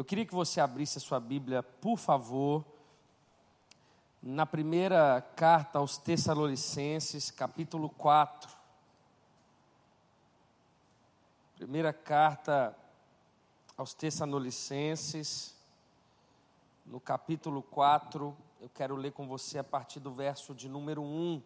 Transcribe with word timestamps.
Eu 0.00 0.04
queria 0.06 0.24
que 0.24 0.34
você 0.34 0.62
abrisse 0.62 0.96
a 0.96 1.00
sua 1.02 1.20
Bíblia, 1.20 1.62
por 1.62 1.98
favor, 1.98 2.64
na 4.22 4.46
primeira 4.46 5.20
carta 5.36 5.78
aos 5.78 5.98
Tessalonicenses, 5.98 7.30
capítulo 7.30 7.90
4. 7.90 8.50
Primeira 11.54 11.92
carta 11.92 12.74
aos 13.76 13.92
Tessalonicenses, 13.92 15.54
no 16.86 16.98
capítulo 16.98 17.62
4, 17.62 18.34
eu 18.58 18.70
quero 18.70 18.96
ler 18.96 19.12
com 19.12 19.28
você 19.28 19.58
a 19.58 19.64
partir 19.64 20.00
do 20.00 20.10
verso 20.10 20.54
de 20.54 20.66
número 20.66 21.02
1. 21.02 21.42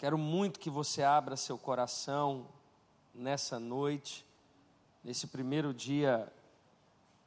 Quero 0.00 0.16
muito 0.16 0.58
que 0.58 0.70
você 0.70 1.02
abra 1.02 1.36
seu 1.36 1.58
coração 1.58 2.46
nessa 3.14 3.60
noite, 3.60 4.24
nesse 5.04 5.26
primeiro 5.26 5.74
dia 5.74 6.32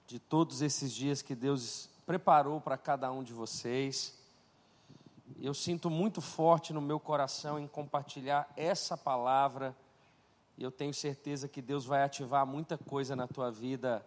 de 0.08 0.18
todos 0.18 0.60
esses 0.60 0.92
dias 0.92 1.22
que 1.22 1.36
Deus 1.36 1.88
preparou 2.04 2.60
para 2.60 2.76
cada 2.76 3.12
um 3.12 3.22
de 3.22 3.32
vocês. 3.32 4.18
Eu 5.40 5.54
sinto 5.54 5.88
muito 5.88 6.20
forte 6.20 6.74
no 6.74 6.82
meu 6.82 7.00
coração 7.00 7.60
em 7.60 7.68
compartilhar 7.68 8.52
essa 8.58 8.98
palavra, 8.98 9.78
e 10.58 10.64
eu 10.64 10.72
tenho 10.72 10.96
certeza 10.96 11.48
que 11.48 11.62
Deus 11.62 11.86
vai 11.86 12.02
ativar 12.02 12.44
muita 12.44 12.76
coisa 12.76 13.16
na 13.16 13.28
tua 13.28 13.52
vida 13.52 14.04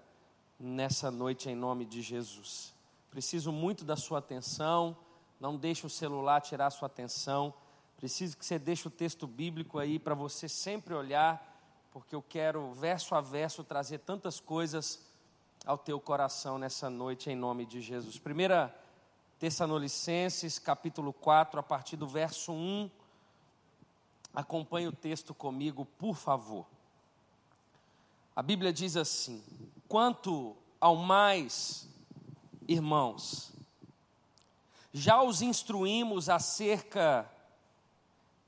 nessa 0.58 1.08
noite 1.08 1.48
em 1.48 1.54
nome 1.54 1.84
de 1.84 2.02
Jesus. 2.02 2.74
Preciso 3.12 3.52
muito 3.52 3.84
da 3.84 3.94
sua 3.94 4.18
atenção, 4.18 4.96
não 5.38 5.56
deixe 5.56 5.86
o 5.86 5.88
celular 5.88 6.40
tirar 6.40 6.70
sua 6.70 6.86
atenção. 6.86 7.54
Preciso 7.96 8.36
que 8.36 8.44
você 8.44 8.58
deixe 8.58 8.86
o 8.86 8.90
texto 8.90 9.26
bíblico 9.26 9.78
aí 9.78 9.98
para 9.98 10.14
você 10.14 10.48
sempre 10.48 10.92
olhar, 10.92 11.42
porque 11.90 12.14
eu 12.14 12.22
quero, 12.22 12.72
verso 12.74 13.14
a 13.14 13.22
verso, 13.22 13.64
trazer 13.64 13.98
tantas 13.98 14.38
coisas 14.38 15.00
ao 15.64 15.78
teu 15.78 15.98
coração 15.98 16.58
nessa 16.58 16.90
noite, 16.90 17.30
em 17.30 17.34
nome 17.34 17.64
de 17.64 17.80
Jesus. 17.80 18.18
Primeira 18.18 18.74
Tessalonicenses, 19.38 20.58
capítulo 20.58 21.12
4, 21.12 21.58
a 21.58 21.62
partir 21.62 21.96
do 21.96 22.06
verso 22.06 22.52
1. 22.52 22.90
Acompanhe 24.34 24.86
o 24.86 24.92
texto 24.92 25.32
comigo, 25.34 25.86
por 25.98 26.16
favor. 26.16 26.66
A 28.34 28.42
Bíblia 28.42 28.74
diz 28.74 28.94
assim: 28.94 29.42
Quanto 29.88 30.54
ao 30.78 30.96
mais, 30.96 31.88
irmãos, 32.68 33.52
já 34.92 35.22
os 35.22 35.40
instruímos 35.40 36.28
acerca 36.28 37.30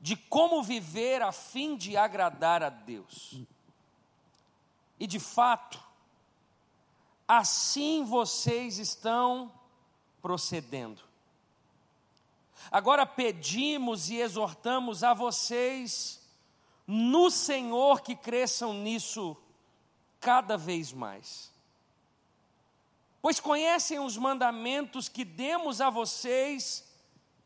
de 0.00 0.16
como 0.16 0.62
viver 0.62 1.22
a 1.22 1.32
fim 1.32 1.76
de 1.76 1.96
agradar 1.96 2.62
a 2.62 2.68
Deus. 2.68 3.34
E 4.98 5.06
de 5.06 5.18
fato, 5.18 5.82
assim 7.26 8.04
vocês 8.04 8.78
estão 8.78 9.52
procedendo. 10.22 11.02
Agora 12.70 13.06
pedimos 13.06 14.10
e 14.10 14.16
exortamos 14.16 15.02
a 15.02 15.14
vocês, 15.14 16.20
no 16.86 17.30
Senhor, 17.30 18.00
que 18.00 18.14
cresçam 18.14 18.74
nisso 18.74 19.36
cada 20.20 20.56
vez 20.56 20.92
mais. 20.92 21.52
Pois 23.22 23.40
conhecem 23.40 23.98
os 23.98 24.16
mandamentos 24.16 25.08
que 25.08 25.24
demos 25.24 25.80
a 25.80 25.90
vocês 25.90 26.84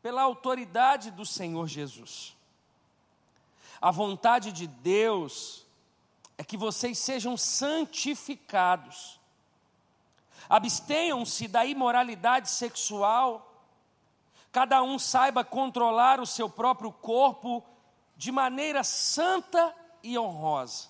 pela 0.01 0.21
autoridade 0.21 1.11
do 1.11 1.25
Senhor 1.25 1.67
Jesus. 1.67 2.35
A 3.83 3.91
vontade 3.91 4.53
de 4.53 4.65
Deus 4.65 5.65
é 6.37 6.43
que 6.45 6.55
vocês 6.55 6.97
sejam 6.97 7.35
santificados. 7.35 9.19
Abstenham-se 10.47 11.49
da 11.49 11.65
imoralidade 11.65 12.49
sexual. 12.49 13.61
Cada 14.53 14.81
um 14.81 14.97
saiba 14.97 15.43
controlar 15.43 16.21
o 16.21 16.25
seu 16.25 16.49
próprio 16.49 16.93
corpo 16.93 17.61
de 18.15 18.31
maneira 18.31 18.85
santa 18.85 19.75
e 20.01 20.17
honrosa, 20.17 20.87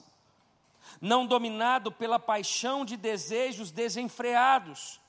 não 1.02 1.26
dominado 1.26 1.92
pela 1.92 2.20
paixão 2.20 2.86
de 2.86 2.96
desejos 2.96 3.72
desenfreados, 3.72 5.02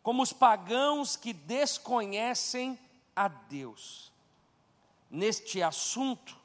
como 0.00 0.22
os 0.22 0.32
pagãos 0.32 1.16
que 1.16 1.32
desconhecem 1.32 2.78
a 3.16 3.26
Deus. 3.26 4.12
Neste 5.10 5.60
assunto, 5.60 6.39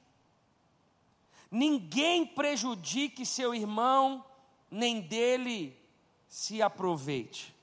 Ninguém 1.55 2.25
prejudique 2.25 3.25
seu 3.25 3.55
irmão, 3.55 4.25
nem 4.69 4.99
dele 4.99 5.81
se 6.27 6.61
aproveite. 6.61 7.55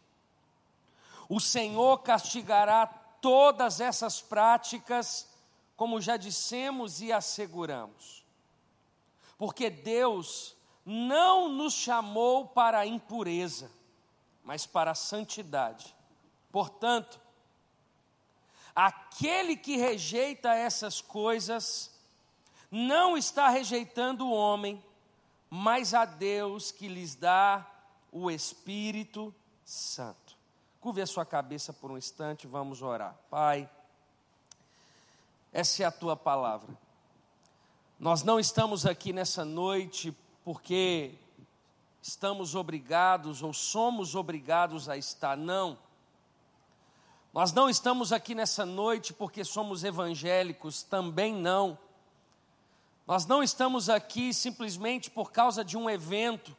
O 1.29 1.39
Senhor 1.39 1.99
castigará 1.99 2.87
todas 2.87 3.83
essas 3.83 4.19
práticas, 4.19 5.29
como 5.77 6.01
já 6.01 6.17
dissemos 6.17 7.03
e 7.03 7.13
asseguramos. 7.13 8.25
Porque 9.37 9.69
Deus 9.69 10.57
não 10.87 11.51
nos 11.51 11.75
chamou 11.75 12.49
para 12.49 12.79
a 12.79 12.87
impureza, 12.87 13.71
mas 14.43 14.65
para 14.65 14.93
a 14.93 14.95
santidade. 14.95 15.95
Portanto, 16.51 17.21
aquele 18.75 19.55
que 19.55 19.77
rejeita 19.77 20.55
essas 20.55 21.03
coisas, 21.03 21.92
não 22.75 23.19
está 23.19 23.51
rejeitando 23.51 24.27
o 24.27 24.33
homem, 24.33 24.83
mas 25.51 25.93
a 25.93 26.07
Deus 26.07 26.73
que 26.73 26.89
lhes 26.89 27.15
dá 27.15 27.71
o 28.11 28.31
Espírito 28.31 29.33
Santo. 29.63 30.35
Curve 30.81 31.03
a 31.03 31.07
sua 31.07 31.27
cabeça 31.27 31.71
por 31.71 31.91
um 31.91 31.99
instante, 31.99 32.47
vamos 32.47 32.81
orar. 32.81 33.15
Pai, 33.29 33.69
essa 35.53 35.83
é 35.83 35.87
a 35.87 35.93
tua 35.93 36.17
palavra. 36.17 36.75
Nós 38.01 38.23
não 38.23 38.41
estamos 38.41 38.87
aqui 38.87 39.13
nessa 39.13 39.45
noite 39.45 40.17
porque 40.43 41.13
estamos 42.01 42.55
obrigados 42.55 43.43
ou 43.43 43.53
somos 43.53 44.15
obrigados 44.15 44.89
a 44.89 44.97
estar, 44.97 45.37
não. 45.37 45.79
Nós 47.35 47.53
não 47.53 47.69
estamos 47.69 48.15
aqui 48.15 48.35
nessa 48.35 48.65
noite 48.65 49.13
porque 49.13 49.45
somos 49.45 49.85
evangélicos, 49.85 50.83
também 50.83 51.35
não. 51.35 51.79
Nós 53.13 53.27
não 53.27 53.43
estamos 53.43 53.91
aqui 53.91 54.33
simplesmente 54.33 55.11
por 55.11 55.31
causa 55.31 55.63
de 55.63 55.77
um 55.77 55.91
evento, 55.91 56.57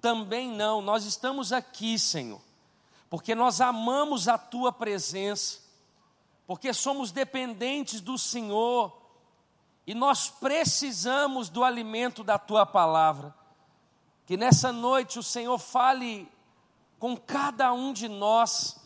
também 0.00 0.48
não. 0.48 0.80
Nós 0.80 1.04
estamos 1.04 1.52
aqui, 1.52 1.98
Senhor, 1.98 2.40
porque 3.10 3.34
nós 3.34 3.60
amamos 3.60 4.28
a 4.28 4.38
Tua 4.38 4.70
presença, 4.72 5.58
porque 6.46 6.72
somos 6.72 7.10
dependentes 7.10 8.00
do 8.00 8.16
Senhor 8.16 8.96
e 9.88 9.92
nós 9.92 10.30
precisamos 10.30 11.48
do 11.48 11.64
alimento 11.64 12.22
da 12.22 12.38
Tua 12.38 12.64
palavra. 12.64 13.34
Que 14.24 14.36
nessa 14.36 14.70
noite 14.70 15.18
o 15.18 15.22
Senhor 15.24 15.58
fale 15.58 16.30
com 17.00 17.16
cada 17.16 17.72
um 17.72 17.92
de 17.92 18.06
nós, 18.06 18.76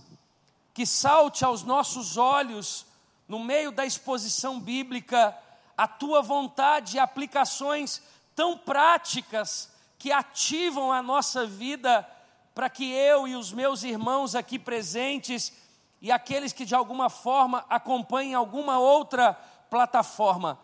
que 0.72 0.86
salte 0.86 1.44
aos 1.44 1.62
nossos 1.62 2.16
olhos, 2.16 2.86
no 3.28 3.38
meio 3.38 3.70
da 3.70 3.84
exposição 3.84 4.58
bíblica, 4.58 5.38
a 5.82 5.88
tua 5.88 6.22
vontade 6.22 6.96
e 6.96 7.00
aplicações 7.00 8.00
tão 8.36 8.56
práticas 8.56 9.68
que 9.98 10.12
ativam 10.12 10.92
a 10.92 11.02
nossa 11.02 11.44
vida 11.44 12.08
para 12.54 12.70
que 12.70 12.88
eu 12.92 13.26
e 13.26 13.34
os 13.34 13.52
meus 13.52 13.82
irmãos 13.82 14.36
aqui 14.36 14.60
presentes 14.60 15.52
e 16.00 16.12
aqueles 16.12 16.52
que 16.52 16.64
de 16.64 16.72
alguma 16.72 17.10
forma 17.10 17.64
acompanhem 17.68 18.32
alguma 18.32 18.78
outra 18.78 19.34
plataforma, 19.68 20.56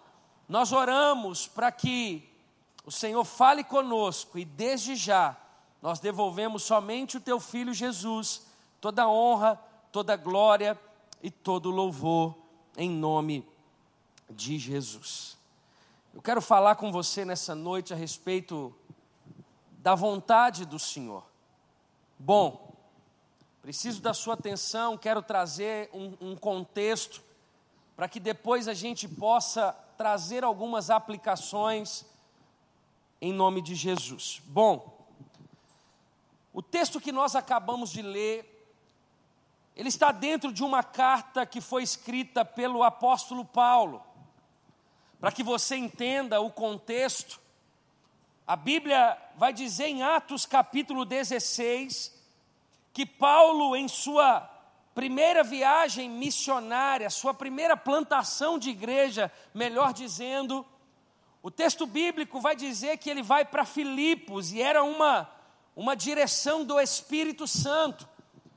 nós 0.49 0.71
oramos 0.71 1.49
para 1.49 1.73
que 1.73 2.33
o 2.87 2.93
Senhor 2.93 3.25
fale 3.25 3.65
conosco 3.65 4.39
e 4.39 4.45
desde 4.45 4.95
já 4.95 5.37
nós 5.83 5.99
devolvemos 5.99 6.63
somente 6.63 7.17
o 7.17 7.21
teu 7.21 7.41
filho 7.41 7.75
Jesus 7.75 8.47
toda 8.81 9.09
honra, 9.09 9.61
toda 9.91 10.15
glória 10.15 10.79
e 11.21 11.29
todo 11.29 11.73
louvor 11.73 12.37
em 12.77 12.89
nome 12.89 13.41
de 13.41 13.58
de 14.31 14.59
Jesus. 14.59 15.37
Eu 16.15 16.23
quero 16.23 16.41
falar 16.41 16.77
com 16.77 16.91
você 16.91 17.25
nessa 17.25 17.55
noite 17.55 17.93
a 17.93 17.97
respeito 17.97 18.75
da 19.79 19.95
vontade 19.95 20.65
do 20.65 20.79
Senhor. 20.79 21.25
Bom, 22.19 22.75
preciso 23.63 24.01
da 24.03 24.13
sua 24.13 24.35
atenção, 24.35 24.99
quero 24.99 25.23
trazer 25.23 25.89
um, 25.93 26.17
um 26.21 26.37
contexto 26.37 27.23
para 27.95 28.09
que 28.09 28.19
depois 28.19 28.69
a 28.69 28.75
gente 28.75 29.07
possa 29.09 29.73
trazer 29.97 30.45
algumas 30.45 30.91
aplicações 30.91 32.05
em 33.21 33.33
nome 33.33 33.61
de 33.61 33.75
Jesus. 33.75 34.41
Bom, 34.47 35.07
o 36.53 36.63
texto 36.63 37.01
que 37.01 37.13
nós 37.13 37.37
acabamos 37.37 37.91
de 37.91 38.03
ler, 38.03 38.73
ele 39.77 39.89
está 39.89 40.11
dentro 40.11 40.53
de 40.53 40.65
uma 40.65 40.83
carta 40.83 41.47
que 41.47 41.61
foi 41.61 41.83
escrita 41.83 42.45
pelo 42.45 42.83
apóstolo 42.83 43.45
Paulo 43.45 44.08
para 45.21 45.33
que 45.33 45.43
você 45.43 45.77
entenda 45.77 46.41
o 46.41 46.51
contexto, 46.51 47.41
a 48.47 48.57
Bíblia 48.57 49.19
vai 49.37 49.53
dizer 49.53 49.87
em 49.87 50.03
Atos 50.03 50.47
capítulo 50.47 51.05
16 51.05 52.17
que 52.93 53.05
Paulo, 53.05 53.77
em 53.77 53.87
sua 53.89 54.41
primeira 54.95 55.45
viagem 55.45 56.09
missionária, 56.09 57.11
sua 57.11 57.33
primeira 57.33 57.77
plantação 57.77 58.59
de 58.59 58.71
igreja, 58.71 59.31
melhor 59.55 59.93
dizendo, 59.93 60.67
o 61.43 61.51
texto 61.51 61.87
bíblico 61.87 62.41
vai 62.41 62.57
dizer 62.57 62.99
que 62.99 63.09
ele 63.09 63.23
vai 63.23 63.45
para 63.45 63.65
Filipos 63.65 64.53
e 64.53 64.61
era 64.61 64.83
uma, 64.83 65.31
uma 65.77 65.95
direção 65.95 66.65
do 66.65 66.81
Espírito 66.81 67.47
Santo. 67.47 68.09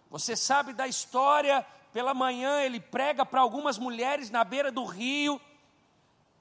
Você 0.09 0.35
sabe 0.35 0.73
da 0.73 0.87
história, 0.87 1.65
pela 1.93 2.13
manhã 2.13 2.61
ele 2.61 2.79
prega 2.79 3.25
para 3.25 3.41
algumas 3.41 3.77
mulheres 3.77 4.29
na 4.29 4.43
beira 4.43 4.71
do 4.71 4.83
rio. 4.83 5.39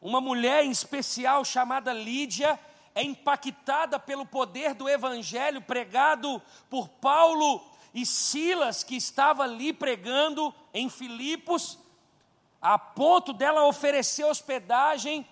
Uma 0.00 0.20
mulher 0.20 0.64
em 0.64 0.70
especial 0.70 1.44
chamada 1.44 1.92
Lídia 1.92 2.58
é 2.94 3.02
impactada 3.02 3.98
pelo 3.98 4.24
poder 4.24 4.74
do 4.74 4.88
evangelho 4.88 5.60
pregado 5.60 6.40
por 6.70 6.88
Paulo 6.88 7.62
e 7.92 8.06
Silas, 8.06 8.82
que 8.82 8.96
estava 8.96 9.42
ali 9.42 9.72
pregando 9.72 10.54
em 10.72 10.88
Filipos, 10.88 11.78
a 12.62 12.78
ponto 12.78 13.32
dela 13.34 13.66
oferecer 13.66 14.24
hospedagem. 14.24 15.26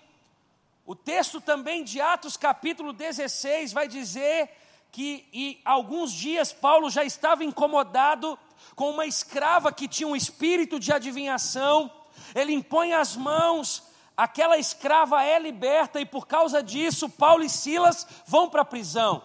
O 0.85 0.95
texto 0.95 1.41
também 1.41 1.83
de 1.83 1.99
Atos 1.99 2.37
capítulo 2.37 2.93
16 2.93 3.73
vai 3.73 3.87
dizer 3.87 4.49
que 4.91 5.27
e 5.33 5.59
alguns 5.65 6.11
dias 6.11 6.53
Paulo 6.53 6.89
já 6.89 7.03
estava 7.03 7.43
incomodado 7.43 8.37
com 8.75 8.91
uma 8.91 9.05
escrava 9.05 9.71
que 9.71 9.87
tinha 9.87 10.07
um 10.07 10.15
espírito 10.15 10.79
de 10.79 10.91
adivinhação. 10.91 11.91
Ele 12.35 12.53
impõe 12.53 12.93
as 12.93 13.15
mãos, 13.15 13.88
aquela 14.19 14.57
escrava 14.57 15.23
é 15.23 15.39
liberta 15.39 16.01
e 16.01 16.05
por 16.05 16.27
causa 16.27 16.61
disso 16.61 17.07
Paulo 17.07 17.41
e 17.41 17.49
Silas 17.49 18.05
vão 18.25 18.49
para 18.49 18.63
a 18.63 18.65
prisão. 18.65 19.23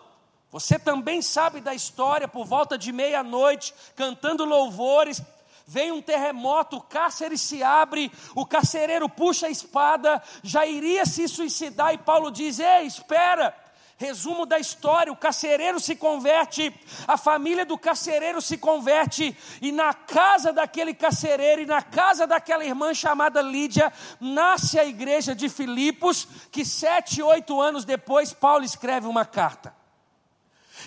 Você 0.52 0.78
também 0.78 1.20
sabe 1.20 1.60
da 1.60 1.74
história, 1.74 2.28
por 2.28 2.46
volta 2.46 2.78
de 2.78 2.92
meia-noite, 2.92 3.74
cantando 3.96 4.44
louvores, 4.44 5.20
vem 5.66 5.90
um 5.90 6.00
terremoto, 6.00 6.76
o 6.76 6.80
cárcere 6.80 7.36
se 7.36 7.60
abre, 7.60 8.12
o 8.36 8.46
carcereiro 8.46 9.08
puxa 9.08 9.48
a 9.48 9.50
espada, 9.50 10.22
já 10.44 10.64
iria 10.64 11.04
se 11.04 11.26
suicidar, 11.26 11.92
e 11.92 11.98
Paulo 11.98 12.30
diz: 12.30 12.60
Ei, 12.60 12.86
espera, 12.86 13.52
Resumo 13.96 14.44
da 14.44 14.58
história: 14.58 15.12
o 15.12 15.16
carcereiro 15.16 15.78
se 15.78 15.94
converte, 15.94 16.74
a 17.06 17.16
família 17.16 17.64
do 17.64 17.78
carcereiro 17.78 18.42
se 18.42 18.58
converte, 18.58 19.36
e 19.62 19.70
na 19.70 19.94
casa 19.94 20.52
daquele 20.52 20.92
carcereiro 20.92 21.62
e 21.62 21.66
na 21.66 21.80
casa 21.80 22.26
daquela 22.26 22.64
irmã 22.64 22.92
chamada 22.92 23.40
Lídia, 23.40 23.92
nasce 24.20 24.78
a 24.78 24.84
igreja 24.84 25.34
de 25.34 25.48
Filipos, 25.48 26.26
que 26.50 26.64
sete, 26.64 27.22
oito 27.22 27.60
anos 27.60 27.84
depois, 27.84 28.32
Paulo 28.32 28.64
escreve 28.64 29.06
uma 29.06 29.24
carta. 29.24 29.74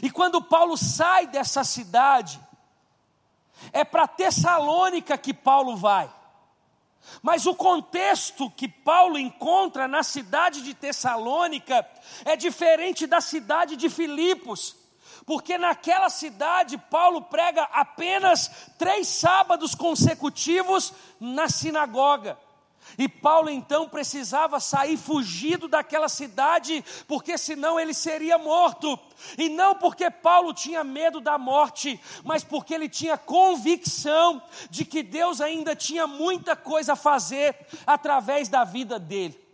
E 0.01 0.11
quando 0.11 0.41
Paulo 0.41 0.75
sai 0.75 1.27
dessa 1.27 1.63
cidade, 1.63 2.39
é 3.71 3.83
para 3.83 4.07
Tessalônica 4.07 5.17
que 5.17 5.33
Paulo 5.33 5.75
vai. 5.77 6.16
Mas 7.21 7.45
o 7.45 7.55
contexto 7.55 8.49
que 8.51 8.67
Paulo 8.67 9.17
encontra 9.17 9.87
na 9.87 10.03
cidade 10.03 10.61
de 10.61 10.73
Tessalônica 10.73 11.87
é 12.25 12.35
diferente 12.35 13.07
da 13.07 13.21
cidade 13.21 13.75
de 13.75 13.89
Filipos, 13.89 14.75
porque 15.25 15.57
naquela 15.57 16.09
cidade 16.09 16.77
Paulo 16.77 17.23
prega 17.23 17.63
apenas 17.73 18.49
três 18.77 19.07
sábados 19.07 19.75
consecutivos 19.75 20.93
na 21.19 21.49
sinagoga. 21.49 22.37
E 22.97 23.07
Paulo 23.07 23.49
então 23.49 23.87
precisava 23.87 24.59
sair 24.59 24.97
fugido 24.97 25.67
daquela 25.67 26.09
cidade, 26.09 26.83
porque 27.07 27.37
senão 27.37 27.79
ele 27.79 27.93
seria 27.93 28.39
morto. 28.39 28.99
E 29.37 29.49
não 29.49 29.75
porque 29.75 30.09
Paulo 30.09 30.51
tinha 30.51 30.83
medo 30.83 31.21
da 31.21 31.37
morte, 31.37 31.99
mas 32.23 32.43
porque 32.43 32.73
ele 32.73 32.89
tinha 32.89 33.17
convicção 33.17 34.41
de 34.69 34.83
que 34.83 35.03
Deus 35.03 35.41
ainda 35.41 35.75
tinha 35.75 36.07
muita 36.07 36.55
coisa 36.55 36.93
a 36.93 36.95
fazer 36.95 37.55
através 37.85 38.49
da 38.49 38.63
vida 38.63 38.97
dele. 38.97 39.47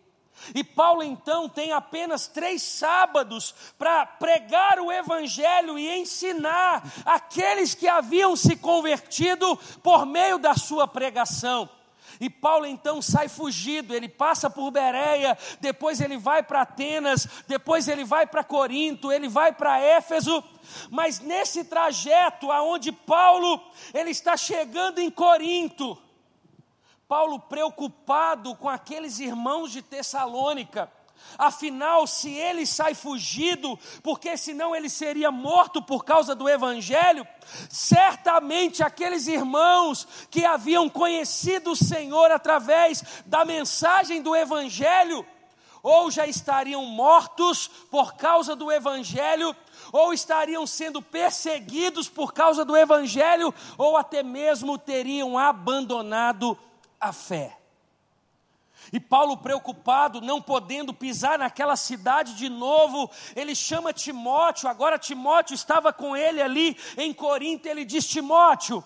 E 0.56 0.64
Paulo 0.64 1.04
então 1.04 1.48
tem 1.48 1.72
apenas 1.72 2.28
três 2.28 2.62
sábados 2.62 3.54
para 3.78 4.06
pregar 4.06 4.80
o 4.80 4.92
Evangelho 4.92 5.78
e 5.78 5.90
ensinar 6.00 6.84
aqueles 7.06 7.74
que 7.76 7.88
haviam 7.88 8.36
se 8.36 8.56
convertido 8.56 9.58
por 9.82 10.06
meio 10.06 10.38
da 10.38 10.56
sua 10.56 10.88
pregação. 10.88 11.70
E 12.20 12.30
Paulo 12.30 12.66
então 12.66 13.02
sai 13.02 13.28
fugido, 13.28 13.94
ele 13.94 14.08
passa 14.08 14.50
por 14.50 14.72
Bereia, 14.72 15.38
depois 15.60 16.00
ele 16.00 16.18
vai 16.18 16.44
para 16.44 16.62
Atenas, 16.62 17.28
depois 17.48 17.88
ele 17.88 18.04
vai 18.04 18.26
para 18.26 18.44
Corinto, 18.44 19.12
ele 19.12 19.28
vai 19.28 19.52
para 19.52 19.80
Éfeso, 19.80 20.44
mas 20.90 21.20
nesse 21.20 21.64
trajeto 21.64 22.52
aonde 22.52 22.92
Paulo 22.92 23.62
ele 23.94 24.12
está 24.12 24.38
chegando 24.38 25.00
em 25.00 25.10
Corinto, 25.10 25.98
Paulo 27.08 27.40
preocupado 27.40 28.56
com 28.56 28.70
aqueles 28.70 29.20
irmãos 29.20 29.72
de 29.72 29.82
Tessalônica, 29.82 30.92
Afinal, 31.38 32.06
se 32.06 32.30
ele 32.32 32.66
sai 32.66 32.94
fugido, 32.94 33.78
porque 34.02 34.38
senão 34.38 34.76
ele 34.76 34.90
seria 34.90 35.32
morto 35.32 35.82
por 35.82 36.06
causa 36.06 36.36
do 36.36 36.48
Evangelho, 36.48 37.28
certamente 37.70 38.84
aqueles 38.84 39.28
irmãos 39.28 40.08
que 40.30 40.46
haviam 40.46 40.90
conhecido 40.90 41.72
o 41.72 41.76
Senhor 41.76 42.32
através 42.32 43.04
da 43.26 43.44
mensagem 43.44 44.22
do 44.22 44.36
Evangelho, 44.36 45.26
ou 45.82 46.10
já 46.10 46.26
estariam 46.26 46.86
mortos 46.86 47.68
por 47.92 48.14
causa 48.14 48.56
do 48.56 48.72
Evangelho, 48.72 49.54
ou 49.92 50.14
estariam 50.14 50.66
sendo 50.66 51.02
perseguidos 51.02 52.08
por 52.08 52.34
causa 52.34 52.64
do 52.64 52.78
Evangelho, 52.78 53.54
ou 53.78 53.98
até 53.98 54.24
mesmo 54.24 54.78
teriam 54.78 55.38
abandonado 55.38 56.58
a 57.00 57.12
fé. 57.12 57.63
E 58.94 59.00
Paulo, 59.00 59.38
preocupado, 59.38 60.22
não 60.22 60.40
podendo 60.40 60.94
pisar 60.94 61.40
naquela 61.40 61.76
cidade 61.76 62.36
de 62.36 62.48
novo, 62.48 63.10
ele 63.36 63.56
chama 63.56 63.92
Timóteo. 63.92 64.70
Agora, 64.70 65.00
Timóteo 65.00 65.56
estava 65.56 65.92
com 65.92 66.16
ele 66.16 66.40
ali 66.40 66.78
em 66.96 67.12
Corinto. 67.12 67.68
Ele 67.68 67.84
diz: 67.84 68.08
Timóteo, 68.08 68.86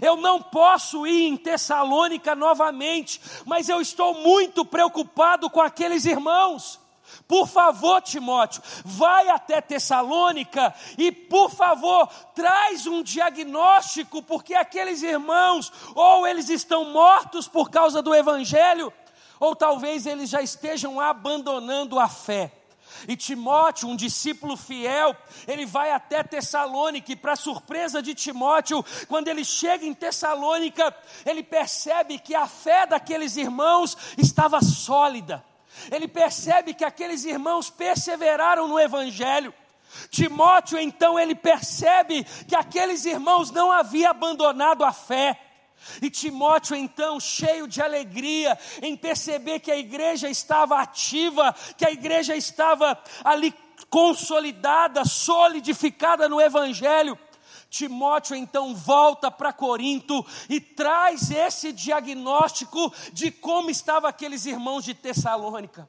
eu 0.00 0.16
não 0.16 0.40
posso 0.40 1.04
ir 1.08 1.26
em 1.26 1.36
Tessalônica 1.36 2.36
novamente, 2.36 3.20
mas 3.44 3.68
eu 3.68 3.80
estou 3.80 4.14
muito 4.14 4.64
preocupado 4.64 5.50
com 5.50 5.60
aqueles 5.60 6.04
irmãos. 6.04 6.78
Por 7.26 7.48
favor, 7.48 8.00
Timóteo, 8.00 8.62
vai 8.84 9.28
até 9.28 9.60
Tessalônica 9.60 10.72
e, 10.96 11.10
por 11.10 11.50
favor, 11.50 12.06
traz 12.32 12.86
um 12.86 13.02
diagnóstico, 13.02 14.22
porque 14.22 14.54
aqueles 14.54 15.02
irmãos, 15.02 15.72
ou 15.96 16.26
eles 16.28 16.48
estão 16.48 16.84
mortos 16.84 17.48
por 17.48 17.70
causa 17.70 18.00
do 18.00 18.14
Evangelho, 18.14 18.92
ou 19.40 19.54
talvez 19.54 20.06
eles 20.06 20.30
já 20.30 20.42
estejam 20.42 21.00
abandonando 21.00 21.98
a 21.98 22.08
fé. 22.08 22.52
E 23.06 23.16
Timóteo, 23.16 23.88
um 23.88 23.96
discípulo 23.96 24.56
fiel, 24.56 25.14
ele 25.46 25.66
vai 25.66 25.90
até 25.92 26.22
Tessalônica, 26.22 27.12
e 27.12 27.16
para 27.16 27.36
surpresa 27.36 28.02
de 28.02 28.14
Timóteo, 28.14 28.84
quando 29.08 29.28
ele 29.28 29.44
chega 29.44 29.84
em 29.84 29.94
Tessalônica, 29.94 30.94
ele 31.24 31.42
percebe 31.42 32.18
que 32.18 32.34
a 32.34 32.46
fé 32.46 32.86
daqueles 32.86 33.36
irmãos 33.36 33.96
estava 34.16 34.60
sólida. 34.60 35.44
Ele 35.90 36.08
percebe 36.08 36.74
que 36.74 36.84
aqueles 36.84 37.24
irmãos 37.24 37.70
perseveraram 37.70 38.66
no 38.66 38.80
evangelho. 38.80 39.54
Timóteo, 40.10 40.78
então, 40.78 41.18
ele 41.18 41.34
percebe 41.34 42.24
que 42.46 42.56
aqueles 42.56 43.04
irmãos 43.04 43.50
não 43.50 43.70
haviam 43.70 44.10
abandonado 44.10 44.84
a 44.84 44.92
fé. 44.92 45.40
E 46.02 46.10
Timóteo, 46.10 46.76
então, 46.76 47.18
cheio 47.18 47.66
de 47.66 47.80
alegria 47.80 48.58
em 48.82 48.96
perceber 48.96 49.60
que 49.60 49.70
a 49.70 49.76
igreja 49.76 50.28
estava 50.28 50.80
ativa, 50.80 51.54
que 51.76 51.84
a 51.84 51.90
igreja 51.90 52.34
estava 52.36 52.98
ali 53.24 53.54
consolidada, 53.88 55.04
solidificada 55.04 56.28
no 56.28 56.40
Evangelho. 56.40 57.18
Timóteo 57.70 58.34
então 58.34 58.74
volta 58.74 59.30
para 59.30 59.52
Corinto 59.52 60.24
e 60.48 60.60
traz 60.60 61.30
esse 61.30 61.72
diagnóstico 61.72 62.92
de 63.12 63.30
como 63.30 63.70
estavam 63.70 64.08
aqueles 64.08 64.46
irmãos 64.46 64.84
de 64.84 64.94
Tessalônica. 64.94 65.88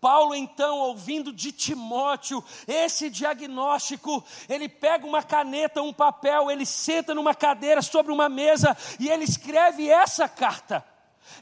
Paulo, 0.00 0.34
então, 0.34 0.78
ouvindo 0.78 1.30
de 1.30 1.52
Timóteo 1.52 2.42
esse 2.66 3.10
diagnóstico, 3.10 4.24
ele 4.48 4.66
pega 4.68 5.06
uma 5.06 5.22
caneta, 5.22 5.82
um 5.82 5.92
papel, 5.92 6.50
ele 6.50 6.64
senta 6.64 7.14
numa 7.14 7.34
cadeira 7.34 7.82
sobre 7.82 8.10
uma 8.10 8.28
mesa 8.28 8.74
e 8.98 9.08
ele 9.08 9.24
escreve 9.24 9.88
essa 9.88 10.26
carta. 10.26 10.84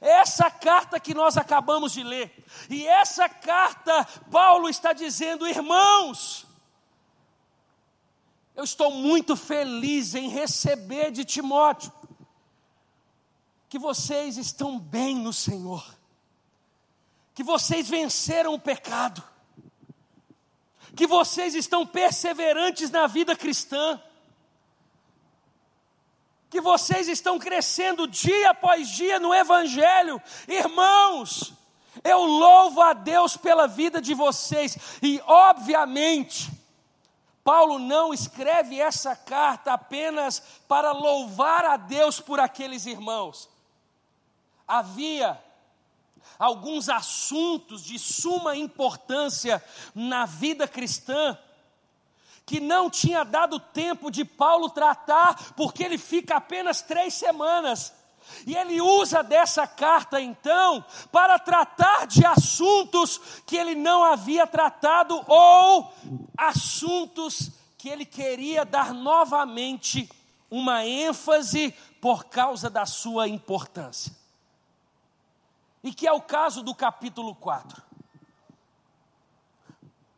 Essa 0.01 0.51
carta 0.51 0.99
que 0.99 1.15
nós 1.15 1.37
acabamos 1.37 1.93
de 1.93 2.03
ler. 2.03 2.45
E 2.69 2.87
essa 2.87 3.29
carta, 3.29 4.05
Paulo 4.31 4.69
está 4.69 4.93
dizendo, 4.93 5.47
irmãos, 5.47 6.45
eu 8.57 8.65
estou 8.65 8.91
muito 8.91 9.37
feliz 9.37 10.17
em 10.17 10.29
receber 10.29 11.13
de 11.13 11.25
Timóteo 11.25 11.93
que 13.69 13.79
vocês 13.79 14.37
estão 14.37 14.79
bem 14.79 15.15
no 15.15 15.33
Senhor 15.33 15.98
que 17.39 17.45
vocês 17.45 17.89
venceram 17.89 18.53
o 18.53 18.59
pecado, 18.59 19.23
que 20.97 21.07
vocês 21.07 21.55
estão 21.55 21.87
perseverantes 21.87 22.91
na 22.91 23.07
vida 23.07 23.37
cristã, 23.37 24.03
que 26.51 26.61
vocês 26.61 27.07
estão 27.07 27.39
crescendo 27.39 28.09
dia 28.09 28.51
após 28.51 28.89
dia 28.89 29.21
no 29.21 29.33
Evangelho, 29.33 30.21
irmãos, 30.49 31.53
eu 32.03 32.25
louvo 32.25 32.83
a 32.83 32.93
Deus 32.93 33.37
pela 33.37 33.69
vida 33.69 34.01
de 34.03 34.15
vocês, 34.15 34.77
e 35.01 35.23
obviamente, 35.25 36.51
Paulo 37.45 37.79
não 37.79 38.13
escreve 38.13 38.81
essa 38.81 39.15
carta 39.15 39.75
apenas 39.75 40.43
para 40.67 40.91
louvar 40.91 41.65
a 41.65 41.77
Deus 41.77 42.19
por 42.19 42.41
aqueles 42.41 42.85
irmãos. 42.85 43.49
Havia 44.67 45.41
alguns 46.39 46.89
assuntos 46.89 47.83
de 47.83 47.99
suma 47.99 48.57
importância 48.57 49.63
na 49.95 50.25
vida 50.25 50.69
cristã 50.69 51.37
que 52.47 52.61
não 52.61 52.89
tinha 52.89 53.25
dado 53.25 53.61
tempo 53.61 54.11
de 54.11 54.25
Paulo 54.25 54.71
tratar, 54.71 55.53
porque 55.55 55.85
ele 55.85 55.99
fica 55.99 56.37
apenas 56.37 56.81
três 56.81 57.13
semanas. 57.13 57.93
E 58.47 58.57
ele 58.57 58.81
usa 58.81 59.23
dessa 59.23 59.67
carta 59.67 60.21
então 60.21 60.85
para 61.13 61.39
tratar 61.39 62.07
de 62.07 62.25
assuntos 62.25 63.21
que 63.47 63.57
ele 63.57 63.75
não 63.75 64.03
havia 64.03 64.47
tratado 64.47 65.23
ou 65.27 65.93
assuntos 66.37 67.51
que 67.77 67.89
ele 67.89 68.07
queria 68.07 68.65
dar 68.65 68.95
novamente 68.95 70.09
uma 70.51 70.87
ênfase 70.87 71.75
por 72.01 72.25
causa 72.25 72.71
da 72.71 72.87
sua 72.87 73.29
importância. 73.29 74.13
E 75.83 75.93
que 75.93 76.07
é 76.07 76.13
o 76.13 76.21
caso 76.21 76.63
do 76.63 76.75
capítulo 76.75 77.35
4. 77.35 77.83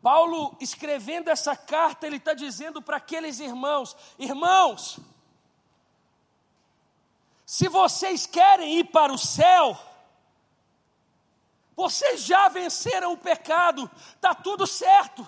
Paulo, 0.02 0.56
escrevendo 0.60 1.28
essa 1.28 1.54
carta, 1.54 2.06
ele 2.06 2.16
está 2.16 2.32
dizendo 2.32 2.80
para 2.80 2.96
aqueles 2.96 3.38
irmãos: 3.38 3.96
irmãos, 4.18 4.98
se 7.44 7.68
vocês 7.68 8.26
querem 8.26 8.78
ir 8.78 8.84
para 8.84 9.12
o 9.12 9.18
céu, 9.18 9.78
vocês 11.76 12.22
já 12.22 12.48
venceram 12.48 13.12
o 13.12 13.18
pecado, 13.18 13.90
está 14.14 14.34
tudo 14.34 14.66
certo. 14.66 15.26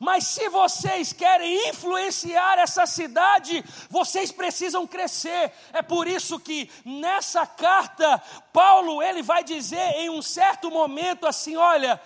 Mas 0.00 0.24
se 0.24 0.48
vocês 0.48 1.12
querem 1.12 1.68
influenciar 1.68 2.58
essa 2.58 2.86
cidade, 2.86 3.62
vocês 3.90 4.32
precisam 4.32 4.86
crescer. 4.86 5.52
É 5.74 5.82
por 5.82 6.08
isso 6.08 6.40
que 6.40 6.70
nessa 6.86 7.46
carta 7.46 8.18
Paulo 8.50 9.02
ele 9.02 9.22
vai 9.22 9.44
dizer 9.44 9.92
em 9.96 10.08
um 10.08 10.22
certo 10.22 10.70
momento 10.70 11.26
assim, 11.26 11.54
olha, 11.54 12.00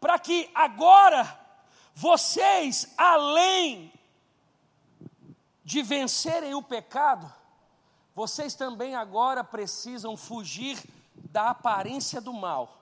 para 0.00 0.18
que 0.18 0.50
agora 0.52 1.38
vocês 1.94 2.88
além 2.98 3.92
de 5.64 5.82
vencerem 5.82 6.52
o 6.56 6.62
pecado, 6.64 7.32
vocês 8.12 8.56
também 8.56 8.96
agora 8.96 9.44
precisam 9.44 10.16
fugir 10.16 10.82
da 11.14 11.50
aparência 11.50 12.20
do 12.20 12.32
mal. 12.32 12.79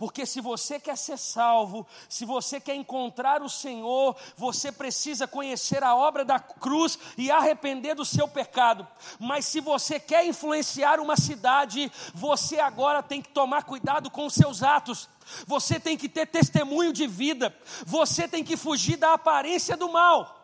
Porque 0.00 0.24
se 0.24 0.40
você 0.40 0.80
quer 0.80 0.96
ser 0.96 1.18
salvo, 1.18 1.86
se 2.08 2.24
você 2.24 2.58
quer 2.58 2.74
encontrar 2.74 3.42
o 3.42 3.50
Senhor, 3.50 4.16
você 4.34 4.72
precisa 4.72 5.28
conhecer 5.28 5.84
a 5.84 5.94
obra 5.94 6.24
da 6.24 6.40
cruz 6.40 6.98
e 7.18 7.30
arrepender 7.30 7.94
do 7.94 8.02
seu 8.02 8.26
pecado. 8.26 8.88
Mas 9.18 9.44
se 9.44 9.60
você 9.60 10.00
quer 10.00 10.26
influenciar 10.26 11.00
uma 11.00 11.18
cidade, 11.18 11.92
você 12.14 12.58
agora 12.58 13.02
tem 13.02 13.20
que 13.20 13.28
tomar 13.28 13.64
cuidado 13.64 14.10
com 14.10 14.24
os 14.24 14.32
seus 14.32 14.62
atos. 14.62 15.06
Você 15.46 15.78
tem 15.78 15.98
que 15.98 16.08
ter 16.08 16.24
testemunho 16.24 16.94
de 16.94 17.06
vida. 17.06 17.54
Você 17.84 18.26
tem 18.26 18.42
que 18.42 18.56
fugir 18.56 18.96
da 18.96 19.12
aparência 19.12 19.76
do 19.76 19.92
mal. 19.92 20.34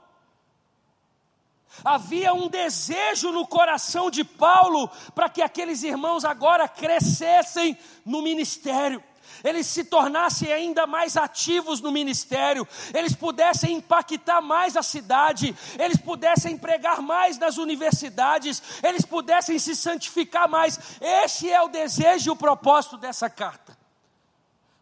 Havia 1.83 2.35
um 2.35 2.49
desejo 2.49 3.33
no 3.33 3.47
coração 3.47 4.11
de 4.11 4.23
Paulo 4.23 4.91
para 5.15 5.31
que 5.31 5.41
aqueles 5.41 5.83
irmãos 5.83 6.27
agora 6.27 6.69
crescessem 6.69 7.79
no 8.05 8.21
ministério 8.21 9.03
eles 9.47 9.67
se 9.69 9.85
tornassem 9.85 10.53
ainda 10.53 10.87
mais 10.87 11.17
ativos 11.17 11.81
no 11.81 11.93
ministério, 11.93 12.67
eles 12.93 13.15
pudessem 13.15 13.77
impactar 13.77 14.41
mais 14.41 14.77
a 14.77 14.83
cidade, 14.83 15.57
eles 15.79 15.97
pudessem 15.97 16.55
empregar 16.55 17.01
mais 17.01 17.39
nas 17.39 17.57
universidades, 17.57 18.61
eles 18.83 19.05
pudessem 19.05 19.57
se 19.59 19.77
santificar 19.77 20.49
mais. 20.49 20.99
Esse 21.01 21.49
é 21.49 21.63
o 21.63 21.69
desejo 21.69 22.31
e 22.31 22.33
o 22.33 22.37
propósito 22.37 22.97
dessa 22.97 23.31
carta. 23.31 23.79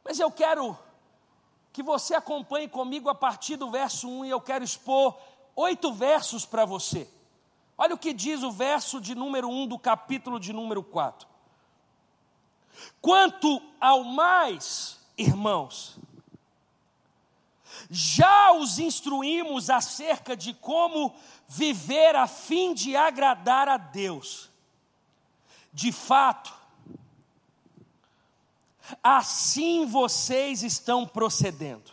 Mas 0.03 0.19
eu 0.19 0.31
quero 0.31 0.79
que 1.71 1.83
você 1.83 2.15
acompanhe 2.15 2.69
comigo 2.69 3.11
a 3.11 3.15
partir 3.15 3.57
do 3.57 3.71
verso 3.71 4.09
1 4.09 4.25
e 4.25 4.31
eu 4.31 4.41
quero 4.41 4.65
expor 4.65 5.19
oito 5.55 5.93
versos 5.93 6.47
para 6.47 6.65
você. 6.65 7.07
Olha 7.77 7.95
o 7.95 7.99
que 7.99 8.15
diz 8.15 8.43
o 8.43 8.51
verso 8.51 9.01
de 9.01 9.15
número 9.15 9.49
1 9.49 9.67
do 9.67 9.79
capítulo 9.79 10.41
de 10.41 10.53
número 10.53 10.83
4. 10.83 11.34
Quanto 13.05 13.61
ao 13.79 14.03
mais, 14.03 14.99
irmãos, 15.19 15.99
já 17.91 18.51
os 18.55 18.79
instruímos 18.79 19.69
acerca 19.69 20.35
de 20.35 20.55
como 20.55 21.15
viver 21.47 22.17
a 22.17 22.27
fim 22.27 22.73
de 22.73 22.97
agradar 22.97 23.69
a 23.69 23.77
Deus. 23.77 24.49
De 25.71 25.93
fato, 25.93 26.51
assim 29.03 29.85
vocês 29.85 30.63
estão 30.63 31.07
procedendo. 31.07 31.93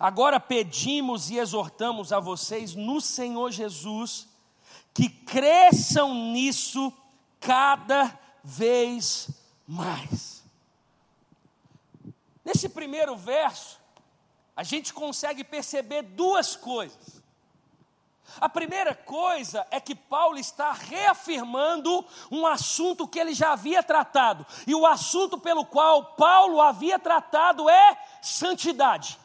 Agora 0.00 0.40
pedimos 0.40 1.30
e 1.30 1.38
exortamos 1.38 2.12
a 2.12 2.18
vocês 2.18 2.74
no 2.74 3.00
Senhor 3.00 3.52
Jesus 3.52 4.26
que 4.92 5.08
cresçam 5.08 6.12
nisso 6.32 6.92
cada 7.38 8.18
vez 8.42 9.30
mais. 9.70 10.42
Nesse 12.44 12.68
primeiro 12.68 13.16
verso, 13.16 13.78
a 14.56 14.64
gente 14.64 14.92
consegue 14.92 15.44
perceber 15.44 16.02
duas 16.02 16.56
coisas. 16.56 17.22
A 18.40 18.48
primeira 18.48 18.94
coisa 18.94 19.64
é 19.70 19.80
que 19.80 19.94
Paulo 19.94 20.38
está 20.38 20.72
reafirmando 20.72 22.04
um 22.32 22.44
assunto 22.46 23.06
que 23.06 23.18
ele 23.18 23.32
já 23.32 23.52
havia 23.52 23.80
tratado, 23.80 24.44
e 24.66 24.74
o 24.74 24.84
assunto 24.84 25.38
pelo 25.38 25.64
qual 25.64 26.14
Paulo 26.14 26.60
havia 26.60 26.98
tratado 26.98 27.70
é 27.70 27.96
santidade 28.20 29.18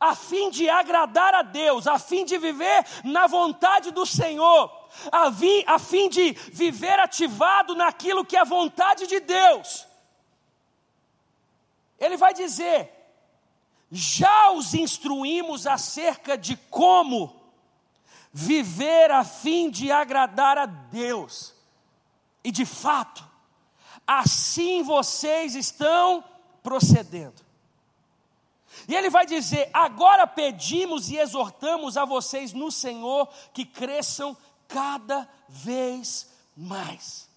a 0.00 0.14
fim 0.14 0.50
de 0.50 0.68
agradar 0.68 1.34
a 1.34 1.42
Deus, 1.42 1.86
a 1.86 1.98
fim 1.98 2.24
de 2.24 2.38
viver 2.38 2.84
na 3.04 3.26
vontade 3.26 3.90
do 3.90 4.06
Senhor, 4.06 4.68
a, 5.10 5.30
vi, 5.30 5.64
a 5.66 5.78
fim 5.78 6.08
de 6.08 6.32
viver 6.52 6.98
ativado 6.98 7.74
naquilo 7.74 8.24
que 8.24 8.36
é 8.36 8.44
vontade 8.44 9.06
de 9.06 9.20
Deus. 9.20 9.86
Ele 11.98 12.16
vai 12.16 12.34
dizer: 12.34 12.90
já 13.90 14.50
os 14.50 14.74
instruímos 14.74 15.66
acerca 15.66 16.36
de 16.36 16.56
como 16.56 17.40
viver 18.32 19.10
a 19.10 19.22
fim 19.24 19.70
de 19.70 19.92
agradar 19.92 20.56
a 20.56 20.66
Deus, 20.66 21.54
e 22.42 22.50
de 22.50 22.64
fato, 22.64 23.24
assim 24.06 24.82
vocês 24.82 25.54
estão 25.54 26.24
procedendo. 26.62 27.42
E 28.88 28.94
ele 28.94 29.10
vai 29.10 29.26
dizer: 29.26 29.70
agora 29.72 30.26
pedimos 30.26 31.10
e 31.10 31.18
exortamos 31.18 31.96
a 31.96 32.04
vocês 32.04 32.52
no 32.52 32.70
Senhor 32.70 33.28
que 33.52 33.64
cresçam 33.64 34.36
cada 34.72 35.28
vez 35.48 36.28
mais. 36.56 37.28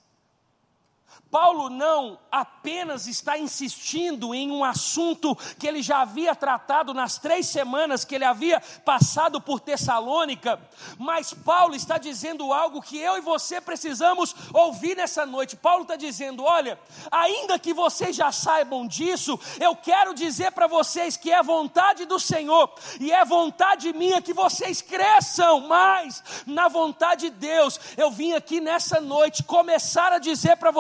Paulo 1.36 1.70
não 1.70 2.18
apenas 2.32 3.08
está 3.08 3.38
insistindo 3.38 4.34
em 4.34 4.50
um 4.50 4.64
assunto 4.64 5.36
que 5.60 5.68
ele 5.68 5.82
já 5.82 6.00
havia 6.00 6.34
tratado 6.34 6.94
nas 6.94 7.18
três 7.18 7.46
semanas 7.48 8.06
que 8.06 8.16
ele 8.16 8.24
havia 8.24 8.62
passado 8.86 9.42
por 9.42 9.60
Tessalônica, 9.60 10.58
mas 10.98 11.34
Paulo 11.34 11.76
está 11.76 11.98
dizendo 11.98 12.54
algo 12.54 12.82
que 12.82 12.98
eu 12.98 13.18
e 13.18 13.22
você 13.22 13.60
precisamos 13.60 14.34
ouvir 14.54 14.96
nessa 14.96 15.26
noite. 15.26 15.58
Paulo 15.58 15.82
está 15.82 15.98
dizendo: 15.98 16.42
olha, 16.42 16.80
ainda 17.12 17.60
que 17.60 17.74
vocês 17.74 18.16
já 18.16 18.32
saibam 18.32 18.88
disso, 18.88 19.38
eu 19.60 19.76
quero 19.76 20.14
dizer 20.14 20.54
para 20.54 20.68
vocês 20.68 21.18
que 21.18 21.34
é 21.34 21.44
vontade 21.44 22.06
do 22.06 22.18
Senhor 22.18 22.74
e 22.98 23.12
é 23.12 23.26
vontade 23.26 23.92
minha 23.92 24.22
que 24.22 24.32
vocês 24.34 24.82
cresçam 24.82 25.68
mais 25.68 26.24
na 26.46 26.70
vontade 26.70 27.30
de 27.30 27.36
Deus. 27.36 27.78
Eu 27.98 28.10
vim 28.10 28.32
aqui 28.32 28.62
nessa 28.62 29.02
noite 29.02 29.44
começar 29.44 30.14
a 30.14 30.20
dizer 30.20 30.56
para 30.56 30.72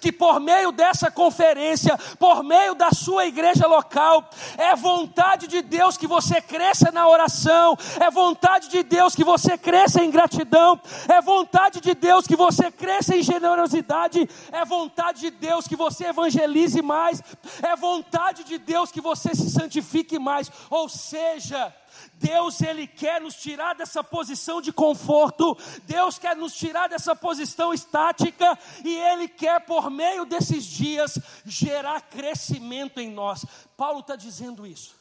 que 0.00 0.12
por 0.12 0.40
meio 0.40 0.72
dessa 0.72 1.10
conferência, 1.10 1.98
por 2.18 2.42
meio 2.42 2.74
da 2.74 2.90
sua 2.90 3.26
igreja 3.26 3.66
local, 3.66 4.28
é 4.56 4.74
vontade 4.76 5.46
de 5.46 5.62
Deus 5.62 5.96
que 5.96 6.06
você 6.06 6.40
cresça 6.40 6.90
na 6.90 7.08
oração, 7.08 7.76
é 8.00 8.10
vontade 8.10 8.68
de 8.68 8.82
Deus 8.82 9.14
que 9.14 9.24
você 9.24 9.56
cresça 9.56 10.02
em 10.02 10.10
gratidão, 10.10 10.80
é 11.08 11.20
vontade 11.20 11.80
de 11.80 11.94
Deus 11.94 12.26
que 12.26 12.36
você 12.36 12.70
cresça 12.70 13.16
em 13.16 13.22
generosidade, 13.22 14.28
é 14.52 14.64
vontade 14.64 15.20
de 15.20 15.30
Deus 15.30 15.66
que 15.66 15.76
você 15.76 16.06
evangelize 16.06 16.80
mais, 16.82 17.22
é 17.62 17.76
vontade 17.76 18.44
de 18.44 18.58
Deus 18.58 18.90
que 18.90 19.00
você 19.00 19.34
se 19.34 19.50
santifique 19.50 20.18
mais. 20.18 20.50
Ou 20.70 20.88
seja, 20.88 21.72
Deus 22.14 22.60
ele 22.60 22.86
quer 22.86 23.20
nos 23.20 23.34
tirar 23.34 23.74
dessa 23.74 24.02
posição 24.02 24.60
de 24.60 24.72
conforto, 24.72 25.56
Deus 25.84 26.18
quer 26.18 26.36
nos 26.36 26.54
tirar 26.54 26.88
dessa 26.88 27.14
posição 27.14 27.72
estática 27.72 28.58
e 28.84 28.94
ele 28.94 29.28
quer 29.28 29.60
por 29.60 29.90
meio 29.90 30.24
desses 30.24 30.64
dias 30.64 31.18
gerar 31.44 32.00
crescimento 32.02 33.00
em 33.00 33.10
nós. 33.10 33.44
Paulo 33.76 34.00
está 34.00 34.16
dizendo 34.16 34.66
isso. 34.66 34.98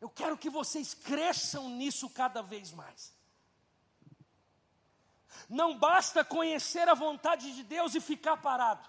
Eu 0.00 0.08
quero 0.08 0.38
que 0.38 0.48
vocês 0.48 0.94
cresçam 0.94 1.68
nisso 1.68 2.08
cada 2.08 2.42
vez 2.42 2.72
mais. 2.72 3.12
Não 5.48 5.76
basta 5.76 6.24
conhecer 6.24 6.88
a 6.88 6.94
vontade 6.94 7.54
de 7.54 7.62
Deus 7.62 7.94
e 7.94 8.00
ficar 8.00 8.36
parado. 8.36 8.88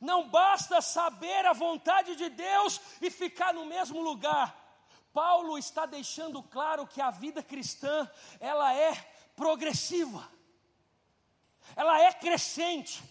Não 0.00 0.28
basta 0.28 0.80
saber 0.80 1.44
a 1.46 1.52
vontade 1.52 2.14
de 2.14 2.28
Deus 2.28 2.80
e 3.02 3.10
ficar 3.10 3.52
no 3.52 3.66
mesmo 3.66 4.00
lugar. 4.00 4.56
Paulo 5.12 5.58
está 5.58 5.86
deixando 5.86 6.42
claro 6.42 6.86
que 6.86 7.00
a 7.00 7.10
vida 7.10 7.42
cristã, 7.42 8.08
ela 8.38 8.72
é 8.72 8.94
progressiva. 9.34 10.28
Ela 11.74 12.00
é 12.00 12.12
crescente. 12.12 13.02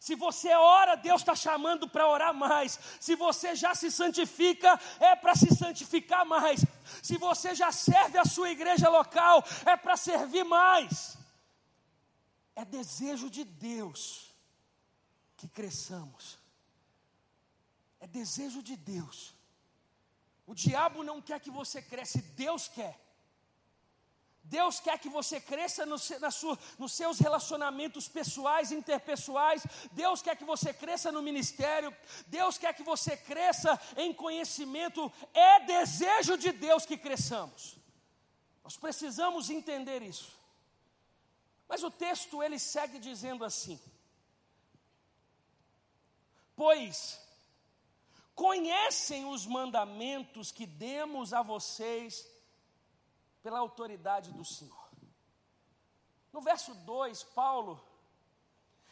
Se 0.00 0.16
você 0.16 0.52
ora, 0.52 0.96
Deus 0.96 1.20
está 1.20 1.36
chamando 1.36 1.88
para 1.88 2.08
orar 2.08 2.34
mais. 2.34 2.76
Se 2.98 3.14
você 3.14 3.54
já 3.54 3.72
se 3.72 3.88
santifica, 3.88 4.78
é 4.98 5.14
para 5.14 5.36
se 5.36 5.54
santificar 5.54 6.26
mais. 6.26 6.64
Se 7.00 7.16
você 7.16 7.54
já 7.54 7.70
serve 7.70 8.18
a 8.18 8.24
sua 8.24 8.50
igreja 8.50 8.88
local, 8.88 9.44
é 9.64 9.76
para 9.76 9.96
servir 9.96 10.44
mais. 10.44 11.16
É 12.56 12.64
desejo 12.64 13.30
de 13.30 13.44
Deus 13.44 14.31
que 15.42 15.48
cresçamos. 15.48 16.38
É 17.98 18.06
desejo 18.06 18.62
de 18.62 18.76
Deus. 18.76 19.34
O 20.46 20.54
diabo 20.54 21.02
não 21.02 21.20
quer 21.20 21.40
que 21.40 21.50
você 21.50 21.82
cresça, 21.82 22.22
Deus 22.36 22.68
quer. 22.68 22.96
Deus 24.44 24.78
quer 24.78 25.00
que 25.00 25.08
você 25.08 25.40
cresça 25.40 25.84
no, 25.84 25.98
sua, 25.98 26.56
nos 26.78 26.92
seus 26.92 27.18
relacionamentos 27.18 28.06
pessoais, 28.06 28.70
interpessoais. 28.70 29.64
Deus 29.90 30.22
quer 30.22 30.36
que 30.36 30.44
você 30.44 30.72
cresça 30.72 31.10
no 31.10 31.20
ministério. 31.20 31.92
Deus 32.28 32.56
quer 32.56 32.72
que 32.72 32.84
você 32.84 33.16
cresça 33.16 33.80
em 33.96 34.12
conhecimento. 34.12 35.12
É 35.34 35.58
desejo 35.64 36.38
de 36.38 36.52
Deus 36.52 36.86
que 36.86 36.96
cresçamos. 36.96 37.76
Nós 38.62 38.76
precisamos 38.76 39.50
entender 39.50 40.02
isso. 40.02 40.38
Mas 41.68 41.82
o 41.82 41.90
texto 41.90 42.44
ele 42.44 42.60
segue 42.60 43.00
dizendo 43.00 43.44
assim: 43.44 43.80
Pois 46.62 47.20
conhecem 48.36 49.24
os 49.24 49.44
mandamentos 49.46 50.52
que 50.52 50.64
demos 50.64 51.32
a 51.32 51.42
vocês 51.42 52.24
pela 53.42 53.58
autoridade 53.58 54.30
do 54.30 54.44
Senhor. 54.44 54.88
No 56.32 56.40
verso 56.40 56.72
2, 56.72 57.24
Paulo, 57.24 57.84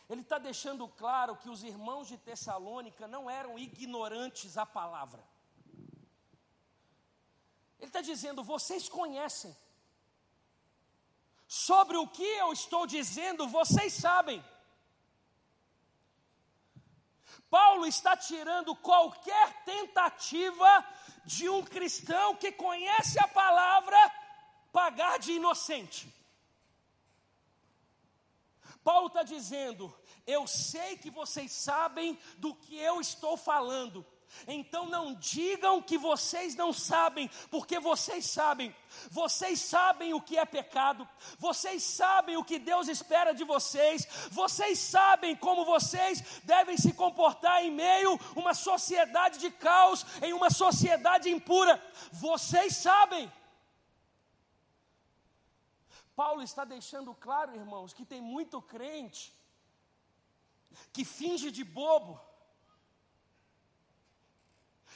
ele 0.09 0.23
está 0.23 0.37
deixando 0.37 0.89
claro 0.89 1.37
que 1.37 1.49
os 1.49 1.63
irmãos 1.63 2.09
de 2.09 2.19
Tessalônica 2.19 3.07
não 3.07 3.31
eram 3.31 3.57
ignorantes 3.57 4.59
à 4.59 4.67
palavra. 4.67 5.25
Ele 7.79 7.87
está 7.87 8.01
dizendo: 8.01 8.43
vocês 8.43 8.89
conhecem 8.89 9.57
sobre 11.47 11.97
o 11.97 12.09
que 12.09 12.25
eu 12.25 12.53
estou 12.53 12.85
dizendo, 12.85 13.47
vocês 13.47 13.93
sabem. 13.93 14.45
Paulo 17.51 17.85
está 17.85 18.17
tirando 18.17 18.77
qualquer 18.77 19.65
tentativa 19.65 20.87
de 21.25 21.49
um 21.49 21.63
cristão 21.63 22.37
que 22.37 22.53
conhece 22.53 23.19
a 23.19 23.27
palavra 23.27 23.99
pagar 24.73 25.19
de 25.19 25.33
inocente. 25.33 26.09
Paulo 28.85 29.09
está 29.09 29.25
dizendo: 29.25 29.93
eu 30.27 30.47
sei 30.47 30.97
que 30.97 31.11
vocês 31.11 31.51
sabem 31.51 32.19
do 32.39 32.55
que 32.55 32.79
eu 32.79 33.01
estou 33.01 33.37
falando, 33.37 34.07
então 34.47 34.87
não 34.87 35.15
digam 35.15 35.83
que 35.83 35.99
vocês 35.99 36.55
não 36.55 36.73
sabem, 36.73 37.31
porque 37.51 37.79
vocês 37.79 38.27
sabem. 38.27 38.75
Vocês 39.11 39.61
sabem 39.61 40.15
o 40.15 40.21
que 40.21 40.37
é 40.37 40.45
pecado, 40.45 41.09
vocês 41.39 41.83
sabem 41.83 42.37
o 42.37 42.45
que 42.45 42.59
Deus 42.59 42.89
espera 42.89 43.33
de 43.33 43.45
vocês, 43.45 44.07
vocês 44.31 44.79
sabem 44.79 45.37
como 45.37 45.65
vocês 45.65 46.23
devem 46.43 46.77
se 46.77 46.93
comportar 46.93 47.65
em 47.65 47.71
meio 47.71 48.19
a 48.37 48.39
uma 48.39 48.53
sociedade 48.53 49.39
de 49.39 49.51
caos, 49.51 50.05
em 50.23 50.33
uma 50.33 50.51
sociedade 50.51 51.31
impura. 51.31 51.81
Vocês 52.13 52.77
sabem. 52.77 53.31
Paulo 56.17 56.43
está 56.43 56.65
deixando 56.65 57.15
claro, 57.15 57.55
irmãos, 57.55 57.93
que 57.93 58.05
tem 58.05 58.21
muito 58.21 58.61
crente 58.61 59.33
que 60.93 61.05
finge 61.05 61.51
de 61.51 61.65
bobo 61.65 62.21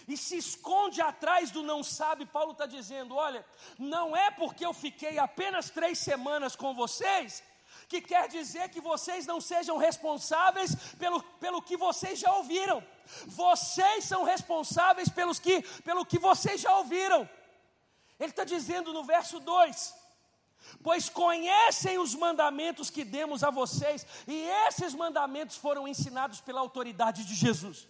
e 0.06 0.16
se 0.16 0.36
esconde 0.36 1.00
atrás 1.00 1.50
do 1.50 1.62
não 1.62 1.82
sabe, 1.82 2.26
Paulo 2.26 2.52
está 2.52 2.66
dizendo: 2.66 3.14
olha, 3.14 3.44
não 3.78 4.14
é 4.14 4.30
porque 4.30 4.64
eu 4.64 4.74
fiquei 4.74 5.18
apenas 5.18 5.70
três 5.70 5.98
semanas 5.98 6.54
com 6.54 6.74
vocês, 6.74 7.42
que 7.88 8.00
quer 8.00 8.28
dizer 8.28 8.68
que 8.68 8.80
vocês 8.80 9.26
não 9.26 9.40
sejam 9.40 9.78
responsáveis 9.78 10.74
pelo, 10.98 11.22
pelo 11.40 11.62
que 11.62 11.76
vocês 11.76 12.18
já 12.18 12.32
ouviram. 12.34 12.84
Vocês 13.26 14.04
são 14.04 14.24
responsáveis 14.24 15.08
pelos 15.08 15.38
que, 15.38 15.62
pelo 15.82 16.04
que 16.04 16.18
vocês 16.18 16.60
já 16.60 16.76
ouviram. 16.76 17.28
Ele 18.20 18.30
está 18.30 18.44
dizendo 18.44 18.92
no 18.92 19.04
verso 19.04 19.40
2: 19.40 19.94
Pois 20.82 21.08
conhecem 21.08 21.98
os 21.98 22.14
mandamentos 22.14 22.90
que 22.90 23.04
demos 23.04 23.42
a 23.42 23.50
vocês, 23.50 24.06
e 24.26 24.48
esses 24.66 24.92
mandamentos 24.92 25.56
foram 25.56 25.88
ensinados 25.88 26.42
pela 26.42 26.60
autoridade 26.60 27.24
de 27.24 27.34
Jesus. 27.34 27.88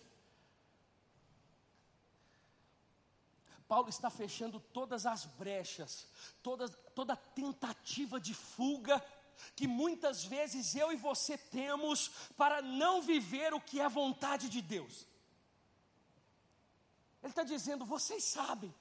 Paulo 3.74 3.88
está 3.88 4.08
fechando 4.08 4.60
todas 4.60 5.04
as 5.04 5.24
brechas, 5.24 6.06
toda, 6.40 7.16
tentativa 7.34 8.20
de 8.20 8.32
fuga 8.32 9.04
que 9.56 9.66
muitas 9.66 10.24
vezes 10.24 10.76
eu 10.76 10.92
e 10.92 10.96
você 10.96 11.36
temos 11.36 12.06
para 12.36 12.62
não 12.62 13.02
viver 13.02 13.52
o 13.52 13.60
que 13.60 13.80
é 13.80 13.88
vontade 13.88 14.48
de 14.48 14.62
Deus. 14.62 15.04
Ele 17.20 17.32
está 17.32 17.42
dizendo: 17.42 17.84
vocês 17.84 18.22
sabem, 18.22 18.72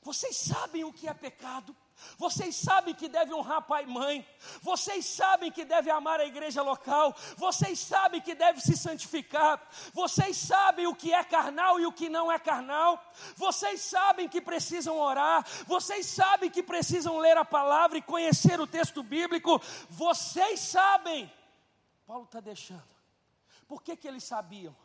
vocês 0.00 0.34
sabem 0.38 0.82
o 0.82 0.90
que 0.90 1.06
é 1.06 1.12
pecado, 1.12 1.76
vocês 2.16 2.56
sabem 2.56 2.94
que 2.94 3.08
deve 3.08 3.32
honrar 3.34 3.62
pai 3.62 3.84
e 3.84 3.86
mãe. 3.86 4.26
Vocês 4.60 5.06
sabem 5.06 5.50
que 5.50 5.64
deve 5.64 5.90
amar 5.90 6.20
a 6.20 6.26
igreja 6.26 6.62
local. 6.62 7.14
Vocês 7.36 7.78
sabem 7.78 8.20
que 8.20 8.34
deve 8.34 8.60
se 8.60 8.76
santificar. 8.76 9.60
Vocês 9.92 10.36
sabem 10.36 10.86
o 10.86 10.94
que 10.94 11.12
é 11.12 11.24
carnal 11.24 11.80
e 11.80 11.86
o 11.86 11.92
que 11.92 12.08
não 12.08 12.30
é 12.30 12.38
carnal. 12.38 13.02
Vocês 13.36 13.80
sabem 13.80 14.28
que 14.28 14.40
precisam 14.40 14.98
orar. 14.98 15.46
Vocês 15.66 16.06
sabem 16.06 16.50
que 16.50 16.62
precisam 16.62 17.18
ler 17.18 17.36
a 17.36 17.44
palavra 17.44 17.98
e 17.98 18.02
conhecer 18.02 18.60
o 18.60 18.66
texto 18.66 19.02
bíblico. 19.02 19.60
Vocês 19.88 20.60
sabem. 20.60 21.32
Paulo 22.06 22.24
está 22.24 22.40
deixando. 22.40 23.00
Por 23.66 23.82
que, 23.82 23.96
que 23.96 24.08
eles 24.08 24.24
sabiam? 24.24 24.76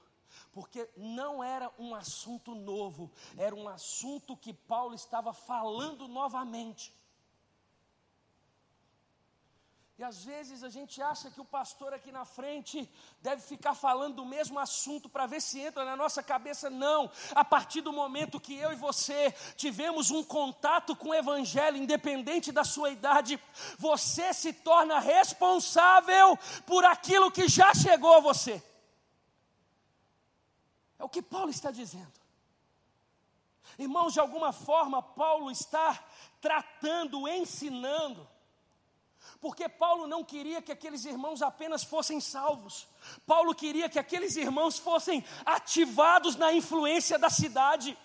porque 0.51 0.89
não 0.97 1.43
era 1.43 1.71
um 1.77 1.95
assunto 1.95 2.55
novo, 2.55 3.11
era 3.37 3.55
um 3.55 3.67
assunto 3.67 4.35
que 4.35 4.53
Paulo 4.53 4.93
estava 4.93 5.33
falando 5.33 6.07
novamente. 6.07 6.93
E 9.97 10.03
às 10.03 10.25
vezes 10.25 10.61
a 10.61 10.67
gente 10.67 11.01
acha 11.01 11.31
que 11.31 11.39
o 11.39 11.45
pastor 11.45 11.93
aqui 11.93 12.11
na 12.11 12.25
frente 12.25 12.89
deve 13.21 13.41
ficar 13.41 13.73
falando 13.73 14.15
do 14.15 14.25
mesmo 14.25 14.59
assunto 14.59 15.07
para 15.07 15.25
ver 15.25 15.41
se 15.41 15.57
entra 15.61 15.85
na 15.85 15.95
nossa 15.95 16.21
cabeça. 16.21 16.69
Não. 16.69 17.09
A 17.33 17.45
partir 17.45 17.79
do 17.79 17.93
momento 17.93 18.39
que 18.39 18.53
eu 18.53 18.73
e 18.73 18.75
você 18.75 19.31
tivemos 19.55 20.11
um 20.11 20.21
contato 20.21 20.97
com 20.97 21.09
o 21.09 21.13
Evangelho, 21.13 21.77
independente 21.77 22.51
da 22.51 22.65
sua 22.65 22.89
idade, 22.89 23.41
você 23.77 24.33
se 24.33 24.51
torna 24.51 24.99
responsável 24.99 26.37
por 26.65 26.83
aquilo 26.83 27.31
que 27.31 27.47
já 27.47 27.73
chegou 27.73 28.15
a 28.15 28.19
você. 28.19 28.61
É 30.99 31.05
o 31.05 31.09
que 31.09 31.21
Paulo 31.21 31.51
está 31.51 31.71
dizendo. 31.71 32.19
Irmãos, 33.79 34.11
de 34.11 34.19
alguma 34.19 34.51
forma, 34.51 35.01
Paulo 35.01 35.49
está 35.49 36.03
tratando, 36.41 37.27
ensinando, 37.29 38.27
Porque 39.45 39.69
Paulo 39.69 40.07
não 40.07 40.23
queria 40.23 40.59
que 40.59 40.71
aqueles 40.71 41.05
irmãos 41.05 41.43
apenas 41.43 41.83
fossem 41.83 42.19
salvos, 42.19 42.87
Paulo 43.27 43.53
queria 43.53 43.87
que 43.87 43.99
aqueles 43.99 44.35
irmãos 44.35 44.79
fossem 44.79 45.23
ativados 45.45 46.35
na 46.35 46.51
influência 46.51 47.19
da 47.19 47.29
cidade. 47.29 47.95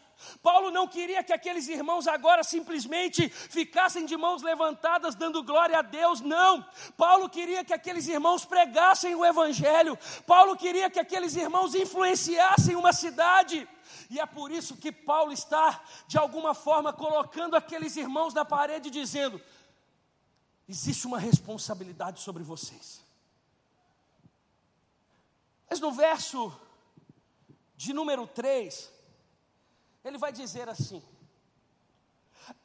Paulo 0.43 0.71
não 0.71 0.87
queria 0.87 1.25
que 1.25 1.33
aqueles 1.33 1.67
irmãos 1.67 2.07
agora 2.07 2.45
simplesmente 2.45 3.27
ficassem 3.31 4.05
de 4.05 4.19
mãos 4.19 4.43
levantadas 4.43 5.15
dando 5.15 5.43
glória 5.43 5.79
a 5.79 5.81
Deus, 5.81 6.21
não. 6.21 6.63
Paulo 6.95 7.27
queria 7.27 7.65
que 7.65 7.73
aqueles 7.73 8.07
irmãos 8.07 8.45
pregassem 8.45 9.15
o 9.15 9.25
Evangelho, 9.25 9.99
Paulo 10.27 10.55
queria 10.59 10.91
que 10.91 11.01
aqueles 11.01 11.37
irmãos 11.37 11.75
influenciassem 11.75 12.77
uma 12.77 12.93
cidade. 12.93 13.67
E 14.11 14.21
é 14.21 14.27
por 14.27 14.51
isso 14.51 14.77
que 14.77 14.93
Paulo 14.93 15.33
está, 15.33 15.81
de 16.07 16.19
alguma 16.19 16.53
forma, 16.53 16.93
colocando 16.93 17.57
aqueles 17.57 17.97
irmãos 17.97 18.35
na 18.35 18.45
parede, 18.45 18.91
dizendo: 18.91 19.41
existe 20.71 21.07
uma 21.07 21.19
responsabilidade 21.19 22.21
sobre 22.21 22.43
vocês. 22.45 23.05
Mas 25.69 25.79
no 25.81 25.93
verso 25.93 26.59
de 27.75 27.93
número 27.93 28.27
3, 28.27 28.91
ele 30.05 30.17
vai 30.17 30.33
dizer 30.33 30.67
assim: 30.69 31.03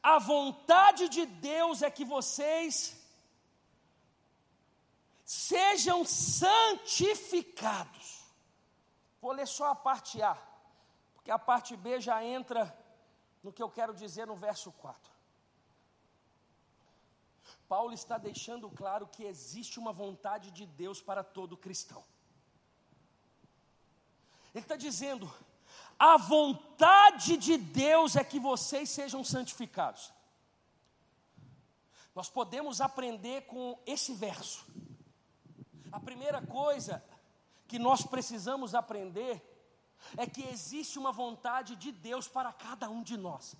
a 0.02 0.18
vontade 0.18 1.08
de 1.08 1.24
Deus 1.26 1.82
é 1.82 1.90
que 1.90 2.04
vocês 2.04 2.96
sejam 5.24 6.04
santificados. 6.04 8.24
Vou 9.20 9.32
ler 9.32 9.48
só 9.48 9.72
a 9.72 9.74
parte 9.74 10.22
A, 10.22 10.38
porque 11.14 11.32
a 11.32 11.38
parte 11.38 11.76
B 11.76 12.00
já 12.00 12.24
entra 12.24 12.72
no 13.42 13.52
que 13.52 13.62
eu 13.62 13.68
quero 13.68 13.92
dizer 13.94 14.28
no 14.28 14.36
verso 14.36 14.70
4. 14.72 15.15
Paulo 17.68 17.92
está 17.92 18.16
deixando 18.18 18.70
claro 18.70 19.06
que 19.06 19.24
existe 19.24 19.78
uma 19.78 19.92
vontade 19.92 20.50
de 20.50 20.66
Deus 20.66 21.00
para 21.00 21.24
todo 21.24 21.56
cristão. 21.56 22.04
Ele 24.54 24.64
está 24.64 24.76
dizendo: 24.76 25.32
a 25.98 26.16
vontade 26.16 27.36
de 27.36 27.56
Deus 27.56 28.16
é 28.16 28.24
que 28.24 28.38
vocês 28.38 28.88
sejam 28.88 29.24
santificados. 29.24 30.12
Nós 32.14 32.30
podemos 32.30 32.80
aprender 32.80 33.42
com 33.42 33.78
esse 33.84 34.14
verso. 34.14 34.64
A 35.92 36.00
primeira 36.00 36.40
coisa 36.46 37.04
que 37.68 37.78
nós 37.78 38.02
precisamos 38.02 38.74
aprender 38.74 39.42
é 40.16 40.26
que 40.26 40.42
existe 40.44 40.98
uma 40.98 41.12
vontade 41.12 41.76
de 41.76 41.90
Deus 41.92 42.28
para 42.28 42.52
cada 42.52 42.88
um 42.88 43.02
de 43.02 43.16
nós. 43.16 43.56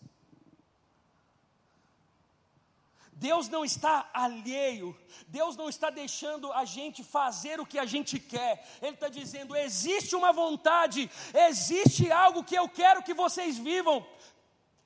Deus 3.18 3.48
não 3.48 3.64
está 3.64 4.11
alheio, 4.12 4.94
Deus 5.26 5.57
não 5.57 5.70
está 5.70 5.88
deixando 5.88 6.52
a 6.52 6.66
gente 6.66 7.02
fazer 7.02 7.59
o 7.59 7.64
que 7.64 7.79
a 7.79 7.87
gente 7.87 8.20
quer, 8.20 8.62
Ele 8.83 8.92
está 8.92 9.09
dizendo: 9.09 9.57
existe 9.57 10.14
uma 10.14 10.35
vontade, 10.35 11.11
existe 11.48 12.12
algo 12.12 12.44
que 12.44 12.55
eu 12.55 12.68
quero 12.68 13.02
que 13.02 13.14
vocês 13.14 13.57
vivam. 13.57 14.07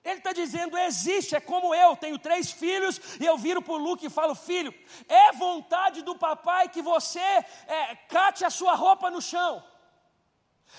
Ele 0.04 0.18
está 0.18 0.32
dizendo: 0.32 0.78
existe, 0.78 1.34
é 1.34 1.40
como 1.40 1.74
eu, 1.74 1.96
tenho 1.96 2.20
três 2.20 2.52
filhos, 2.52 3.00
e 3.18 3.26
eu 3.26 3.36
viro 3.36 3.60
para 3.60 3.74
o 3.74 3.78
Luke 3.78 4.06
e 4.06 4.10
falo: 4.10 4.36
filho, 4.36 4.72
é 5.08 5.32
vontade 5.32 6.00
do 6.02 6.14
papai 6.14 6.68
que 6.68 6.80
você 6.80 7.18
é, 7.18 7.96
cate 8.08 8.44
a 8.44 8.50
sua 8.50 8.76
roupa 8.76 9.10
no 9.10 9.20
chão. 9.20 9.60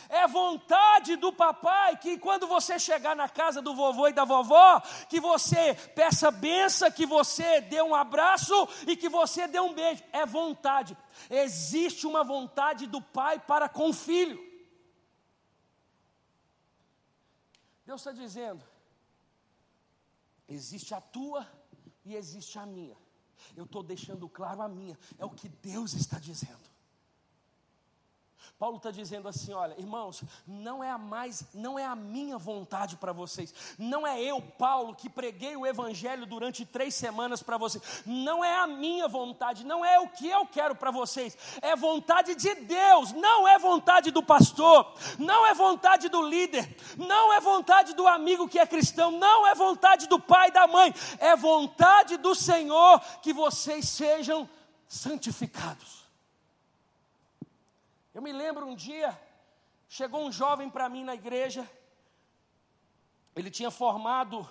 É 0.10 0.28
vontade 0.28 1.16
do 1.16 1.32
papai 1.32 1.98
que 1.98 2.18
quando 2.18 2.48
você 2.48 2.78
chegar 2.80 3.16
na 3.16 3.30
casa 3.30 3.62
do 3.62 3.76
vovô 3.76 4.08
e 4.08 4.14
da 4.14 4.26
vovó, 4.26 4.80
que 5.10 5.20
você 5.20 5.74
peça 5.96 6.32
benção, 6.32 6.92
que 6.92 7.06
você 7.06 7.62
dê 7.62 7.82
um 7.82 7.96
abraço 7.96 8.54
e 8.88 8.96
que 8.96 9.10
você 9.10 9.48
dê 9.48 9.60
um 9.60 9.74
beijo. 9.74 10.04
É 10.12 10.26
vontade. 10.26 10.98
Existe 11.30 12.08
uma 12.08 12.24
vontade 12.24 12.88
do 12.88 13.02
pai 13.02 13.40
para 13.40 13.70
com 13.70 13.90
o 13.90 13.94
filho. 13.94 14.40
Deus 17.86 18.02
está 18.02 18.12
dizendo: 18.12 18.64
existe 20.48 20.94
a 20.94 21.02
tua 21.02 21.48
e 22.06 22.16
existe 22.16 22.58
a 22.58 22.66
minha. 22.66 22.98
Eu 23.56 23.66
estou 23.66 23.84
deixando 23.84 24.30
claro 24.30 24.62
a 24.62 24.70
minha, 24.70 24.98
é 25.18 25.26
o 25.26 25.30
que 25.30 25.50
Deus 25.50 25.94
está 25.94 26.20
dizendo. 26.20 26.71
Paulo 28.62 28.78
está 28.78 28.92
dizendo 28.92 29.28
assim: 29.28 29.54
olha, 29.54 29.74
irmãos, 29.80 30.24
não 30.46 30.84
é 30.84 30.92
a 30.92 30.98
mais, 31.00 31.44
não 31.52 31.80
é 31.80 31.84
a 31.84 31.96
minha 31.96 32.38
vontade 32.38 32.96
para 32.96 33.12
vocês, 33.12 33.52
não 33.76 34.06
é 34.06 34.22
eu, 34.22 34.40
Paulo, 34.40 34.94
que 34.94 35.10
preguei 35.10 35.56
o 35.56 35.66
Evangelho 35.66 36.28
durante 36.28 36.64
três 36.64 36.94
semanas 36.94 37.42
para 37.42 37.58
vocês, 37.58 38.04
não 38.06 38.46
é 38.46 38.56
a 38.56 38.68
minha 38.68 39.08
vontade, 39.08 39.66
não 39.66 39.84
é 39.84 40.00
o 40.00 40.08
que 40.08 40.30
eu 40.30 40.46
quero 40.46 40.76
para 40.76 40.92
vocês, 40.92 41.36
é 41.60 41.76
vontade 41.76 42.36
de 42.36 42.54
Deus, 42.54 43.12
não 43.14 43.48
é 43.48 43.58
vontade 43.58 44.12
do 44.12 44.22
pastor, 44.22 44.94
não 45.18 45.44
é 45.48 45.56
vontade 45.56 46.08
do 46.08 46.22
líder, 46.22 46.78
não 46.98 47.34
é 47.34 47.40
vontade 47.40 47.96
do 47.96 48.08
amigo 48.08 48.48
que 48.48 48.60
é 48.60 48.68
cristão, 48.68 49.10
não 49.10 49.48
é 49.48 49.56
vontade 49.56 50.06
do 50.06 50.20
pai 50.20 50.50
e 50.50 50.54
da 50.54 50.68
mãe, 50.68 50.94
é 51.18 51.36
vontade 51.36 52.16
do 52.16 52.36
Senhor 52.36 53.00
que 53.24 53.34
vocês 53.34 53.90
sejam 53.90 54.48
santificados. 54.88 56.01
Eu 58.14 58.22
me 58.22 58.34
lembro 58.34 58.68
um 58.68 58.76
dia, 58.76 59.18
chegou 59.88 60.26
um 60.26 60.32
jovem 60.32 60.70
para 60.70 60.90
mim 60.90 61.04
na 61.04 61.16
igreja, 61.16 61.70
ele 63.34 63.50
tinha 63.50 63.72
formado 63.72 64.48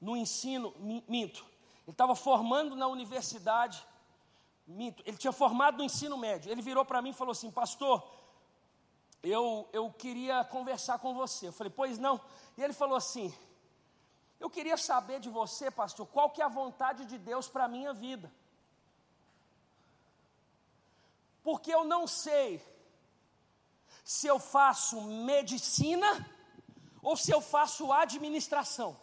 no 0.00 0.16
ensino, 0.16 0.74
minto, 1.08 1.46
ele 1.84 1.92
estava 1.92 2.16
formando 2.16 2.74
na 2.74 2.88
universidade, 2.88 3.86
minto, 4.66 5.00
ele 5.06 5.16
tinha 5.16 5.32
formado 5.32 5.78
no 5.78 5.84
ensino 5.84 6.18
médio. 6.18 6.50
Ele 6.50 6.60
virou 6.60 6.84
para 6.84 7.00
mim 7.00 7.10
e 7.10 7.14
falou 7.14 7.30
assim: 7.30 7.52
Pastor, 7.52 8.04
eu, 9.22 9.68
eu 9.72 9.92
queria 9.92 10.42
conversar 10.44 10.98
com 10.98 11.14
você. 11.14 11.46
Eu 11.46 11.52
falei: 11.52 11.72
Pois 11.74 11.98
não. 11.98 12.20
E 12.58 12.62
ele 12.64 12.72
falou 12.72 12.96
assim: 12.96 13.32
Eu 14.40 14.50
queria 14.50 14.76
saber 14.76 15.20
de 15.20 15.30
você, 15.30 15.70
pastor, 15.70 16.04
qual 16.08 16.30
que 16.30 16.42
é 16.42 16.44
a 16.44 16.48
vontade 16.48 17.04
de 17.04 17.16
Deus 17.16 17.48
para 17.48 17.66
a 17.66 17.68
minha 17.68 17.92
vida 17.92 18.32
porque 21.46 21.72
eu 21.72 21.84
não 21.84 22.08
sei 22.08 22.60
se 24.02 24.26
eu 24.26 24.36
faço 24.36 25.00
medicina 25.00 26.08
ou 27.00 27.16
se 27.16 27.30
eu 27.30 27.40
faço 27.40 27.92
administração. 27.92 29.00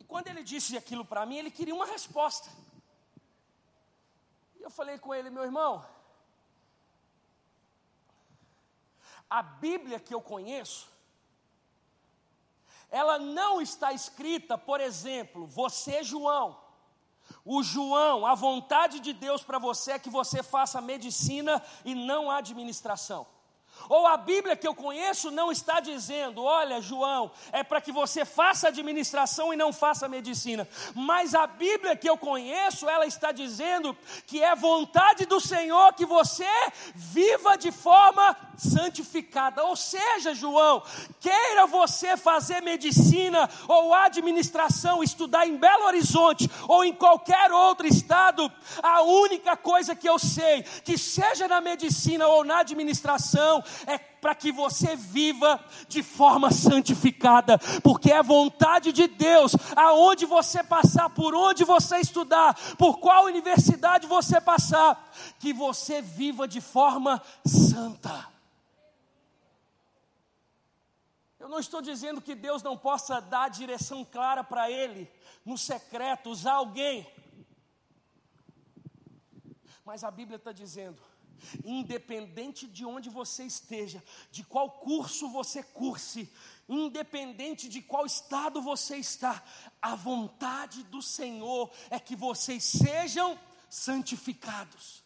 E 0.00 0.02
quando 0.02 0.26
ele 0.26 0.42
disse 0.42 0.76
aquilo 0.76 1.04
para 1.04 1.24
mim, 1.24 1.36
ele 1.36 1.52
queria 1.52 1.72
uma 1.72 1.86
resposta. 1.86 2.50
E 4.56 4.62
eu 4.62 4.70
falei 4.70 4.98
com 4.98 5.14
ele, 5.14 5.30
meu 5.30 5.44
irmão, 5.44 5.88
a 9.30 9.40
Bíblia 9.40 10.00
que 10.00 10.12
eu 10.12 10.20
conheço, 10.20 10.90
ela 12.90 13.20
não 13.20 13.62
está 13.62 13.92
escrita, 13.92 14.58
por 14.58 14.80
exemplo, 14.80 15.46
você, 15.46 16.02
João, 16.02 16.66
o 17.44 17.62
João, 17.62 18.26
a 18.26 18.34
vontade 18.34 19.00
de 19.00 19.12
Deus 19.12 19.42
para 19.42 19.58
você 19.58 19.92
é 19.92 19.98
que 19.98 20.10
você 20.10 20.42
faça 20.42 20.80
medicina 20.80 21.62
e 21.84 21.94
não 21.94 22.30
administração. 22.30 23.26
Ou 23.88 24.06
a 24.06 24.16
Bíblia 24.16 24.56
que 24.56 24.66
eu 24.66 24.74
conheço 24.74 25.30
não 25.30 25.52
está 25.52 25.80
dizendo, 25.80 26.42
olha, 26.42 26.80
João, 26.80 27.30
é 27.52 27.62
para 27.62 27.80
que 27.80 27.92
você 27.92 28.24
faça 28.24 28.68
administração 28.68 29.52
e 29.52 29.56
não 29.56 29.72
faça 29.72 30.08
medicina. 30.08 30.68
Mas 30.94 31.34
a 31.34 31.46
Bíblia 31.46 31.96
que 31.96 32.08
eu 32.08 32.18
conheço, 32.18 32.88
ela 32.88 33.06
está 33.06 33.30
dizendo 33.30 33.96
que 34.26 34.42
é 34.42 34.54
vontade 34.54 35.26
do 35.26 35.40
Senhor 35.40 35.92
que 35.92 36.04
você 36.04 36.48
viva 36.94 37.56
de 37.56 37.70
forma 37.70 38.36
santificada. 38.58 39.64
Ou 39.64 39.76
seja, 39.76 40.34
João, 40.34 40.82
queira 41.20 41.66
você 41.66 42.16
fazer 42.16 42.60
medicina 42.60 43.48
ou 43.66 43.94
administração, 43.94 45.02
estudar 45.02 45.46
em 45.46 45.56
Belo 45.56 45.84
Horizonte 45.84 46.50
ou 46.66 46.84
em 46.84 46.92
qualquer 46.92 47.50
outro 47.52 47.86
estado, 47.86 48.50
a 48.82 49.02
única 49.02 49.56
coisa 49.56 49.94
que 49.94 50.08
eu 50.08 50.18
sei, 50.18 50.62
que 50.84 50.98
seja 50.98 51.48
na 51.48 51.60
medicina 51.60 52.26
ou 52.26 52.44
na 52.44 52.58
administração, 52.58 53.62
é 53.86 53.98
para 54.20 54.34
que 54.34 54.50
você 54.50 54.96
viva 54.96 55.60
de 55.88 56.02
forma 56.02 56.50
santificada, 56.50 57.58
porque 57.82 58.10
é 58.12 58.22
vontade 58.22 58.92
de 58.92 59.06
Deus, 59.06 59.52
aonde 59.76 60.26
você 60.26 60.62
passar, 60.62 61.10
por 61.10 61.34
onde 61.34 61.64
você 61.64 61.98
estudar, 61.98 62.54
por 62.76 62.98
qual 62.98 63.24
universidade 63.24 64.06
você 64.06 64.40
passar, 64.40 65.12
que 65.38 65.52
você 65.52 66.02
viva 66.02 66.48
de 66.48 66.60
forma 66.60 67.22
santa. 67.46 68.26
Eu 71.48 71.52
não 71.52 71.60
estou 71.60 71.80
dizendo 71.80 72.20
que 72.20 72.34
Deus 72.34 72.62
não 72.62 72.76
possa 72.76 73.20
dar 73.20 73.48
direção 73.48 74.04
clara 74.04 74.44
para 74.44 74.70
Ele, 74.70 75.10
no 75.46 75.56
secreto, 75.56 76.28
usar 76.28 76.52
alguém. 76.52 77.10
Mas 79.82 80.04
a 80.04 80.10
Bíblia 80.10 80.36
está 80.36 80.52
dizendo 80.52 81.00
independente 81.64 82.66
de 82.66 82.84
onde 82.84 83.08
você 83.08 83.44
esteja, 83.44 84.04
de 84.30 84.44
qual 84.44 84.72
curso 84.72 85.30
você 85.30 85.62
curse, 85.62 86.30
independente 86.68 87.66
de 87.66 87.80
qual 87.80 88.04
estado 88.04 88.60
você 88.60 88.96
está, 88.96 89.42
a 89.80 89.94
vontade 89.94 90.82
do 90.82 91.00
Senhor 91.00 91.70
é 91.88 91.98
que 91.98 92.14
vocês 92.14 92.62
sejam 92.62 93.38
santificados. 93.70 95.02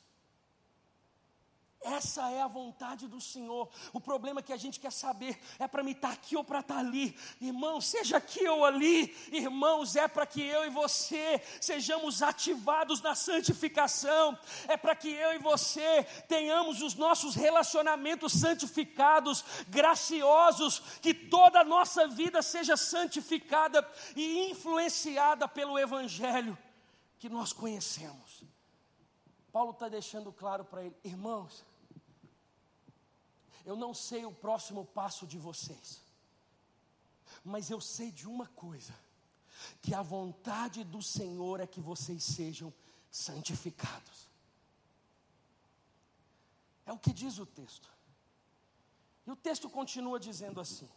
Essa 1.85 2.31
é 2.31 2.41
a 2.41 2.47
vontade 2.47 3.09
do 3.09 3.21
Senhor. 3.21 3.69
O 3.93 4.01
problema 4.01 4.43
que 4.43 4.53
a 4.53 4.57
gente 4.57 4.79
quer 4.79 4.93
saber 4.93 5.39
é 5.59 5.67
para 5.67 5.83
me 5.83 5.93
estar 5.93 6.09
tá 6.09 6.15
aqui 6.15 6.37
ou 6.37 6.45
para 6.45 6.61
estar 6.61 6.75
tá 6.75 6.81
ali. 6.81 7.17
Irmão, 7.41 7.81
seja 7.81 8.17
aqui 8.17 8.47
ou 8.49 8.65
ali. 8.65 9.15
Irmãos, 9.33 9.97
é 9.97 10.07
para 10.07 10.25
que 10.27 10.43
eu 10.43 10.65
e 10.65 10.71
você 10.71 11.43
sejamos 11.61 12.23
ativados 12.23 13.01
na 13.01 13.15
santificação. 13.15 14.39
É 14.69 14.77
para 14.77 14.95
que 14.95 15.09
eu 15.09 15.35
e 15.35 15.39
você 15.39 16.05
tenhamos 16.29 16.83
os 16.83 16.95
nossos 16.95 17.35
relacionamentos 17.35 18.33
santificados, 18.33 19.45
graciosos, 19.69 20.81
que 21.01 21.13
toda 21.13 21.61
a 21.61 21.65
nossa 21.65 22.07
vida 22.07 22.43
seja 22.43 22.77
santificada 22.77 23.87
e 24.15 24.51
influenciada 24.51 25.49
pelo 25.49 25.79
Evangelho 25.79 26.57
que 27.19 27.29
nós 27.29 27.53
conhecemos. 27.53 28.43
Paulo 29.53 29.71
está 29.71 29.89
deixando 29.89 30.33
claro 30.33 30.65
para 30.65 30.83
ele, 30.83 30.97
irmãos, 31.05 31.65
eu 33.65 33.77
não 33.77 33.95
sei 33.95 34.25
o 34.25 34.33
próximo 34.33 34.85
passo 34.85 35.27
de 35.27 35.39
vocês, 35.39 36.01
mas 37.45 37.71
eu 37.71 37.81
sei 37.81 38.11
de 38.11 38.27
uma 38.27 38.47
coisa: 38.49 38.95
que 39.81 39.95
a 39.95 40.03
vontade 40.03 40.85
do 40.85 41.03
Senhor 41.03 41.61
é 41.61 41.67
que 41.67 41.81
vocês 41.81 42.23
sejam 42.23 42.73
santificados. 43.11 44.29
É 46.85 46.93
o 46.93 46.99
que 46.99 47.13
diz 47.13 47.39
o 47.39 47.47
texto. 47.47 47.89
E 49.27 49.31
o 49.31 49.37
texto 49.37 49.71
continua 49.71 50.19
dizendo 50.19 50.61
assim: 50.61 50.89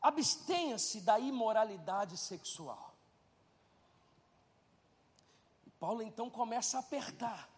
abstenha-se 0.00 1.00
da 1.00 1.18
imoralidade 1.18 2.16
sexual. 2.16 2.94
Paulo 5.78 6.02
então 6.02 6.30
começa 6.30 6.78
a 6.78 6.80
apertar 6.80 7.55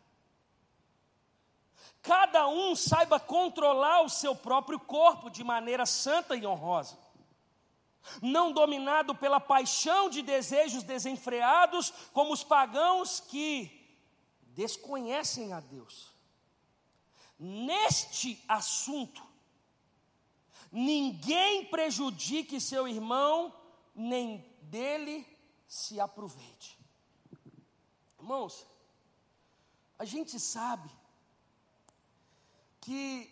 cada 2.03 2.49
um 2.49 2.75
saiba 2.75 3.21
controlar 3.21 4.03
o 4.03 4.09
seu 4.09 4.35
próprio 4.35 4.79
corpo 4.79 5.31
de 5.31 5.45
maneira 5.45 5.85
santa 5.85 6.37
e 6.37 6.47
honrosa, 6.47 6.99
não 8.23 8.53
dominado 8.53 9.15
pela 9.15 9.41
paixão 9.41 10.09
de 10.09 10.23
desejos 10.23 10.83
desenfreados, 10.83 11.91
como 12.13 12.33
os 12.33 12.43
pagãos 12.43 13.21
que 13.21 13.71
desconhecem 14.55 15.53
a 15.53 15.61
Deus. 15.61 16.13
Neste 17.39 18.43
assunto, 18.49 19.23
ninguém 20.73 21.67
prejudique 21.67 22.61
seu 22.61 22.89
irmão, 22.89 23.55
nem 23.95 24.45
dele 24.63 25.27
se 25.67 26.01
aproveite. 26.01 26.79
Irmãos, 28.19 28.67
a 29.99 30.05
gente 30.05 30.41
sabe 30.41 30.91
que 32.89 33.31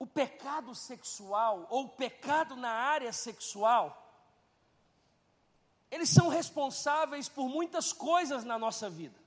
o 0.00 0.04
pecado 0.04 0.74
sexual 0.74 1.68
ou 1.70 1.84
o 1.84 1.88
pecado 1.90 2.56
na 2.56 2.72
área 2.72 3.12
sexual 3.12 3.84
eles 5.88 6.10
são 6.10 6.26
responsáveis 6.26 7.28
por 7.28 7.48
muitas 7.48 7.92
coisas 7.92 8.42
na 8.44 8.58
nossa 8.58 8.90
vida. 8.90 9.18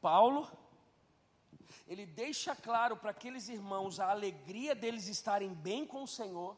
Paulo, 0.00 0.50
ele 1.86 2.06
deixa 2.06 2.54
claro 2.56 2.96
para 2.96 3.10
aqueles 3.12 3.48
irmãos 3.48 4.00
a 4.00 4.10
alegria 4.10 4.74
deles 4.74 5.06
estarem 5.06 5.54
bem 5.54 5.86
com 5.86 6.02
o 6.02 6.08
Senhor. 6.08 6.56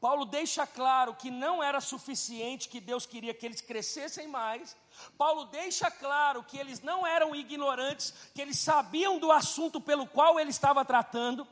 Paulo 0.00 0.24
deixa 0.24 0.66
claro 0.66 1.14
que 1.14 1.30
não 1.30 1.62
era 1.62 1.82
suficiente, 1.82 2.68
que 2.68 2.80
Deus 2.80 3.04
queria 3.04 3.34
que 3.34 3.44
eles 3.44 3.60
crescessem 3.60 4.26
mais, 4.26 4.74
Paulo 5.16 5.44
deixa 5.46 5.90
claro 5.90 6.42
que 6.42 6.58
eles 6.58 6.80
não 6.80 7.06
eram 7.06 7.34
ignorantes, 7.34 8.12
que 8.34 8.40
eles 8.40 8.58
sabiam 8.58 9.18
do 9.18 9.30
assunto 9.30 9.80
pelo 9.80 10.06
qual 10.06 10.38
ele 10.38 10.50
estava 10.50 10.84
tratando. 10.84 11.46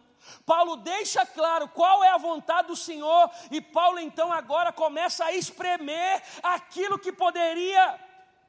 Paulo 0.45 0.77
deixa 0.77 1.25
claro 1.25 1.69
qual 1.69 2.03
é 2.03 2.11
a 2.11 2.19
vontade 2.19 2.69
do 2.69 2.77
Senhor, 2.77 3.31
e 3.51 3.61
Paulo 3.61 3.99
então 3.99 4.33
agora 4.33 4.73
começa 4.73 5.25
a 5.25 5.33
espremer 5.33 6.23
aquilo 6.43 6.99
que 6.99 7.13
poderia 7.13 7.99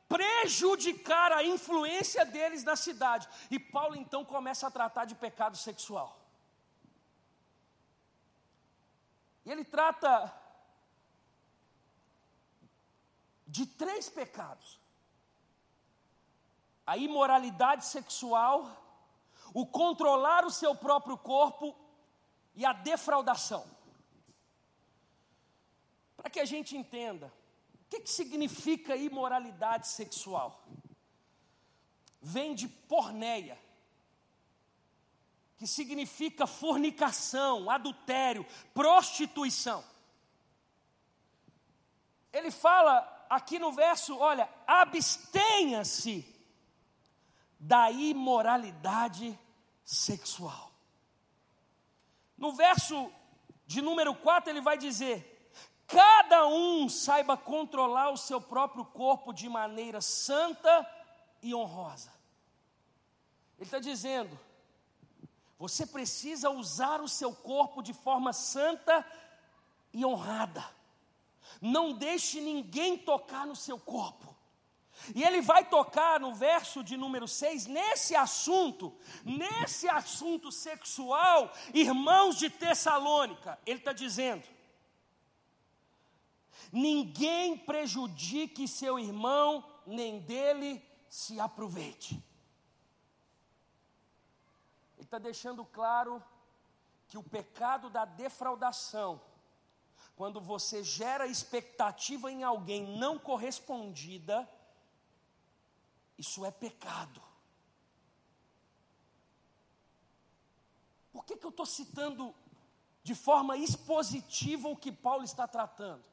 prejudicar 0.08 1.32
a 1.32 1.44
influência 1.44 2.26
deles 2.26 2.64
na 2.64 2.76
cidade. 2.76 3.30
E 3.52 3.60
Paulo 3.60 3.96
então 3.96 4.26
começa 4.26 4.68
a 4.68 4.72
tratar 4.72 5.06
de 5.06 5.16
pecado 5.16 5.56
sexual. 5.56 6.20
E 9.46 9.52
ele 9.52 9.64
trata 9.64 10.34
de 13.48 13.66
três 13.66 14.10
pecados 14.10 14.80
a 16.90 16.98
imoralidade 16.98 17.86
sexual, 17.86 18.68
o 19.54 19.64
controlar 19.64 20.44
o 20.44 20.50
seu 20.50 20.74
próprio 20.74 21.16
corpo 21.20 21.76
e 22.56 22.66
a 22.66 22.74
defraudação. 22.74 23.64
Para 26.18 26.32
que 26.32 26.40
a 26.40 26.46
gente 26.46 26.76
entenda, 26.76 27.32
o 27.76 27.90
que, 27.90 28.00
que 28.00 28.10
significa 28.10 28.96
imoralidade 28.96 29.88
sexual? 29.88 30.64
Vem 32.20 32.56
de 32.56 32.68
porneia, 32.68 33.60
que 35.58 35.68
significa 35.68 36.48
fornicação, 36.48 37.70
adultério, 37.70 38.44
prostituição. 38.74 39.86
Ele 42.34 42.50
fala 42.50 43.28
aqui 43.30 43.60
no 43.60 43.72
verso: 43.72 44.18
olha, 44.18 44.50
abstenha-se 44.66 46.39
da 47.60 47.92
imoralidade 47.92 49.38
sexual. 49.84 50.72
No 52.38 52.54
verso 52.54 53.12
de 53.68 53.82
número 53.82 54.16
4, 54.16 54.50
ele 54.50 54.62
vai 54.62 54.78
dizer: 54.78 55.52
cada 55.86 56.48
um 56.48 56.88
saiba 56.88 57.36
controlar 57.36 58.12
o 58.12 58.18
seu 58.18 58.40
próprio 58.40 58.86
corpo 58.86 59.34
de 59.34 59.50
maneira 59.50 60.00
santa 60.00 60.88
e 61.42 61.54
honrosa. 61.54 62.14
Ele 63.58 63.66
está 63.66 63.80
dizendo: 63.80 64.40
você 65.58 65.86
precisa 65.86 66.50
usar 66.50 67.02
o 67.02 67.10
seu 67.10 67.36
corpo 67.36 67.82
de 67.82 67.94
forma 67.94 68.32
santa 68.32 69.06
e 69.92 70.06
honrada. 70.06 70.66
Não 71.60 71.92
deixe 71.92 72.40
ninguém 72.40 72.98
tocar 72.98 73.46
no 73.46 73.56
seu 73.56 73.78
corpo. 73.78 74.29
E 75.16 75.24
ele 75.24 75.42
vai 75.42 75.66
tocar 75.66 76.20
no 76.20 76.34
verso 76.34 76.84
de 76.84 76.96
número 76.96 77.28
6, 77.28 77.66
nesse 77.68 78.16
assunto, 78.16 78.96
nesse 79.24 79.88
assunto 79.88 80.52
sexual, 80.52 81.52
irmãos 81.74 82.38
de 82.38 82.50
Tessalônica, 82.50 83.60
ele 83.66 83.80
está 83.80 83.94
dizendo: 83.94 84.48
ninguém 86.72 87.58
prejudique 87.58 88.68
seu 88.68 89.00
irmão, 89.00 89.64
nem 89.86 90.20
dele 90.20 90.84
se 91.10 91.40
aproveite. 91.40 92.14
Ele 94.98 95.06
está 95.06 95.18
deixando 95.18 95.66
claro 95.66 96.24
que 97.08 97.18
o 97.18 97.24
pecado 97.24 97.90
da 97.90 98.06
defraudação, 98.06 99.20
quando 100.16 100.40
você 100.40 100.84
gera 100.84 101.26
expectativa 101.26 102.32
em 102.32 102.44
alguém 102.44 102.98
não 102.98 103.18
correspondida, 103.18 104.48
isso 106.20 106.46
é 106.46 106.52
pecado. 106.52 107.22
Por 111.14 111.24
que, 111.24 111.38
que 111.38 111.46
eu 111.46 111.50
estou 111.50 111.66
citando 111.66 112.36
de 113.02 113.16
forma 113.16 113.56
expositiva 113.58 114.68
o 114.68 114.76
que 114.76 114.92
Paulo 114.92 115.24
está 115.24 115.48
tratando? 115.48 116.04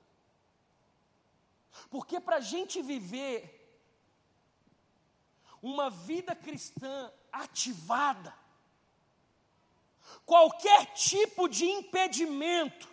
Porque 1.90 2.20
para 2.20 2.36
a 2.36 2.40
gente 2.40 2.80
viver 2.80 3.52
uma 5.60 5.90
vida 5.90 6.36
cristã 6.36 7.12
ativada, 7.32 8.32
qualquer 10.24 10.94
tipo 10.94 11.48
de 11.48 11.66
impedimento 11.66 12.88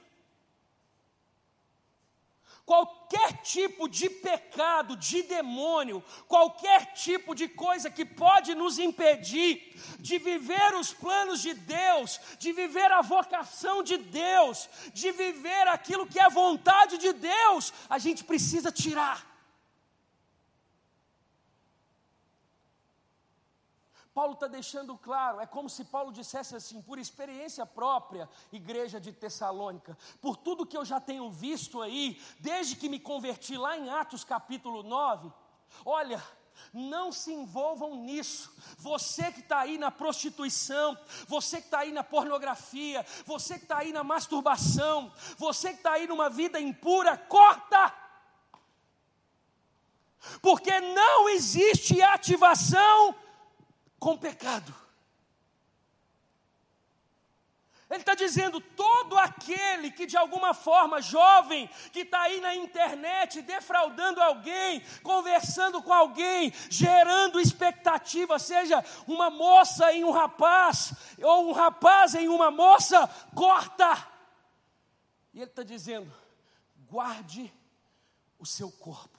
Qualquer 2.66 3.42
tipo 3.42 3.90
de 3.90 4.10
pecado, 4.10 4.96
de 4.96 5.22
demônio, 5.24 6.02
qualquer 6.30 6.94
tipo 6.94 7.36
de 7.36 7.50
coisa 7.50 7.90
que 7.90 8.06
pode 8.06 8.56
nos 8.56 8.80
impedir 8.80 9.76
de 10.00 10.18
viver 10.18 10.74
os 10.76 10.94
planos 10.94 11.42
de 11.42 11.54
Deus, 11.54 12.22
de 12.40 12.54
viver 12.54 12.90
a 12.90 13.02
vocação 13.02 13.84
de 13.84 13.98
Deus, 13.98 14.70
de 14.94 15.12
viver 15.12 15.68
aquilo 15.68 16.08
que 16.08 16.20
é 16.20 16.30
vontade 16.30 16.98
de 16.98 17.12
Deus, 17.12 17.74
a 17.90 17.98
gente 17.98 18.24
precisa 18.24 18.72
tirar. 18.72 19.33
Paulo 24.14 24.34
está 24.34 24.48
deixando 24.48 24.96
claro, 24.96 25.40
é 25.40 25.46
como 25.48 25.68
se 25.68 25.86
Paulo 25.86 26.12
dissesse 26.12 26.56
assim, 26.56 26.82
por 26.82 27.00
experiência 27.00 27.66
própria, 27.66 28.30
igreja 28.52 29.02
de 29.02 29.12
Tessalônica, 29.12 29.98
por 30.22 30.38
tudo 30.38 30.68
que 30.68 30.78
eu 30.78 30.86
já 30.86 31.00
tenho 31.00 31.32
visto 31.32 31.82
aí, 31.82 32.22
desde 32.40 32.76
que 32.76 32.90
me 32.90 33.00
converti 33.00 33.58
lá 33.58 33.76
em 33.76 33.90
Atos 33.90 34.24
capítulo 34.24 34.84
9, 34.84 35.32
olha, 35.84 36.24
não 36.72 37.12
se 37.12 37.34
envolvam 37.34 37.96
nisso. 37.96 38.54
Você 38.78 39.32
que 39.32 39.40
está 39.40 39.62
aí 39.62 39.80
na 39.80 39.90
prostituição, 39.90 40.96
você 41.28 41.58
que 41.58 41.68
está 41.68 41.80
aí 41.80 41.92
na 41.92 42.04
pornografia, 42.04 43.04
você 43.26 43.58
que 43.58 43.66
está 43.66 43.80
aí 43.80 43.92
na 43.92 44.04
masturbação, 44.04 45.12
você 45.38 45.70
que 45.70 45.78
está 45.78 45.94
aí 45.94 46.08
numa 46.08 46.30
vida 46.30 46.60
impura, 46.60 47.18
corta! 47.18 47.94
Porque 50.42 50.80
não 50.80 51.28
existe 51.30 52.02
ativação 52.02 53.16
com 54.04 54.18
pecado. 54.18 54.76
Ele 57.90 58.02
está 58.02 58.16
dizendo: 58.16 58.60
todo 58.60 59.18
aquele 59.18 59.92
que 59.92 60.06
de 60.06 60.18
alguma 60.18 60.54
forma, 60.54 61.02
jovem, 61.02 61.70
que 61.94 62.00
está 62.00 62.24
aí 62.24 62.42
na 62.42 62.54
internet 62.54 63.42
defraudando 63.42 64.22
alguém, 64.22 64.82
conversando 65.02 65.82
com 65.82 65.94
alguém, 65.94 66.52
gerando 66.70 67.40
expectativa, 67.40 68.38
seja 68.38 68.84
uma 69.08 69.30
moça 69.30 69.94
em 69.94 70.04
um 70.04 70.12
rapaz, 70.12 70.94
ou 71.22 71.50
um 71.50 71.54
rapaz 71.54 72.14
em 72.14 72.28
uma 72.28 72.52
moça, 72.52 73.08
corta. 73.34 74.06
E 75.34 75.38
ele 75.38 75.50
está 75.50 75.64
dizendo: 75.64 76.12
guarde 76.90 77.54
o 78.38 78.46
seu 78.46 78.70
corpo. 78.70 79.13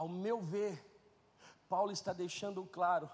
Ao 0.00 0.08
meu 0.08 0.40
ver, 0.40 0.82
Paulo 1.68 1.92
está 1.92 2.14
deixando 2.14 2.64
claro 2.64 3.06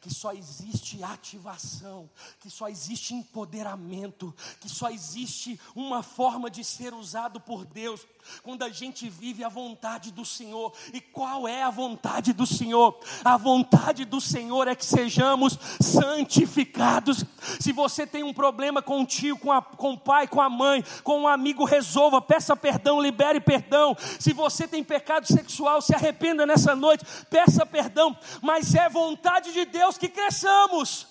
que 0.00 0.12
só 0.12 0.32
existe 0.32 1.00
ativação, 1.02 2.10
que 2.40 2.50
só 2.50 2.68
existe 2.68 3.14
empoderamento, 3.14 4.34
que 4.60 4.68
só 4.68 4.90
existe 4.90 5.60
uma 5.72 6.02
forma 6.02 6.50
de 6.50 6.64
ser 6.64 6.94
usado 6.94 7.40
por 7.40 7.64
Deus 7.64 8.04
quando 8.42 8.62
a 8.62 8.68
gente 8.68 9.08
vive 9.08 9.44
a 9.44 9.48
vontade 9.48 10.10
do 10.10 10.24
Senhor. 10.24 10.72
E 10.92 11.00
qual 11.00 11.46
é 11.46 11.62
a 11.62 11.70
vontade 11.70 12.32
do 12.32 12.46
Senhor? 12.46 12.98
A 13.24 13.36
vontade 13.36 14.04
do 14.04 14.20
Senhor 14.20 14.66
é 14.68 14.74
que 14.74 14.84
sejamos 14.84 15.58
santificados. 15.80 17.24
Se 17.60 17.72
você 17.72 18.06
tem 18.06 18.22
um 18.22 18.32
problema 18.32 18.82
com 18.82 19.02
o 19.02 19.06
tio, 19.06 19.38
com, 19.38 19.52
a, 19.52 19.62
com 19.62 19.92
o 19.92 19.98
pai, 19.98 20.26
com 20.26 20.40
a 20.40 20.48
mãe, 20.48 20.84
com 21.02 21.22
um 21.22 21.28
amigo, 21.28 21.64
resolva, 21.64 22.20
peça 22.20 22.56
perdão, 22.56 23.00
libere 23.00 23.40
perdão. 23.40 23.96
Se 24.18 24.32
você 24.32 24.66
tem 24.68 24.82
pecado 24.82 25.26
sexual, 25.26 25.80
se 25.80 25.94
arrependa 25.94 26.46
nessa 26.46 26.74
noite, 26.74 27.04
peça 27.30 27.64
perdão, 27.64 28.16
mas 28.40 28.74
é 28.74 28.88
vontade 28.88 29.52
de 29.52 29.64
Deus 29.64 29.98
que 29.98 30.08
cresçamos. 30.08 31.06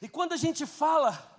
E 0.00 0.08
quando 0.08 0.32
a 0.32 0.36
gente 0.36 0.66
fala 0.66 1.34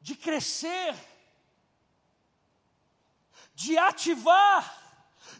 de 0.00 0.16
crescer, 0.16 0.94
de 3.54 3.78
ativar, 3.78 4.82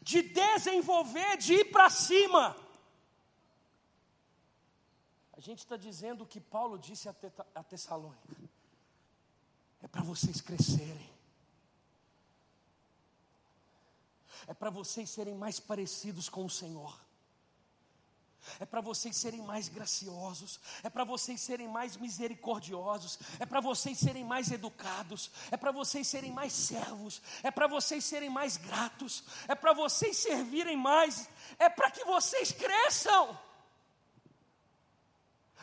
de 0.03 0.23
desenvolver, 0.23 1.37
de 1.37 1.55
ir 1.55 1.65
para 1.67 1.91
cima, 1.91 2.57
gente 5.43 5.59
está 5.59 5.77
dizendo 5.77 6.25
o 6.25 6.27
que 6.27 6.41
Paulo 6.41 6.79
disse 6.79 7.09
a 7.09 7.63
Tessalônica: 7.63 8.37
é 9.83 9.89
para 9.89 10.03
vocês 10.03 10.41
crescerem. 10.41 11.13
é 14.47 14.55
para 14.55 14.71
vocês 14.71 15.09
serem 15.11 15.35
mais 15.35 15.61
parecidos 15.61 16.29
com 16.29 16.45
o 16.45 16.51
Senhor. 16.51 17.01
É 18.59 18.67
para 18.67 18.81
vocês 18.81 19.17
serem 19.17 19.41
mais 19.41 19.69
graciosos, 19.69 20.59
é 20.83 20.91
para 20.91 21.05
vocês 21.05 21.41
serem 21.41 21.69
mais 21.69 21.97
misericordiosos, 21.97 23.17
é 23.39 23.47
para 23.47 23.61
vocês 23.61 23.97
serem 23.97 24.25
mais 24.25 24.51
educados, 24.51 25.31
é 25.49 25.57
para 25.57 25.71
vocês 25.71 26.09
serem 26.09 26.33
mais 26.33 26.53
servos, 26.53 27.23
é 27.45 27.53
para 27.53 27.69
vocês 27.69 28.05
serem 28.05 28.29
mais 28.29 28.57
gratos, 28.57 29.23
é 29.47 29.55
para 29.55 29.73
vocês 29.73 30.17
servirem 30.17 30.77
mais, 30.77 31.29
é 31.57 31.69
para 31.69 31.89
que 31.93 32.05
vocês 32.05 32.51
cresçam. 32.51 33.39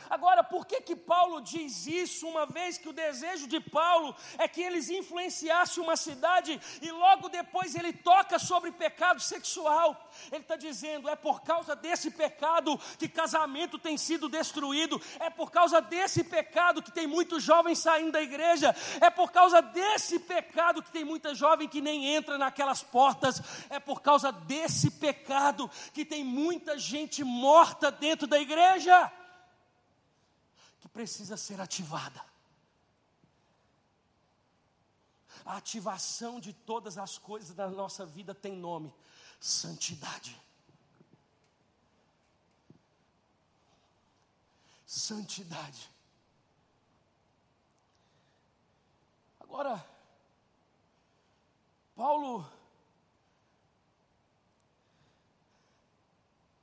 Agora, 0.10 0.44
por 0.44 0.66
que 0.66 0.82
que 0.82 0.96
Paulo 0.96 1.40
diz 1.40 1.86
isso, 1.86 2.28
uma 2.28 2.46
vez 2.46 2.78
que 2.78 2.90
o 2.90 2.94
desejo 2.94 3.48
de 3.48 3.60
Paulo 3.60 4.16
é 4.40 4.48
que 4.48 4.62
eles 4.62 4.90
influenciassem 4.90 5.84
uma 5.84 5.96
cidade 5.96 6.60
e 6.82 6.92
logo 6.92 7.30
depois 7.30 7.76
ele 7.76 7.94
toca 7.94 8.40
sobre 8.40 8.72
pecado 8.72 9.22
sexual? 9.22 10.10
Ele 10.32 10.42
está 10.42 10.56
dizendo: 10.56 11.08
é 11.08 11.16
por 11.16 11.42
causa 11.42 11.76
desse 11.76 12.10
pecado 12.10 12.80
que 12.98 13.08
casamento 13.08 13.78
tem 13.78 13.98
sido 13.98 14.28
destruído, 14.28 15.00
é 15.20 15.30
por 15.30 15.52
causa 15.52 15.80
desse 15.80 16.24
pecado 16.24 16.82
que 16.82 16.92
tem 16.92 17.06
muitos 17.06 17.44
jovens 17.44 17.78
saindo 17.78 18.12
da 18.12 18.22
igreja, 18.22 18.76
é 19.00 19.12
por 19.12 19.32
causa 19.32 19.62
desse 19.62 20.18
pecado 20.20 20.82
que 20.82 20.92
tem 20.92 21.04
muita 21.04 21.36
jovem 21.36 21.68
que 21.68 21.82
nem 21.82 22.08
entra 22.08 22.38
naquelas 22.38 22.82
portas, 22.82 23.42
é 23.70 23.80
por 23.80 24.02
causa 24.02 24.32
desse 24.32 24.90
pecado 24.90 25.70
que 25.94 26.04
tem 26.04 26.24
muita 26.24 26.80
gente 26.80 27.24
morta 27.24 27.92
dentro 27.92 28.26
da 28.26 28.40
igreja 28.40 29.12
precisa 30.94 31.38
ser 31.38 31.60
ativada. 31.62 32.24
A 35.46 35.58
ativação 35.58 36.40
de 36.40 36.54
todas 36.54 36.98
as 36.98 37.18
coisas 37.18 37.56
da 37.56 37.70
nossa 37.70 38.06
vida 38.06 38.36
tem 38.36 38.56
nome: 38.56 38.94
santidade. 39.40 40.40
Santidade. 44.86 45.90
Agora, 49.40 49.84
Paulo, 51.96 52.50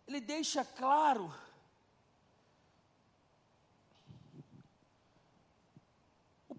ele 0.06 0.20
deixa 0.20 0.64
claro 0.64 1.32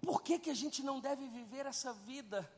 Por 0.08 0.22
que, 0.22 0.38
que 0.38 0.48
a 0.48 0.54
gente 0.54 0.82
não 0.82 1.00
deve 1.00 1.28
viver 1.28 1.66
essa 1.66 1.92
vida 1.92 2.50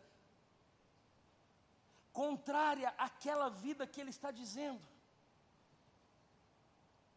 contrária 2.12 2.94
àquela 2.96 3.48
vida 3.48 3.88
que 3.88 4.00
ele 4.00 4.10
está 4.10 4.30
dizendo? 4.30 4.80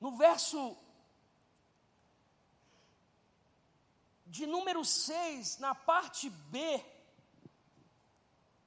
No 0.01 0.17
verso 0.17 0.75
de 4.25 4.47
número 4.47 4.83
6, 4.83 5.59
na 5.59 5.75
parte 5.75 6.31
B, 6.31 6.83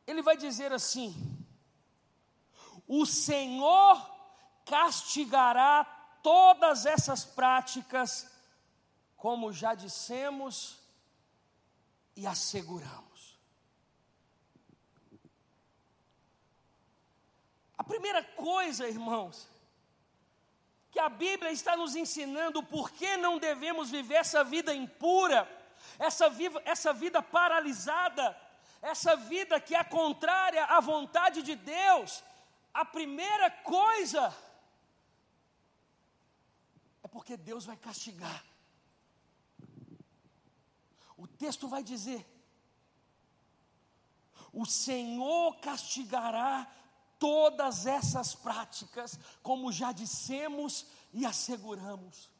ele 0.06 0.22
vai 0.22 0.36
dizer 0.36 0.72
assim: 0.72 1.12
O 2.86 3.04
Senhor 3.04 4.08
castigará 4.64 5.84
todas 6.22 6.86
essas 6.86 7.24
práticas, 7.24 8.30
como 9.16 9.52
já 9.52 9.74
dissemos 9.74 10.85
e 12.16 12.26
asseguramos. 12.26 13.38
A 17.76 17.84
primeira 17.84 18.24
coisa, 18.24 18.88
irmãos, 18.88 19.46
que 20.90 20.98
a 20.98 21.10
Bíblia 21.10 21.52
está 21.52 21.76
nos 21.76 21.94
ensinando 21.94 22.62
por 22.62 22.90
que 22.90 23.18
não 23.18 23.38
devemos 23.38 23.90
viver 23.90 24.14
essa 24.14 24.42
vida 24.42 24.74
impura, 24.74 25.46
essa, 25.98 26.30
viva, 26.30 26.60
essa 26.64 26.92
vida 26.92 27.22
paralisada, 27.22 28.34
essa 28.80 29.14
vida 29.14 29.60
que 29.60 29.74
é 29.74 29.84
contrária 29.84 30.64
à 30.64 30.80
vontade 30.80 31.42
de 31.42 31.54
Deus. 31.54 32.24
A 32.72 32.84
primeira 32.84 33.50
coisa 33.50 34.34
é 37.02 37.08
porque 37.08 37.36
Deus 37.36 37.66
vai 37.66 37.76
castigar. 37.76 38.42
O 41.16 41.26
texto 41.26 41.68
vai 41.68 41.82
dizer: 41.82 42.26
o 44.52 44.64
Senhor 44.64 45.56
castigará 45.56 46.70
todas 47.18 47.86
essas 47.86 48.34
práticas, 48.34 49.18
como 49.42 49.72
já 49.72 49.92
dissemos 49.92 50.86
e 51.12 51.24
asseguramos. 51.24 52.30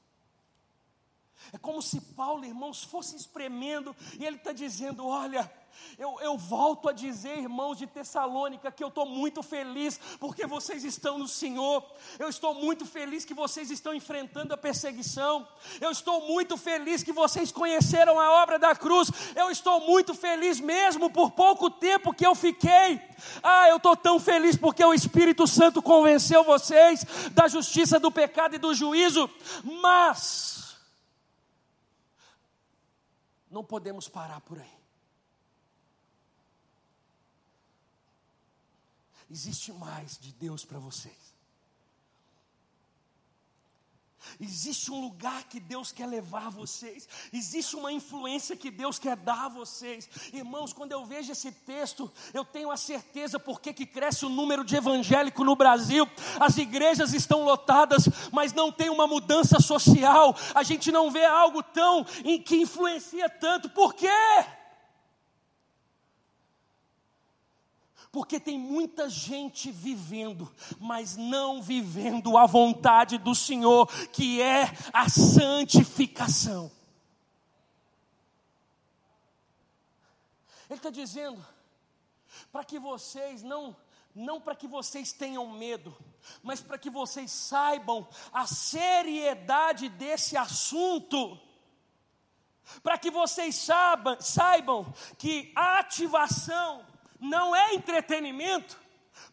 É 1.52 1.58
como 1.58 1.82
se 1.82 2.00
Paulo, 2.00 2.44
irmãos, 2.44 2.82
fosse 2.82 3.16
espremendo, 3.16 3.94
e 4.18 4.24
ele 4.24 4.36
está 4.36 4.52
dizendo: 4.52 5.06
Olha, 5.06 5.50
eu, 5.98 6.18
eu, 6.20 6.36
volto 6.36 6.88
a 6.88 6.92
dizer, 6.92 7.38
irmãos 7.38 7.78
de 7.78 7.86
Tessalônica, 7.86 8.70
que 8.70 8.84
eu 8.84 8.88
estou 8.88 9.06
muito 9.06 9.42
feliz 9.42 9.98
porque 10.20 10.46
vocês 10.46 10.84
estão 10.84 11.16
no 11.18 11.26
Senhor. 11.26 11.82
Eu 12.18 12.28
estou 12.28 12.54
muito 12.54 12.84
feliz 12.84 13.24
que 13.24 13.32
vocês 13.32 13.70
estão 13.70 13.94
enfrentando 13.94 14.52
a 14.52 14.58
perseguição. 14.58 15.48
Eu 15.80 15.90
estou 15.90 16.26
muito 16.26 16.56
feliz 16.56 17.02
que 17.02 17.12
vocês 17.12 17.50
conheceram 17.50 18.20
a 18.20 18.42
obra 18.42 18.58
da 18.58 18.74
cruz. 18.74 19.10
Eu 19.34 19.50
estou 19.50 19.80
muito 19.80 20.14
feliz 20.14 20.60
mesmo 20.60 21.10
por 21.10 21.30
pouco 21.30 21.70
tempo 21.70 22.12
que 22.12 22.26
eu 22.26 22.34
fiquei. 22.34 23.00
Ah, 23.42 23.68
eu 23.68 23.78
estou 23.78 23.96
tão 23.96 24.20
feliz 24.20 24.56
porque 24.56 24.84
o 24.84 24.92
Espírito 24.92 25.46
Santo 25.46 25.80
convenceu 25.80 26.44
vocês 26.44 27.04
da 27.32 27.48
justiça, 27.48 27.98
do 27.98 28.10
pecado 28.10 28.54
e 28.54 28.58
do 28.58 28.74
juízo. 28.74 29.30
Mas 29.64 30.76
não 33.50 33.64
podemos 33.64 34.08
parar 34.08 34.40
por 34.42 34.58
aí. 34.58 34.85
Existe 39.30 39.72
mais 39.72 40.18
de 40.18 40.32
Deus 40.32 40.64
para 40.64 40.78
vocês. 40.78 41.36
Existe 44.40 44.90
um 44.90 45.00
lugar 45.00 45.44
que 45.44 45.60
Deus 45.60 45.92
quer 45.92 46.06
levar 46.06 46.50
vocês, 46.50 47.08
existe 47.32 47.76
uma 47.76 47.92
influência 47.92 48.56
que 48.56 48.70
Deus 48.70 48.98
quer 48.98 49.16
dar 49.16 49.46
a 49.46 49.48
vocês. 49.48 50.08
Irmãos, 50.32 50.72
quando 50.72 50.92
eu 50.92 51.04
vejo 51.04 51.32
esse 51.32 51.52
texto, 51.52 52.10
eu 52.34 52.44
tenho 52.44 52.70
a 52.70 52.76
certeza 52.76 53.38
porque 53.38 53.72
que 53.72 53.86
cresce 53.86 54.26
o 54.26 54.28
número 54.28 54.64
de 54.64 54.76
evangélico 54.76 55.44
no 55.44 55.56
Brasil. 55.56 56.08
As 56.40 56.56
igrejas 56.58 57.12
estão 57.12 57.44
lotadas, 57.44 58.08
mas 58.32 58.52
não 58.52 58.72
tem 58.72 58.90
uma 58.90 59.06
mudança 59.06 59.60
social. 59.60 60.36
A 60.54 60.62
gente 60.62 60.90
não 60.92 61.10
vê 61.10 61.24
algo 61.24 61.62
tão 61.62 62.04
em 62.24 62.40
que 62.40 62.56
influencia 62.56 63.28
tanto. 63.28 63.70
Por 63.70 63.94
quê? 63.94 64.08
Porque 68.16 68.40
tem 68.40 68.58
muita 68.58 69.10
gente 69.10 69.70
vivendo, 69.70 70.50
mas 70.80 71.18
não 71.18 71.60
vivendo 71.60 72.38
a 72.38 72.46
vontade 72.46 73.18
do 73.18 73.34
Senhor, 73.34 73.86
que 74.08 74.40
é 74.40 74.72
a 74.90 75.06
santificação. 75.06 76.72
Ele 80.70 80.78
está 80.78 80.88
dizendo, 80.88 81.44
para 82.50 82.64
que 82.64 82.78
vocês 82.78 83.42
não, 83.42 83.76
não 84.14 84.40
para 84.40 84.56
que 84.56 84.66
vocês 84.66 85.12
tenham 85.12 85.46
medo, 85.50 85.94
mas 86.42 86.62
para 86.62 86.78
que 86.78 86.88
vocês 86.88 87.30
saibam 87.30 88.08
a 88.32 88.46
seriedade 88.46 89.90
desse 89.90 90.38
assunto, 90.38 91.38
para 92.82 92.96
que 92.96 93.10
vocês 93.10 93.54
saibam, 93.56 94.18
saibam 94.18 94.90
que 95.18 95.52
a 95.54 95.80
ativação 95.80 96.95
não 97.28 97.54
é 97.54 97.74
entretenimento, 97.74 98.78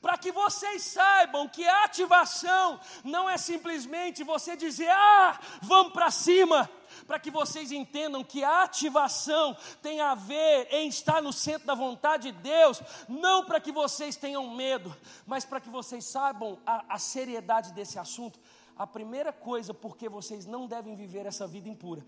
para 0.01 0.17
que 0.17 0.31
vocês 0.31 0.81
saibam 0.81 1.47
que 1.47 1.65
a 1.65 1.85
ativação 1.85 2.79
não 3.03 3.29
é 3.29 3.37
simplesmente 3.37 4.23
você 4.23 4.55
dizer, 4.55 4.89
ah, 4.89 5.39
vamos 5.61 5.93
para 5.93 6.11
cima, 6.11 6.69
para 7.07 7.19
que 7.19 7.31
vocês 7.31 7.71
entendam 7.71 8.23
que 8.23 8.43
a 8.43 8.63
ativação 8.63 9.55
tem 9.81 10.01
a 10.01 10.15
ver 10.15 10.67
em 10.71 10.87
estar 10.87 11.21
no 11.21 11.31
centro 11.31 11.67
da 11.67 11.75
vontade 11.75 12.31
de 12.31 12.37
Deus, 12.39 12.81
não 13.07 13.45
para 13.45 13.59
que 13.59 13.71
vocês 13.71 14.15
tenham 14.15 14.53
medo, 14.53 14.95
mas 15.25 15.45
para 15.45 15.61
que 15.61 15.69
vocês 15.69 16.03
saibam 16.05 16.59
a, 16.65 16.95
a 16.95 16.99
seriedade 16.99 17.71
desse 17.73 17.97
assunto. 17.97 18.39
A 18.75 18.87
primeira 18.87 19.31
coisa 19.31 19.73
porque 19.73 20.09
vocês 20.09 20.45
não 20.45 20.67
devem 20.67 20.95
viver 20.95 21.25
essa 21.25 21.47
vida 21.47 21.69
impura 21.69 22.03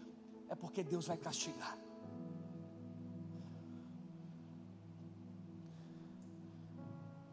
é 0.49 0.55
porque 0.55 0.83
Deus 0.83 1.07
vai 1.07 1.17
castigar. 1.17 1.84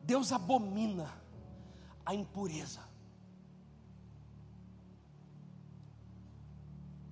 Deus 0.02 0.32
abomina 0.32 1.12
a 2.04 2.14
impureza. 2.14 2.80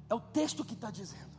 É 0.09 0.15
o 0.15 0.21
texto 0.21 0.65
que 0.65 0.75
está 0.75 0.91
dizendo. 0.91 1.31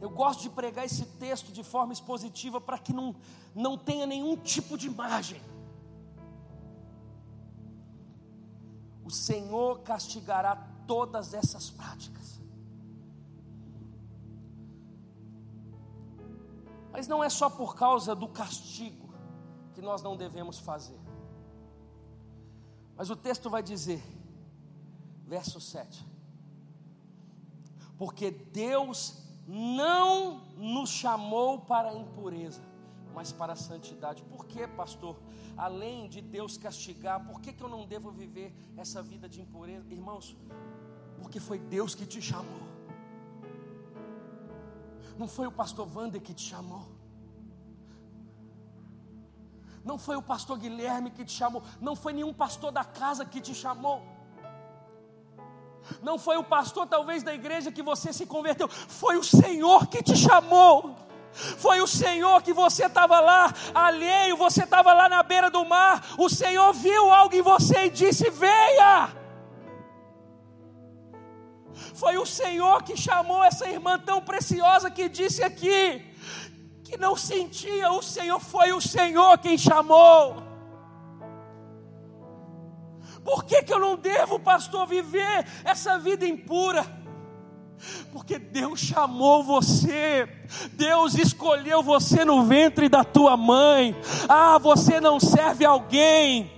Eu 0.00 0.08
gosto 0.08 0.42
de 0.42 0.50
pregar 0.50 0.86
esse 0.86 1.04
texto 1.04 1.52
de 1.52 1.62
forma 1.62 1.92
expositiva 1.92 2.60
para 2.60 2.78
que 2.78 2.92
não, 2.92 3.14
não 3.54 3.76
tenha 3.76 4.06
nenhum 4.06 4.36
tipo 4.36 4.78
de 4.78 4.86
imagem. 4.86 5.42
O 9.04 9.10
Senhor 9.10 9.80
castigará 9.80 10.56
todas 10.86 11.34
essas 11.34 11.68
práticas. 11.68 12.39
Mas 17.00 17.08
não 17.08 17.24
é 17.24 17.30
só 17.30 17.48
por 17.48 17.74
causa 17.74 18.14
do 18.14 18.28
castigo 18.28 19.08
que 19.72 19.80
nós 19.80 20.02
não 20.02 20.18
devemos 20.18 20.58
fazer. 20.58 21.00
Mas 22.94 23.08
o 23.08 23.16
texto 23.16 23.48
vai 23.48 23.62
dizer, 23.62 24.02
verso 25.26 25.58
7: 25.62 26.06
Porque 27.96 28.30
Deus 28.30 29.16
não 29.46 30.40
nos 30.58 30.90
chamou 30.90 31.60
para 31.60 31.88
a 31.88 31.94
impureza, 31.94 32.60
mas 33.14 33.32
para 33.32 33.54
a 33.54 33.56
santidade. 33.56 34.22
Por 34.24 34.44
que, 34.44 34.68
pastor? 34.68 35.16
Além 35.56 36.06
de 36.06 36.20
Deus 36.20 36.58
castigar, 36.58 37.26
por 37.26 37.40
que, 37.40 37.54
que 37.54 37.62
eu 37.62 37.68
não 37.70 37.86
devo 37.86 38.10
viver 38.10 38.54
essa 38.76 39.02
vida 39.02 39.26
de 39.26 39.40
impureza? 39.40 39.90
Irmãos, 39.90 40.36
porque 41.16 41.40
foi 41.40 41.58
Deus 41.58 41.94
que 41.94 42.04
te 42.04 42.20
chamou. 42.20 42.69
Não 45.20 45.28
foi 45.28 45.46
o 45.46 45.52
pastor 45.52 45.86
Wander 45.94 46.18
que 46.18 46.32
te 46.32 46.44
chamou. 46.48 46.86
Não 49.84 49.98
foi 49.98 50.16
o 50.16 50.22
pastor 50.22 50.56
Guilherme 50.56 51.10
que 51.10 51.26
te 51.26 51.32
chamou. 51.32 51.62
Não 51.78 51.94
foi 51.94 52.14
nenhum 52.14 52.32
pastor 52.32 52.72
da 52.72 52.84
casa 52.84 53.22
que 53.26 53.38
te 53.38 53.54
chamou. 53.54 54.02
Não 56.02 56.18
foi 56.18 56.38
o 56.38 56.42
pastor, 56.42 56.86
talvez, 56.86 57.22
da 57.22 57.34
igreja 57.34 57.70
que 57.70 57.82
você 57.82 58.14
se 58.14 58.24
converteu. 58.24 58.66
Foi 58.66 59.18
o 59.18 59.22
Senhor 59.22 59.88
que 59.88 60.02
te 60.02 60.16
chamou. 60.16 60.96
Foi 61.34 61.82
o 61.82 61.86
Senhor 61.86 62.40
que 62.42 62.54
você 62.54 62.86
estava 62.86 63.20
lá, 63.20 63.52
alheio, 63.74 64.38
você 64.38 64.64
estava 64.64 64.94
lá 64.94 65.06
na 65.06 65.22
beira 65.22 65.50
do 65.50 65.66
mar. 65.66 66.02
O 66.16 66.30
Senhor 66.30 66.72
viu 66.72 67.12
algo 67.12 67.34
em 67.34 67.42
você 67.42 67.84
e 67.84 67.90
disse: 67.90 68.30
Venha. 68.30 69.19
Foi 71.94 72.18
o 72.18 72.26
Senhor 72.26 72.82
que 72.82 72.96
chamou 72.96 73.42
essa 73.42 73.68
irmã 73.68 73.98
tão 73.98 74.20
preciosa 74.20 74.90
que 74.90 75.08
disse 75.08 75.42
aqui 75.42 76.06
que 76.90 76.96
não 76.96 77.14
sentia 77.14 77.92
o 77.92 78.02
Senhor, 78.02 78.40
foi 78.40 78.72
o 78.72 78.80
Senhor 78.80 79.38
quem 79.38 79.56
chamou. 79.56 80.42
Por 83.22 83.44
que, 83.44 83.62
que 83.62 83.72
eu 83.72 83.78
não 83.78 83.96
devo, 83.96 84.40
pastor, 84.40 84.88
viver 84.88 85.46
essa 85.64 85.98
vida 85.98 86.26
impura? 86.26 86.84
Porque 88.12 88.38
Deus 88.38 88.80
chamou 88.80 89.44
você, 89.44 90.28
Deus 90.72 91.14
escolheu 91.14 91.82
você 91.82 92.24
no 92.24 92.42
ventre 92.44 92.88
da 92.88 93.04
tua 93.04 93.36
mãe. 93.36 93.94
Ah, 94.28 94.58
você 94.58 95.00
não 95.00 95.20
serve 95.20 95.64
alguém, 95.64 96.50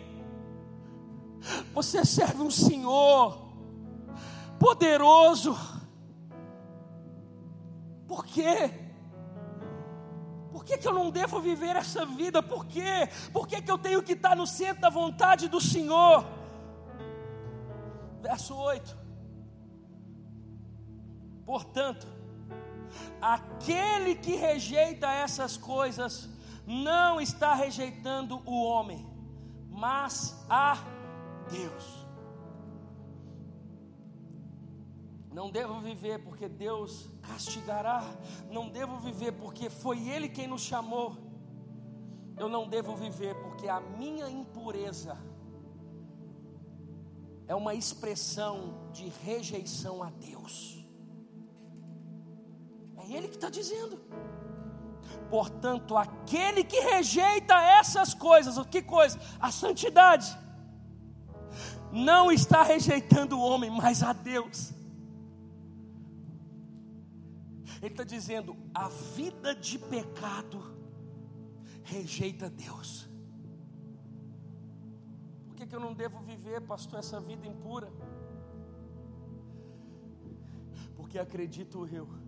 você 1.74 2.04
serve 2.06 2.42
um 2.42 2.50
Senhor 2.50 3.41
poderoso. 4.62 5.58
Por 8.06 8.24
quê? 8.24 8.70
Por 10.52 10.64
que, 10.64 10.78
que 10.78 10.86
eu 10.86 10.94
não 10.94 11.10
devo 11.10 11.40
viver 11.40 11.74
essa 11.74 12.06
vida? 12.06 12.40
Por 12.40 12.64
quê? 12.66 13.08
Por 13.32 13.48
que, 13.48 13.60
que 13.60 13.70
eu 13.70 13.76
tenho 13.76 14.00
que 14.02 14.12
estar 14.12 14.36
no 14.36 14.46
centro 14.46 14.82
da 14.82 14.88
vontade 14.88 15.48
do 15.48 15.60
Senhor? 15.60 16.24
Verso 18.20 18.54
8. 18.54 18.96
Portanto, 21.44 22.06
aquele 23.20 24.14
que 24.14 24.36
rejeita 24.36 25.10
essas 25.10 25.56
coisas 25.56 26.28
não 26.64 27.20
está 27.20 27.52
rejeitando 27.52 28.40
o 28.46 28.62
homem, 28.62 29.04
mas 29.68 30.46
a 30.48 30.78
Deus. 31.50 32.01
Não 35.32 35.50
devo 35.50 35.80
viver 35.80 36.22
porque 36.22 36.48
Deus 36.48 37.08
castigará. 37.22 38.04
Não 38.50 38.68
devo 38.68 38.98
viver 38.98 39.32
porque 39.32 39.70
foi 39.70 40.08
Ele 40.08 40.28
quem 40.28 40.46
nos 40.46 40.60
chamou. 40.62 41.16
Eu 42.36 42.48
não 42.48 42.68
devo 42.68 42.94
viver 42.94 43.34
porque 43.36 43.68
a 43.68 43.80
minha 43.80 44.28
impureza 44.28 45.16
é 47.46 47.54
uma 47.54 47.74
expressão 47.74 48.90
de 48.92 49.08
rejeição 49.24 50.02
a 50.02 50.10
Deus. 50.10 50.86
É 52.98 53.12
Ele 53.12 53.28
que 53.28 53.36
está 53.36 53.48
dizendo. 53.48 54.00
Portanto, 55.30 55.96
aquele 55.96 56.62
que 56.62 56.78
rejeita 56.78 57.54
essas 57.54 58.12
coisas, 58.12 58.58
o 58.58 58.64
que 58.64 58.82
coisa? 58.82 59.18
A 59.40 59.50
santidade 59.50 60.38
não 61.90 62.30
está 62.30 62.62
rejeitando 62.62 63.38
o 63.38 63.42
homem, 63.42 63.70
mas 63.70 64.02
a 64.02 64.12
Deus. 64.12 64.72
Ele 67.82 67.92
está 67.92 68.04
dizendo: 68.04 68.56
a 68.72 68.88
vida 68.88 69.54
de 69.54 69.76
pecado 69.76 70.62
rejeita 71.82 72.48
Deus. 72.48 73.10
Por 75.48 75.56
que, 75.56 75.66
que 75.66 75.74
eu 75.74 75.80
não 75.80 75.92
devo 75.92 76.20
viver, 76.20 76.60
pastor, 76.62 77.00
essa 77.00 77.20
vida 77.20 77.44
impura? 77.46 77.92
Porque 80.94 81.18
acredito 81.18 81.84
eu 81.84 82.21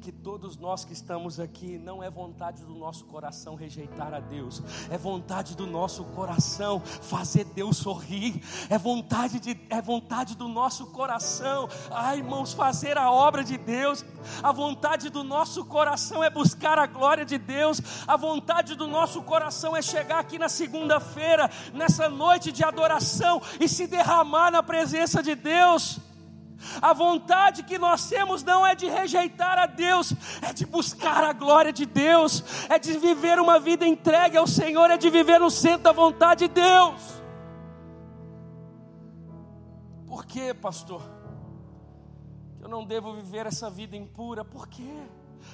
que 0.00 0.12
todos 0.12 0.56
nós 0.56 0.84
que 0.84 0.92
estamos 0.92 1.40
aqui, 1.40 1.78
não 1.78 2.02
é 2.02 2.10
vontade 2.10 2.64
do 2.64 2.74
nosso 2.74 3.04
coração 3.04 3.54
rejeitar 3.54 4.12
a 4.14 4.20
Deus, 4.20 4.62
é 4.90 4.98
vontade 4.98 5.56
do 5.56 5.66
nosso 5.66 6.04
coração 6.04 6.80
fazer 6.80 7.44
Deus 7.44 7.76
sorrir, 7.76 8.42
é 8.68 8.78
vontade, 8.78 9.40
de, 9.40 9.58
é 9.70 9.80
vontade 9.80 10.36
do 10.36 10.48
nosso 10.48 10.86
coração, 10.86 11.68
ai 11.90 12.18
irmãos, 12.18 12.52
fazer 12.52 12.96
a 12.96 13.10
obra 13.10 13.44
de 13.44 13.56
Deus, 13.56 14.04
a 14.42 14.52
vontade 14.52 15.10
do 15.10 15.22
nosso 15.22 15.64
coração 15.64 16.22
é 16.22 16.30
buscar 16.30 16.78
a 16.78 16.86
glória 16.86 17.24
de 17.24 17.38
Deus, 17.38 17.80
a 18.06 18.16
vontade 18.16 18.74
do 18.74 18.86
nosso 18.86 19.22
coração 19.22 19.76
é 19.76 19.82
chegar 19.82 20.18
aqui 20.18 20.38
na 20.38 20.48
segunda-feira, 20.48 21.50
nessa 21.72 22.08
noite 22.08 22.52
de 22.52 22.64
adoração 22.64 23.40
e 23.60 23.68
se 23.68 23.86
derramar 23.86 24.50
na 24.50 24.62
presença 24.62 25.22
de 25.22 25.34
Deus. 25.34 26.00
A 26.80 26.92
vontade 26.92 27.62
que 27.62 27.78
nós 27.78 28.08
temos 28.08 28.42
não 28.42 28.66
é 28.66 28.74
de 28.74 28.86
rejeitar 28.86 29.58
a 29.58 29.66
Deus, 29.66 30.12
é 30.42 30.52
de 30.52 30.66
buscar 30.66 31.24
a 31.24 31.32
glória 31.32 31.72
de 31.72 31.86
Deus, 31.86 32.42
é 32.68 32.78
de 32.78 32.98
viver 32.98 33.38
uma 33.38 33.58
vida 33.58 33.86
entregue 33.86 34.36
ao 34.36 34.46
Senhor, 34.46 34.90
é 34.90 34.96
de 34.96 35.10
viver 35.10 35.38
no 35.38 35.50
centro 35.50 35.84
da 35.84 35.92
vontade 35.92 36.48
de 36.48 36.54
Deus. 36.54 37.22
Por 40.06 40.24
que, 40.24 40.54
pastor? 40.54 41.02
Eu 42.60 42.68
não 42.68 42.84
devo 42.84 43.14
viver 43.14 43.46
essa 43.46 43.70
vida 43.70 43.96
impura, 43.96 44.44
por 44.44 44.66
quê? 44.66 44.92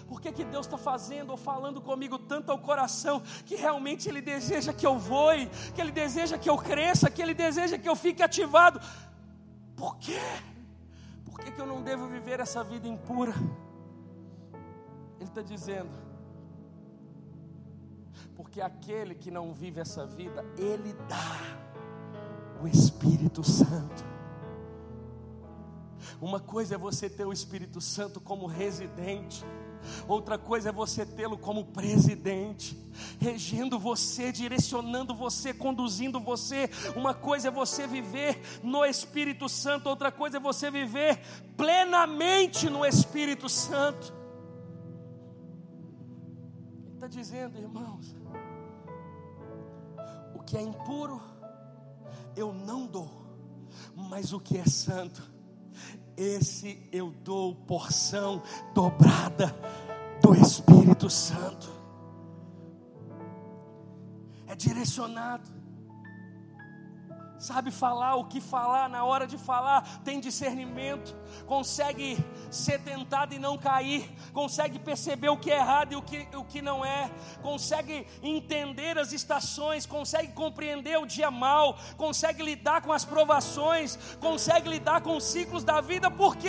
Por 0.07 0.21
que, 0.21 0.33
que 0.33 0.45
Deus 0.45 0.67
está 0.67 0.79
fazendo 0.79 1.31
ou 1.31 1.37
falando 1.37 1.81
comigo 1.81 2.19
tanto 2.19 2.51
ao 2.51 2.59
coração 2.59 3.23
que 3.45 3.57
realmente 3.57 4.09
Ele 4.09 4.21
deseja 4.21 4.73
que 4.73 4.87
eu 4.87 4.99
voe, 4.99 5.49
que 5.75 5.81
Ele 5.81 5.91
deseja 5.91 6.39
que 6.39 6.49
eu 6.49 6.57
cresça, 6.57 7.11
que 7.11 7.21
Ele 7.21 7.35
deseja 7.35 7.79
que 7.79 7.89
eu 7.89 7.97
fique 7.97 8.23
ativado? 8.23 8.81
Por 9.77 9.97
quê? 9.97 10.21
Por 11.33 11.41
que, 11.41 11.51
que 11.51 11.61
eu 11.61 11.67
não 11.67 11.83
devo 11.83 12.07
viver 12.07 12.41
essa 12.41 12.63
vida 12.63 12.87
impura? 12.87 13.33
Ele 15.19 15.31
está 15.31 15.41
dizendo, 15.41 15.91
porque 18.37 18.61
aquele 18.61 19.15
que 19.15 19.31
não 19.31 19.55
vive 19.55 19.81
essa 19.81 20.05
vida, 20.05 20.45
ele 20.59 20.93
dá 21.09 22.61
o 22.63 22.69
Espírito 22.69 23.43
Santo. 23.43 24.05
Uma 26.21 26.39
coisa 26.39 26.75
é 26.75 26.79
você 26.79 27.09
ter 27.09 27.25
o 27.25 27.33
Espírito 27.33 27.81
Santo 27.81 28.21
como 28.21 28.47
residente, 28.47 29.43
outra 30.07 30.39
coisa 30.39 30.69
é 30.69 30.73
você 30.73 31.05
tê-lo 31.05 31.39
como 31.39 31.65
presidente, 31.67 32.77
regendo 33.19 33.79
você, 33.79 34.31
direcionando 34.31 35.15
você, 35.15 35.53
conduzindo 35.53 36.21
você. 36.21 36.69
Uma 36.95 37.15
coisa 37.15 37.49
é 37.49 37.51
você 37.51 37.87
viver 37.87 38.41
no 38.63 38.85
Espírito 38.85 39.49
Santo, 39.49 39.89
outra 39.89 40.13
coisa 40.13 40.37
é 40.37 40.41
você 40.41 40.71
viver 40.71 41.21
plenamente 41.57 42.69
no 42.69 42.85
Espírito 42.85 43.49
Santo. 43.49 44.13
Ele 46.85 46.95
está 46.95 47.07
dizendo, 47.07 47.59
irmãos, 47.59 48.15
o 50.35 50.43
que 50.43 50.57
é 50.57 50.61
impuro 50.61 51.21
eu 52.37 52.53
não 52.53 52.87
dou, 52.87 53.11
mas 53.95 54.33
o 54.33 54.41
que 54.41 54.57
é 54.57 54.65
santo 54.65 55.32
esse 56.23 56.79
eu 56.93 57.11
dou 57.11 57.55
porção 57.55 58.43
dobrada 58.73 59.55
do 60.21 60.35
Espírito 60.35 61.11
Santo. 61.11 61.71
É 64.47 64.55
direcionado 64.55 65.62
sabe 67.43 67.73
falar 67.73 68.15
o 68.15 68.25
que 68.25 68.41
falar 68.41 68.89
na 68.89 69.05
hora 69.05 69.27
de 69.27 69.37
falar, 69.37 69.83
tem 70.05 70.21
discernimento, 70.21 71.13
consegue 71.45 72.17
ser 72.53 72.81
tentado 72.81 73.35
e 73.35 73.39
não 73.39 73.59
cair, 73.59 74.09
consegue 74.33 74.79
perceber 74.79 75.29
o 75.29 75.37
que 75.37 75.51
é 75.51 75.57
errado 75.57 75.93
e 75.93 75.97
o 75.97 76.03
que, 76.03 76.29
o 76.37 76.45
que 76.45 76.63
não 76.63 76.85
é, 76.85 77.11
consegue 77.43 78.07
entender 78.23 78.97
as 78.97 79.13
estações, 79.13 79.85
consegue 79.85 80.33
compreender 80.33 80.97
o 81.01 81.05
dia 81.05 81.33
mal, 81.33 81.77
consegue 81.97 82.45
lidar 82.45 82.81
com 82.81 82.93
as 82.93 83.05
provações, 83.05 83.99
consegue 84.21 84.69
lidar 84.69 85.01
com 85.01 85.17
os 85.17 85.25
ciclos 85.25 85.65
da 85.65 85.81
vida, 85.81 86.09
por 86.09 86.37
quê? 86.37 86.49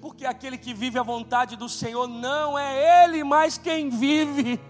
Porque 0.00 0.26
aquele 0.26 0.58
que 0.58 0.74
vive 0.74 0.98
a 0.98 1.02
vontade 1.04 1.54
do 1.54 1.68
Senhor 1.68 2.08
não 2.08 2.58
é 2.58 3.04
Ele 3.04 3.22
mais 3.22 3.56
quem 3.56 3.88
vive 3.88 4.60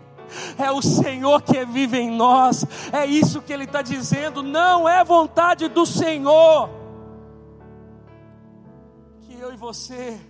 é 0.59 0.70
o 0.70 0.83
Senhor 0.83 1.43
que 1.43 1.64
vive 1.64 1.99
em 1.99 2.11
nós, 2.11 2.64
é 2.93 3.07
isso 3.07 3.43
que 3.43 3.53
Ele 3.53 3.64
está 3.64 3.83
dizendo, 3.83 4.43
não 4.43 4.89
é 4.89 5.03
vontade 5.05 5.68
do 5.68 5.85
Senhor, 5.85 6.70
que 9.22 9.35
eu 9.35 9.53
e 9.53 9.57
você 9.57 10.20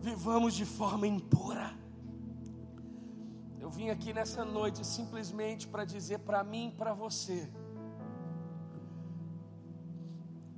vivamos 0.00 0.54
de 0.54 0.64
forma 0.64 1.06
impura. 1.06 1.72
Eu 3.60 3.70
vim 3.70 3.88
aqui 3.88 4.12
nessa 4.12 4.44
noite 4.44 4.86
simplesmente 4.86 5.66
para 5.66 5.84
dizer 5.84 6.18
para 6.18 6.44
mim 6.44 6.68
e 6.68 6.72
para 6.72 6.92
você, 6.92 7.50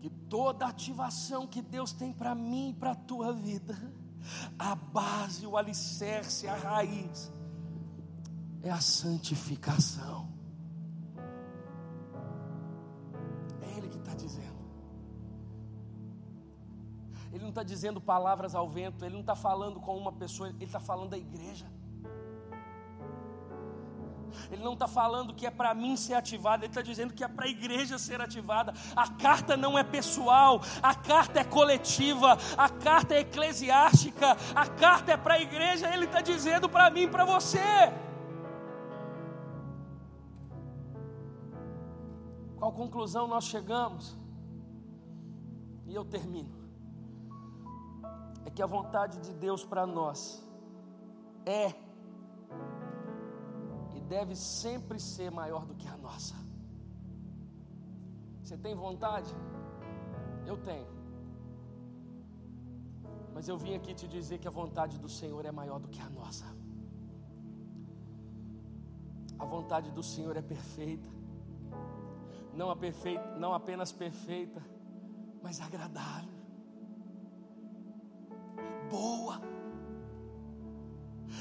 que 0.01 0.11
toda 0.11 0.67
ativação 0.67 1.47
que 1.47 1.63
Deus 1.63 1.93
tem 1.93 2.13
para 2.13 2.35
mim 2.35 2.71
e 2.71 2.75
para 2.75 2.91
a 2.91 2.95
tua 2.95 3.33
vida, 3.33 3.77
a 4.59 4.75
base, 4.75 5.47
o 5.47 5.57
alicerce, 5.57 6.49
a 6.49 6.55
raiz, 6.55 7.33
é 8.67 8.71
a 8.71 8.81
santificação. 8.81 10.29
É 13.63 13.79
Ele 13.79 13.89
que 13.89 13.99
está 13.99 14.15
dizendo. 14.15 14.57
Ele 17.33 17.43
não 17.43 17.51
está 17.51 17.63
dizendo 17.63 18.01
palavras 18.01 18.55
ao 18.55 18.69
vento, 18.69 19.05
ele 19.05 19.15
não 19.15 19.21
está 19.21 19.37
falando 19.37 19.79
com 19.79 19.97
uma 19.97 20.13
pessoa, 20.13 20.49
ele 20.49 20.65
está 20.65 20.81
falando 20.81 21.11
da 21.11 21.19
igreja. 21.19 21.67
Ele 24.51 24.63
não 24.63 24.75
está 24.75 24.87
falando 24.87 25.35
que 25.35 25.47
é 25.47 25.51
para 25.51 25.75
mim 25.75 25.97
ser 25.97 26.15
ativado, 26.15 26.65
ele 26.65 26.71
está 26.71 26.83
dizendo 26.83 27.13
que 27.13 27.25
é 27.25 27.29
para 27.29 27.47
a 27.47 27.49
igreja 27.49 27.99
ser 27.99 28.21
ativada. 28.21 28.73
A 28.95 29.09
carta 29.09 29.57
não 29.57 29.79
é 29.79 29.85
pessoal, 29.85 30.61
a 30.83 30.95
carta 30.95 31.41
é 31.41 31.45
coletiva, 31.45 32.39
a 32.57 32.69
carta 32.69 33.15
é 33.15 33.21
eclesiástica, 33.21 34.37
a 34.55 34.67
carta 34.67 35.13
é 35.13 35.17
para 35.17 35.35
a 35.35 35.41
igreja. 35.41 35.93
Ele 35.93 36.05
está 36.05 36.21
dizendo 36.21 36.69
para 36.69 36.91
mim, 36.91 37.09
para 37.09 37.25
você. 37.25 37.93
Qual 42.67 42.75
conclusão 42.75 43.29
nós 43.29 43.45
chegamos? 43.45 44.19
E 45.87 45.95
eu 45.95 46.05
termino. 46.05 46.53
É 48.45 48.51
que 48.51 48.61
a 48.61 48.67
vontade 48.67 49.21
de 49.21 49.33
Deus 49.33 49.65
para 49.65 49.87
nós 49.87 50.45
é 51.45 51.69
e 53.95 54.01
deve 54.01 54.35
sempre 54.35 54.99
ser 54.99 55.31
maior 55.31 55.65
do 55.65 55.77
que 55.77 55.87
a 55.87 55.97
nossa. 55.97 56.35
Você 58.43 58.59
tem 58.59 58.75
vontade? 58.75 59.33
Eu 60.45 60.57
tenho. 60.57 60.89
Mas 63.33 63.47
eu 63.47 63.57
vim 63.57 63.77
aqui 63.77 63.95
te 63.95 64.09
dizer 64.09 64.39
que 64.39 64.49
a 64.49 64.51
vontade 64.51 64.99
do 64.99 65.09
Senhor 65.09 65.45
é 65.45 65.53
maior 65.53 65.79
do 65.79 65.87
que 65.87 66.01
a 66.01 66.11
nossa. 66.11 66.47
A 69.39 69.45
vontade 69.45 69.93
do 69.93 70.03
Senhor 70.03 70.37
é 70.37 70.43
perfeita 70.43 71.16
não, 72.57 72.75
não 73.39 73.55
apenas 73.55 73.93
perfeita, 73.93 74.65
mas 75.43 75.61
agradável, 75.61 76.35
boa. 78.91 79.41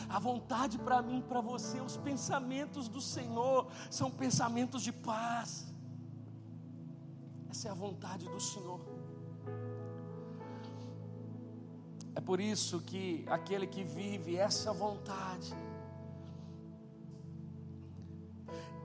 A 0.09 0.19
vontade 0.19 0.77
para 0.77 1.01
mim, 1.01 1.21
para 1.21 1.41
você, 1.41 1.79
os 1.79 1.97
pensamentos 1.97 2.87
do 2.87 3.01
Senhor 3.01 3.67
são 3.89 4.11
pensamentos 4.11 4.81
de 4.81 4.91
paz. 4.91 5.73
Essa 7.49 7.69
é 7.69 7.71
a 7.71 7.73
vontade 7.73 8.27
do 8.27 8.39
Senhor. 8.39 8.79
É 12.13 12.21
por 12.21 12.39
isso 12.39 12.81
que 12.81 13.25
aquele 13.29 13.67
que 13.67 13.83
vive 13.83 14.35
essa 14.37 14.71
vontade, 14.71 15.53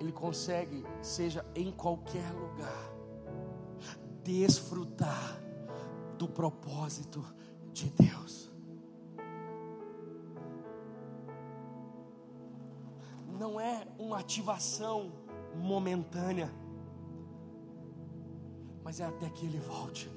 ele 0.01 0.13
consegue, 0.13 0.83
seja 1.03 1.45
em 1.55 1.71
qualquer 1.71 2.33
lugar, 2.33 2.91
desfrutar 4.25 5.39
do 6.17 6.27
propósito 6.27 7.23
de 7.71 7.91
Deus. 7.91 8.51
Não 13.39 13.61
é 13.61 13.87
uma 13.99 14.19
ativação 14.19 15.13
momentânea, 15.55 16.51
mas 18.83 19.01
é 19.01 19.05
até 19.05 19.29
que 19.29 19.45
Ele 19.45 19.61
volte. 19.61 20.11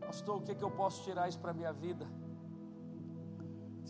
Pastor, 0.00 0.38
o 0.38 0.42
que, 0.42 0.52
é 0.52 0.54
que 0.54 0.64
eu 0.64 0.70
posso 0.70 1.02
tirar 1.04 1.28
isso 1.28 1.38
para 1.38 1.50
a 1.50 1.54
minha 1.54 1.72
vida? 1.72 2.06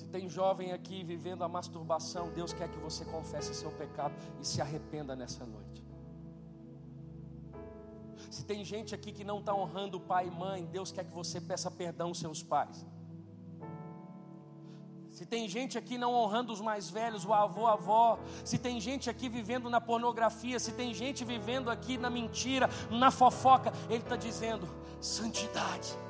Se 0.07 0.13
tem 0.13 0.29
jovem 0.29 0.71
aqui 0.71 1.03
vivendo 1.03 1.43
a 1.43 1.49
masturbação, 1.49 2.31
Deus 2.31 2.53
quer 2.53 2.69
que 2.69 2.79
você 2.79 3.05
confesse 3.05 3.53
seu 3.53 3.73
pecado 3.73 4.15
e 4.41 4.47
se 4.47 4.63
arrependa 4.63 5.17
nessa 5.17 5.45
noite. 5.45 5.85
Se 8.31 8.45
tem 8.45 8.65
gente 8.65 8.95
aqui 8.95 9.11
que 9.11 9.25
não 9.25 9.41
está 9.41 9.53
honrando 9.53 9.99
pai 9.99 10.29
e 10.29 10.31
mãe, 10.31 10.65
Deus 10.65 10.93
quer 10.93 11.05
que 11.05 11.13
você 11.13 11.41
peça 11.41 11.73
perdão 11.73 12.09
aos 12.09 12.21
seus 12.21 12.41
pais. 12.41 12.87
Se 15.11 15.27
tem 15.27 15.49
gente 15.49 15.77
aqui 15.77 15.99
não 15.99 16.15
honrando 16.15 16.53
os 16.53 16.61
mais 16.61 16.89
velhos, 16.89 17.25
o 17.25 17.33
avô, 17.33 17.67
a 17.67 17.73
avó, 17.73 18.21
se 18.45 18.59
tem 18.59 18.81
gente 18.81 19.11
aqui 19.11 19.29
vivendo 19.29 19.69
na 19.69 19.81
pornografia, 19.81 20.61
se 20.61 20.71
tem 20.71 20.95
gente 20.95 21.25
vivendo 21.25 21.69
aqui 21.69 21.99
na 21.99 22.09
mentira, 22.09 22.71
na 22.91 23.11
fofoca, 23.11 23.73
Ele 23.89 24.05
está 24.05 24.15
dizendo: 24.15 24.69
santidade. 25.01 26.06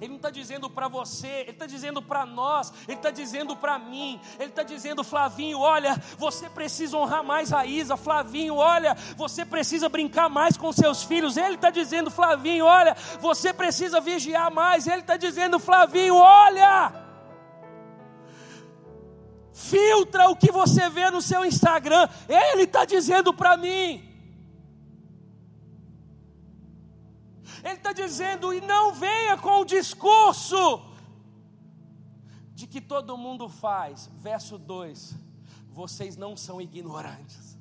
Ele 0.00 0.08
não 0.08 0.16
está 0.16 0.30
dizendo 0.30 0.68
para 0.68 0.88
você, 0.88 1.26
Ele 1.26 1.50
está 1.50 1.66
dizendo 1.66 2.02
para 2.02 2.26
nós, 2.26 2.72
Ele 2.86 2.96
está 2.96 3.10
dizendo 3.10 3.56
para 3.56 3.78
mim, 3.78 4.20
Ele 4.38 4.50
está 4.50 4.62
dizendo, 4.62 5.02
Flavinho, 5.02 5.58
olha, 5.58 6.00
você 6.18 6.48
precisa 6.48 6.96
honrar 6.96 7.24
mais 7.24 7.52
a 7.52 7.64
Isa, 7.64 7.96
Flavinho, 7.96 8.56
olha, 8.56 8.94
você 9.16 9.44
precisa 9.44 9.88
brincar 9.88 10.28
mais 10.28 10.56
com 10.56 10.72
seus 10.72 11.02
filhos, 11.02 11.36
Ele 11.36 11.54
está 11.54 11.70
dizendo, 11.70 12.10
Flavinho, 12.10 12.64
olha, 12.64 12.96
você 13.20 13.52
precisa 13.52 14.00
vigiar 14.00 14.50
mais, 14.50 14.86
Ele 14.86 15.00
está 15.00 15.16
dizendo, 15.16 15.58
Flavinho, 15.58 16.16
olha, 16.16 16.92
filtra 19.52 20.28
o 20.28 20.36
que 20.36 20.52
você 20.52 20.88
vê 20.90 21.10
no 21.10 21.22
seu 21.22 21.44
Instagram, 21.44 22.08
Ele 22.28 22.62
está 22.62 22.84
dizendo 22.84 23.32
para 23.32 23.56
mim, 23.56 24.05
Ele 27.66 27.78
está 27.78 27.92
dizendo: 27.92 28.54
e 28.54 28.60
não 28.60 28.94
venha 28.94 29.36
com 29.36 29.60
o 29.60 29.64
discurso 29.64 30.60
de 32.54 32.64
que 32.64 32.80
todo 32.80 33.18
mundo 33.18 33.48
faz. 33.48 34.08
Verso 34.18 34.56
2: 34.56 35.16
vocês 35.68 36.16
não 36.16 36.36
são 36.36 36.60
ignorantes. 36.60 37.58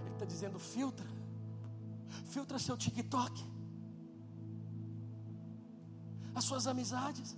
Ele 0.00 0.14
está 0.14 0.24
dizendo: 0.24 0.58
filtra, 0.58 1.06
filtra 2.24 2.58
seu 2.58 2.74
TikTok, 2.74 3.44
as 6.34 6.44
suas 6.44 6.66
amizades, 6.66 7.36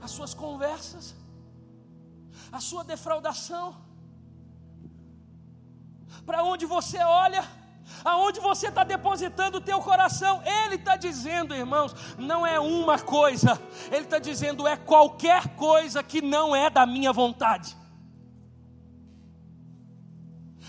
as 0.00 0.12
suas 0.12 0.32
conversas, 0.34 1.16
a 2.52 2.60
sua 2.60 2.84
defraudação. 2.84 3.74
Para 6.24 6.44
onde 6.44 6.64
você 6.64 6.98
olha, 6.98 7.42
aonde 8.04 8.40
você 8.40 8.68
está 8.68 8.84
depositando 8.84 9.58
o 9.58 9.60
teu 9.60 9.80
coração. 9.80 10.42
Ele 10.44 10.76
está 10.76 10.96
dizendo, 10.96 11.54
irmãos, 11.54 11.94
não 12.18 12.46
é 12.46 12.58
uma 12.58 12.98
coisa, 12.98 13.60
ele 13.90 14.04
está 14.04 14.18
dizendo 14.18 14.66
é 14.66 14.76
qualquer 14.76 15.48
coisa 15.56 16.02
que 16.02 16.20
não 16.20 16.54
é 16.54 16.70
da 16.70 16.86
minha 16.86 17.12
vontade. 17.12 17.76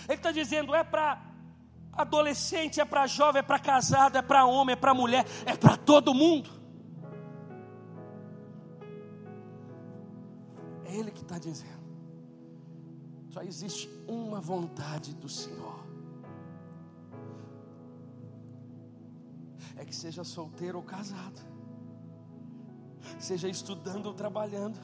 Ele 0.08 0.18
está 0.18 0.32
dizendo 0.32 0.76
é 0.76 0.84
para 0.84 1.22
adolescente, 1.94 2.82
é 2.82 2.86
para 2.86 3.08
jovem, 3.08 3.40
é 3.40 3.44
para 3.44 3.60
casado, 3.60 4.18
é 4.18 4.22
para 4.22 4.46
homem, 4.46 4.74
é 4.74 4.76
para 4.76 4.94
mulher, 4.94 5.26
é 5.46 5.56
para 5.56 5.78
todo 5.78 6.14
mundo. 6.14 6.50
É 10.86 10.96
Ele 10.96 11.12
que 11.12 11.22
está 11.22 11.38
dizendo. 11.38 11.84
Só 13.30 13.42
existe 13.42 13.90
uma 14.08 14.40
vontade 14.40 15.14
do 15.16 15.30
Senhor. 15.30 15.83
É 19.78 19.86
que 19.86 19.96
seja 19.96 20.24
solteiro 20.24 20.78
ou 20.78 20.84
casado, 20.84 21.40
seja 23.20 23.48
estudando 23.48 24.08
ou 24.08 24.14
trabalhando, 24.14 24.80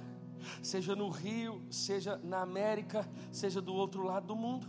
seja 0.62 0.96
no 0.96 1.10
Rio, 1.10 1.62
seja 1.70 2.18
na 2.18 2.42
América, 2.42 3.08
seja 3.32 3.62
do 3.62 3.74
outro 3.74 4.04
lado 4.04 4.28
do 4.28 4.36
mundo, 4.36 4.68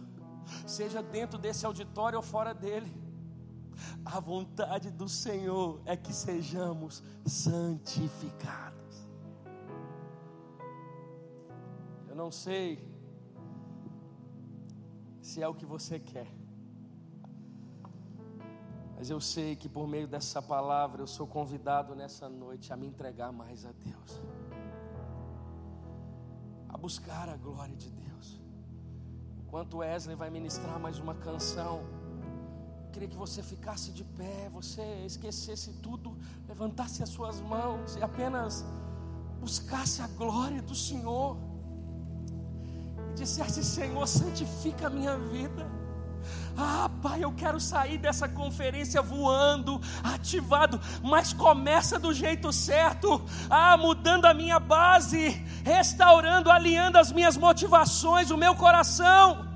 seja 0.66 1.02
dentro 1.02 1.38
desse 1.38 1.64
auditório 1.64 2.16
ou 2.16 2.22
fora 2.22 2.52
dele. 2.52 2.92
A 4.04 4.20
vontade 4.20 4.90
do 4.90 5.08
Senhor 5.08 5.80
é 5.86 5.96
que 5.96 6.12
sejamos 6.12 7.02
santificados. 7.24 9.08
Eu 12.08 12.14
não 12.14 12.30
sei 12.30 12.84
se 15.22 15.42
é 15.42 15.48
o 15.48 15.54
que 15.54 15.64
você 15.64 15.98
quer. 15.98 16.39
Mas 19.00 19.08
eu 19.08 19.18
sei 19.18 19.56
que 19.56 19.66
por 19.66 19.88
meio 19.88 20.06
dessa 20.06 20.42
palavra 20.42 21.00
eu 21.00 21.06
sou 21.06 21.26
convidado 21.26 21.94
nessa 21.94 22.28
noite 22.28 22.70
a 22.70 22.76
me 22.76 22.86
entregar 22.86 23.32
mais 23.32 23.64
a 23.64 23.72
Deus, 23.72 24.20
a 26.68 26.76
buscar 26.76 27.26
a 27.30 27.34
glória 27.34 27.74
de 27.74 27.88
Deus. 27.88 28.38
Enquanto 29.38 29.78
Wesley 29.78 30.14
vai 30.14 30.28
ministrar 30.28 30.78
mais 30.78 30.98
uma 30.98 31.14
canção, 31.14 31.80
eu 32.84 32.90
queria 32.92 33.08
que 33.08 33.16
você 33.16 33.42
ficasse 33.42 33.90
de 33.90 34.04
pé, 34.04 34.50
você 34.50 34.82
esquecesse 35.06 35.72
tudo, 35.80 36.14
levantasse 36.46 37.02
as 37.02 37.08
suas 37.08 37.40
mãos 37.40 37.96
e 37.96 38.02
apenas 38.02 38.66
buscasse 39.40 40.02
a 40.02 40.08
glória 40.08 40.60
do 40.60 40.74
Senhor 40.74 41.38
e 43.08 43.14
dissesse: 43.14 43.64
Senhor, 43.64 44.06
santifica 44.06 44.88
a 44.88 44.90
minha 44.90 45.16
vida. 45.16 45.79
Ah, 46.56 46.90
pai, 47.02 47.24
eu 47.24 47.32
quero 47.32 47.58
sair 47.58 47.98
dessa 47.98 48.28
conferência 48.28 49.00
voando, 49.00 49.80
ativado, 50.02 50.80
mas 51.02 51.32
começa 51.32 51.98
do 51.98 52.12
jeito 52.12 52.52
certo. 52.52 53.22
Ah, 53.48 53.76
mudando 53.76 54.26
a 54.26 54.34
minha 54.34 54.58
base, 54.58 55.30
restaurando, 55.64 56.50
alinhando 56.50 56.98
as 56.98 57.12
minhas 57.12 57.36
motivações, 57.36 58.30
o 58.30 58.36
meu 58.36 58.54
coração. 58.54 59.48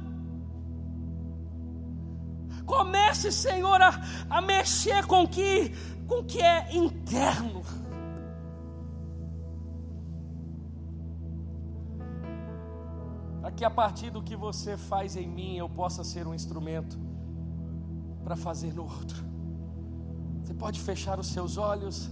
Comece, 2.64 3.30
Senhor, 3.30 3.80
a, 3.82 4.00
a 4.30 4.40
mexer 4.40 5.04
com 5.06 5.26
que, 5.26 5.72
com 6.06 6.24
que 6.24 6.40
é 6.40 6.74
interno. 6.74 7.62
Que 13.56 13.64
a 13.64 13.70
partir 13.70 14.10
do 14.10 14.22
que 14.22 14.36
você 14.36 14.76
faz 14.76 15.16
em 15.16 15.28
mim, 15.28 15.56
eu 15.56 15.68
possa 15.68 16.02
ser 16.02 16.26
um 16.26 16.34
instrumento 16.34 16.98
para 18.22 18.36
fazer 18.36 18.74
no 18.74 18.82
outro. 18.82 19.24
Você 20.42 20.54
pode 20.54 20.80
fechar 20.80 21.18
os 21.18 21.28
seus 21.28 21.56
olhos, 21.56 22.10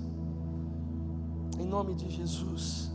em 1.59 1.67
nome 1.67 1.95
de 1.95 2.09
Jesus. 2.09 2.93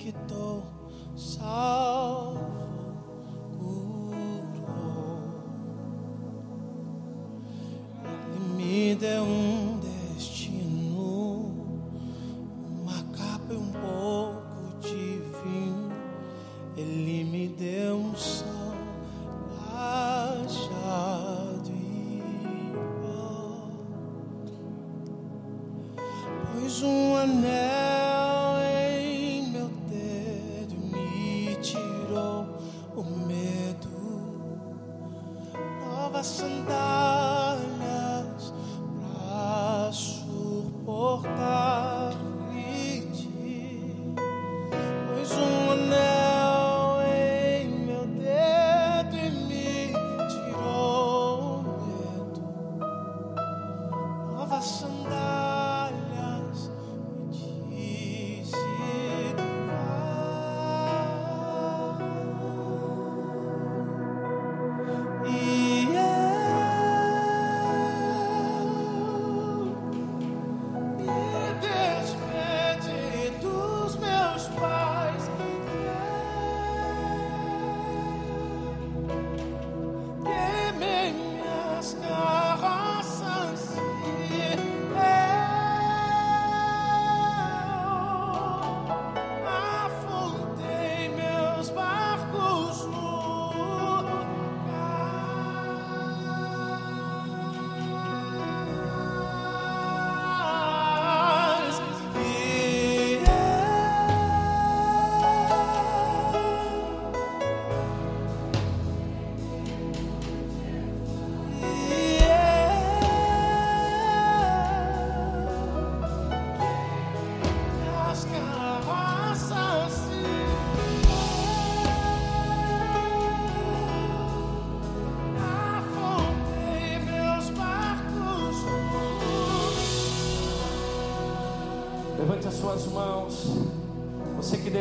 conectou, 0.00 0.62
salvo. 1.16 2.59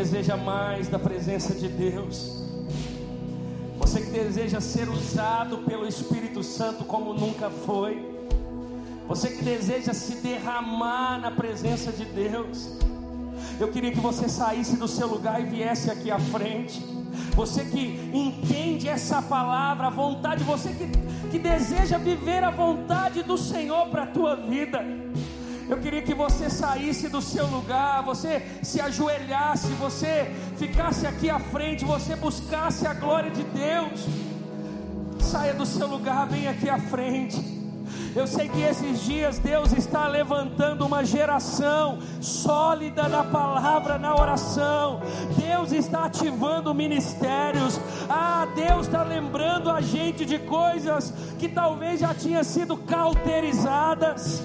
Deseja 0.09 0.35
mais 0.35 0.87
da 0.87 0.97
presença 0.97 1.53
de 1.53 1.67
Deus. 1.67 2.43
Você 3.77 4.01
que 4.01 4.09
deseja 4.09 4.59
ser 4.59 4.89
usado 4.89 5.59
pelo 5.59 5.87
Espírito 5.87 6.41
Santo 6.41 6.83
como 6.83 7.13
nunca 7.13 7.51
foi. 7.51 8.03
Você 9.07 9.29
que 9.29 9.43
deseja 9.43 9.93
se 9.93 10.15
derramar 10.15 11.19
na 11.19 11.29
presença 11.29 11.91
de 11.91 12.05
Deus. 12.05 12.79
Eu 13.59 13.67
queria 13.67 13.91
que 13.91 13.99
você 13.99 14.27
saísse 14.27 14.77
do 14.77 14.87
seu 14.87 15.05
lugar 15.05 15.39
e 15.41 15.45
viesse 15.45 15.91
aqui 15.91 16.09
à 16.09 16.17
frente. 16.17 16.83
Você 17.35 17.65
que 17.65 18.09
entende 18.11 18.89
essa 18.89 19.21
palavra, 19.21 19.87
a 19.87 19.91
vontade, 19.91 20.43
você 20.43 20.69
que, 20.69 20.89
que 21.29 21.37
deseja 21.37 21.99
viver 21.99 22.43
a 22.43 22.49
vontade 22.49 23.21
do 23.21 23.37
Senhor 23.37 23.89
para 23.89 24.03
a 24.03 24.07
tua 24.07 24.35
vida. 24.35 24.83
Eu 25.69 25.77
queria 25.77 26.01
que 26.01 26.15
você 26.15 26.49
saísse 26.49 27.07
do 27.09 27.21
seu 27.21 27.45
lugar, 27.45 28.01
você 28.01 28.41
se 28.63 28.81
ajoelhasse, 28.81 29.67
você 29.73 30.31
ficasse 30.57 31.05
aqui 31.05 31.29
à 31.29 31.39
frente, 31.39 31.85
você 31.85 32.15
buscasse 32.15 32.87
a 32.87 32.93
glória 32.95 33.29
de 33.29 33.43
Deus. 33.43 34.07
Saia 35.21 35.53
do 35.53 35.67
seu 35.67 35.85
lugar, 35.85 36.27
vem 36.27 36.47
aqui 36.47 36.67
à 36.67 36.79
frente. 36.79 37.59
Eu 38.15 38.25
sei 38.25 38.49
que 38.49 38.61
esses 38.61 39.03
dias 39.03 39.37
Deus 39.37 39.71
está 39.71 40.07
levantando 40.07 40.83
uma 40.87 41.05
geração 41.05 41.99
sólida 42.19 43.07
na 43.07 43.23
palavra, 43.23 43.99
na 43.99 44.15
oração. 44.15 45.01
Deus 45.37 45.71
está 45.71 46.05
ativando 46.05 46.73
ministérios. 46.73 47.79
Ah, 48.09 48.47
Deus 48.55 48.87
está 48.87 49.03
lembrando 49.03 49.69
a 49.69 49.81
gente 49.81 50.25
de 50.25 50.39
coisas 50.39 51.13
que 51.37 51.47
talvez 51.47 51.99
já 51.99 52.11
tinham 52.15 52.43
sido 52.43 52.75
cauterizadas. 52.75 54.43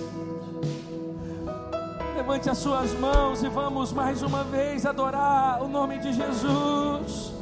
Levante 2.24 2.48
as 2.48 2.56
suas 2.56 2.90
mãos 2.94 3.42
e 3.42 3.48
vamos 3.50 3.92
mais 3.92 4.22
uma 4.22 4.42
vez 4.44 4.86
adorar 4.86 5.62
o 5.62 5.68
nome 5.68 5.98
de 5.98 6.10
Jesus. 6.10 7.33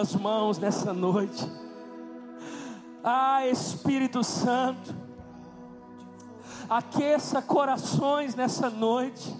Tuas 0.00 0.14
mãos 0.14 0.58
nessa 0.58 0.94
noite. 0.94 1.46
Ah, 3.04 3.46
Espírito 3.46 4.24
Santo, 4.24 4.96
aqueça 6.70 7.42
corações 7.42 8.34
nessa 8.34 8.70
noite. 8.70 9.36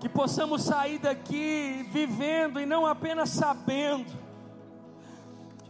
Que 0.00 0.08
possamos 0.08 0.64
sair 0.64 0.98
daqui 0.98 1.88
vivendo 1.92 2.58
e 2.58 2.66
não 2.66 2.86
apenas 2.86 3.28
sabendo 3.28 4.10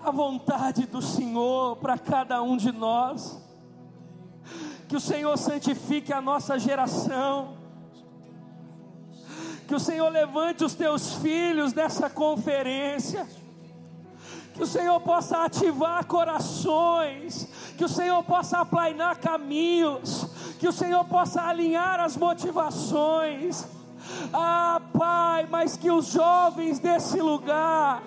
a 0.01 0.11
vontade 0.11 0.87
do 0.87 1.03
Senhor 1.03 1.77
para 1.77 1.99
cada 1.99 2.41
um 2.41 2.57
de 2.57 2.73
nós. 2.73 3.39
Que 4.89 4.97
o 4.97 5.01
Senhor 5.01 5.37
santifique 5.37 6.15
a 6.15 6.23
nossa 6.23 6.59
geração 6.59 7.62
que 9.73 9.77
o 9.77 9.81
Senhor 9.81 10.11
levante 10.11 10.63
os 10.63 10.75
teus 10.75 11.15
filhos 11.15 11.73
nessa 11.73 12.11
conferência. 12.11 13.27
Que 14.53 14.63
o 14.63 14.67
Senhor 14.67 15.01
possa 15.01 15.47
ativar 15.47 16.05
corações, 16.05 17.49
que 17.79 17.83
o 17.83 17.89
Senhor 17.89 18.23
possa 18.23 18.59
aplainar 18.59 19.19
caminhos, 19.19 20.27
que 20.59 20.69
o 20.69 20.73
Senhor 20.73 21.03
possa 21.07 21.41
alinhar 21.41 22.01
as 22.01 22.19
motivações. 22.19 23.67
Ah, 24.31 24.79
Pai, 24.93 25.49
mas 25.51 25.75
que 25.75 25.91
os 25.91 26.09
jovens 26.09 26.79
desse 26.79 27.19
lugar 27.23 28.03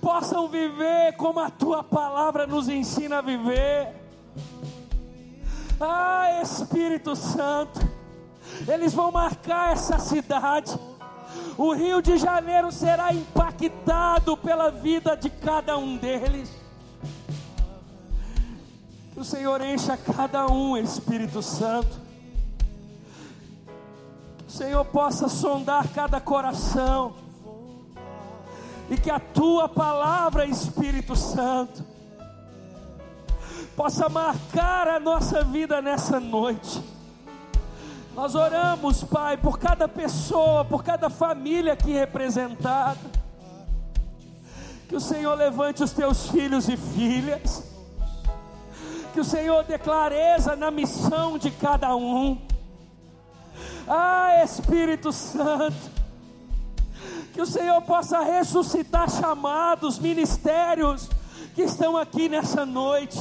possam 0.00 0.46
viver 0.46 1.16
como 1.16 1.40
a 1.40 1.50
tua 1.50 1.82
palavra 1.82 2.46
nos 2.46 2.68
ensina 2.68 3.18
a 3.18 3.20
viver. 3.20 3.92
Ah, 5.80 6.40
Espírito 6.40 7.16
Santo, 7.16 7.80
eles 8.68 8.92
vão 8.92 9.10
marcar 9.10 9.72
essa 9.72 9.98
cidade. 9.98 10.78
O 11.56 11.72
Rio 11.72 12.02
de 12.02 12.16
Janeiro 12.18 12.70
será 12.72 13.12
impactado 13.12 14.36
pela 14.36 14.70
vida 14.70 15.16
de 15.16 15.30
cada 15.30 15.76
um 15.78 15.96
deles. 15.96 16.50
Que 19.12 19.20
o 19.20 19.24
Senhor 19.24 19.60
encha 19.60 19.96
cada 19.96 20.46
um, 20.46 20.76
Espírito 20.76 21.42
Santo. 21.42 22.00
Que 24.38 24.48
o 24.48 24.50
Senhor 24.50 24.84
possa 24.86 25.28
sondar 25.28 25.88
cada 25.88 26.20
coração. 26.20 27.14
E 28.88 28.96
que 28.96 29.10
a 29.10 29.20
tua 29.20 29.68
palavra, 29.68 30.46
Espírito 30.46 31.14
Santo, 31.14 31.84
possa 33.76 34.08
marcar 34.08 34.88
a 34.88 34.98
nossa 34.98 35.44
vida 35.44 35.80
nessa 35.80 36.18
noite 36.18 36.99
nós 38.20 38.34
oramos, 38.34 39.02
Pai, 39.02 39.38
por 39.38 39.58
cada 39.58 39.88
pessoa, 39.88 40.62
por 40.62 40.84
cada 40.84 41.08
família 41.08 41.72
aqui 41.72 41.90
representada. 41.92 43.00
Que 44.86 44.94
o 44.94 45.00
Senhor 45.00 45.34
levante 45.34 45.82
os 45.82 45.90
teus 45.92 46.28
filhos 46.28 46.68
e 46.68 46.76
filhas. 46.76 47.64
Que 49.14 49.20
o 49.20 49.24
Senhor 49.24 49.64
dê 49.64 49.78
clareza 49.78 50.54
na 50.54 50.70
missão 50.70 51.38
de 51.38 51.50
cada 51.50 51.96
um. 51.96 52.38
Ah, 53.88 54.44
Espírito 54.44 55.12
Santo. 55.12 55.90
Que 57.32 57.40
o 57.40 57.46
Senhor 57.46 57.80
possa 57.80 58.20
ressuscitar 58.20 59.08
chamados, 59.08 59.98
ministérios 59.98 61.08
que 61.54 61.62
estão 61.62 61.96
aqui 61.96 62.28
nessa 62.28 62.66
noite. 62.66 63.18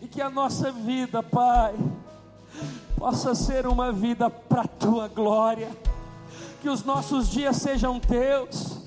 E 0.00 0.08
que 0.08 0.22
a 0.22 0.30
nossa 0.30 0.72
vida, 0.72 1.22
Pai, 1.22 1.74
possa 2.96 3.34
ser 3.34 3.66
uma 3.66 3.92
vida 3.92 4.28
para 4.30 4.62
a 4.62 4.68
tua 4.68 5.08
glória, 5.08 5.70
que 6.60 6.68
os 6.68 6.84
nossos 6.84 7.28
dias 7.28 7.56
sejam 7.56 8.00
teus, 8.00 8.78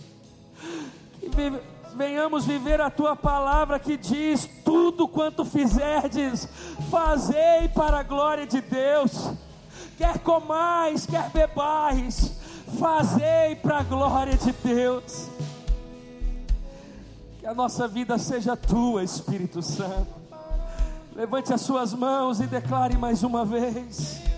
que 1.20 1.54
venhamos 1.96 2.46
viver 2.46 2.82
a 2.82 2.90
tua 2.90 3.16
palavra 3.16 3.80
que 3.80 3.98
diz: 3.98 4.50
tudo 4.64 5.08
quanto 5.08 5.46
fizerdes, 5.46 6.48
fazei 6.90 7.70
para 7.74 8.00
a 8.00 8.04
glória 8.04 8.48
de 8.48 8.62
Deus, 8.62 9.32
quer 9.98 10.20
comais, 10.20 11.06
quer 11.06 11.30
bebais, 11.30 12.38
fazei 12.80 13.56
para 13.56 13.80
a 13.80 13.84
glória 13.84 14.38
de 14.38 14.52
Deus. 14.52 15.28
Que 17.40 17.48
a 17.48 17.54
nossa 17.54 17.88
vida 17.88 18.18
seja 18.18 18.56
tua, 18.56 19.04
Espírito 19.04 19.62
Santo. 19.62 20.19
Levante 21.20 21.54
as 21.54 21.60
suas 21.60 21.94
mãos 21.94 22.40
e 22.40 22.48
declare 22.48 22.98
mais 22.98 23.24
uma 23.24 23.44
vez. 23.44 24.29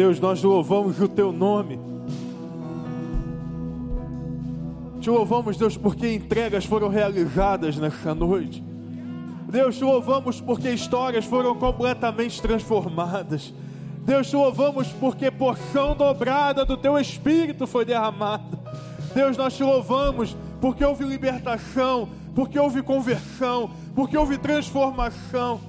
Deus, 0.00 0.18
nós 0.18 0.42
louvamos 0.42 0.98
o 0.98 1.06
teu 1.06 1.30
nome. 1.30 1.78
Te 4.98 5.10
louvamos, 5.10 5.58
Deus, 5.58 5.76
porque 5.76 6.14
entregas 6.14 6.64
foram 6.64 6.88
realizadas 6.88 7.76
nesta 7.76 8.14
noite. 8.14 8.64
Deus, 9.46 9.76
te 9.76 9.84
louvamos 9.84 10.40
porque 10.40 10.70
histórias 10.70 11.26
foram 11.26 11.54
completamente 11.54 12.40
transformadas. 12.40 13.52
Deus, 14.02 14.30
te 14.30 14.36
louvamos 14.36 14.88
porque 14.88 15.30
porção 15.30 15.94
dobrada 15.94 16.64
do 16.64 16.78
teu 16.78 16.98
espírito 16.98 17.66
foi 17.66 17.84
derramada. 17.84 18.58
Deus, 19.14 19.36
nós 19.36 19.54
te 19.54 19.62
louvamos 19.62 20.34
porque 20.62 20.82
houve 20.82 21.04
libertação, 21.04 22.08
porque 22.34 22.58
houve 22.58 22.82
conversão, 22.82 23.70
porque 23.94 24.16
houve 24.16 24.38
transformação. 24.38 25.60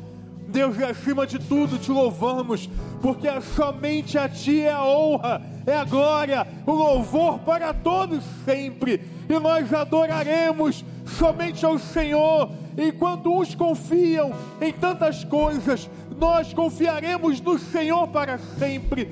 Deus, 0.47 0.77
e 0.77 0.83
acima 0.83 1.25
de 1.25 1.39
tudo 1.39 1.77
te 1.77 1.91
louvamos, 1.91 2.69
porque 3.01 3.27
somente 3.55 4.17
a 4.17 4.27
Ti 4.27 4.61
é 4.61 4.71
a 4.71 4.83
honra, 4.83 5.41
é 5.65 5.75
a 5.75 5.85
glória, 5.85 6.45
o 6.65 6.71
louvor 6.71 7.39
para 7.39 7.73
todos 7.73 8.23
sempre, 8.43 9.01
e 9.29 9.39
nós 9.39 9.73
adoraremos 9.73 10.83
somente 11.05 11.65
ao 11.65 11.79
Senhor. 11.79 12.49
Enquanto 12.77 13.33
uns 13.33 13.55
confiam 13.55 14.31
em 14.59 14.73
tantas 14.73 15.23
coisas, 15.23 15.89
nós 16.17 16.53
confiaremos 16.53 17.39
no 17.41 17.57
Senhor 17.57 18.07
para 18.07 18.37
sempre. 18.37 19.09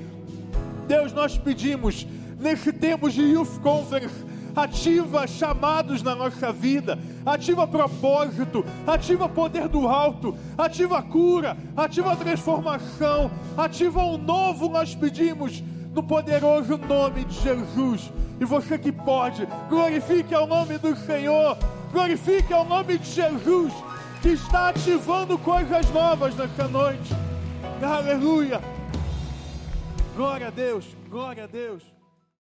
Deus, 0.86 1.12
nós 1.12 1.38
pedimos, 1.38 2.06
nesse 2.38 2.72
tempo 2.72 3.08
de 3.08 3.22
Youth 3.22 3.60
Conference, 3.62 4.29
ativa 4.54 5.26
chamados 5.26 6.02
na 6.02 6.14
nossa 6.14 6.52
vida, 6.52 6.98
ativa 7.24 7.66
propósito, 7.66 8.64
ativa 8.86 9.28
poder 9.28 9.68
do 9.68 9.88
alto, 9.88 10.36
ativa 10.56 11.02
cura, 11.02 11.56
ativa 11.76 12.16
transformação, 12.16 13.30
ativa 13.56 14.02
um 14.02 14.18
novo, 14.18 14.68
nós 14.68 14.94
pedimos, 14.94 15.62
no 15.94 16.02
poderoso 16.02 16.76
nome 16.78 17.24
de 17.24 17.34
Jesus. 17.40 18.12
E 18.40 18.44
você 18.44 18.78
que 18.78 18.92
pode, 18.92 19.46
glorifique 19.68 20.34
ao 20.34 20.46
nome 20.46 20.78
do 20.78 20.96
Senhor, 20.96 21.58
glorifique 21.92 22.52
ao 22.52 22.64
nome 22.64 22.98
de 22.98 23.10
Jesus, 23.10 23.72
que 24.22 24.30
está 24.30 24.68
ativando 24.68 25.36
coisas 25.38 25.90
novas 25.90 26.34
nessa 26.34 26.68
noite. 26.68 27.14
Aleluia. 27.82 28.60
Glória 30.16 30.48
a 30.48 30.50
Deus, 30.50 30.84
glória 31.08 31.44
a 31.44 31.46
Deus. 31.46 31.99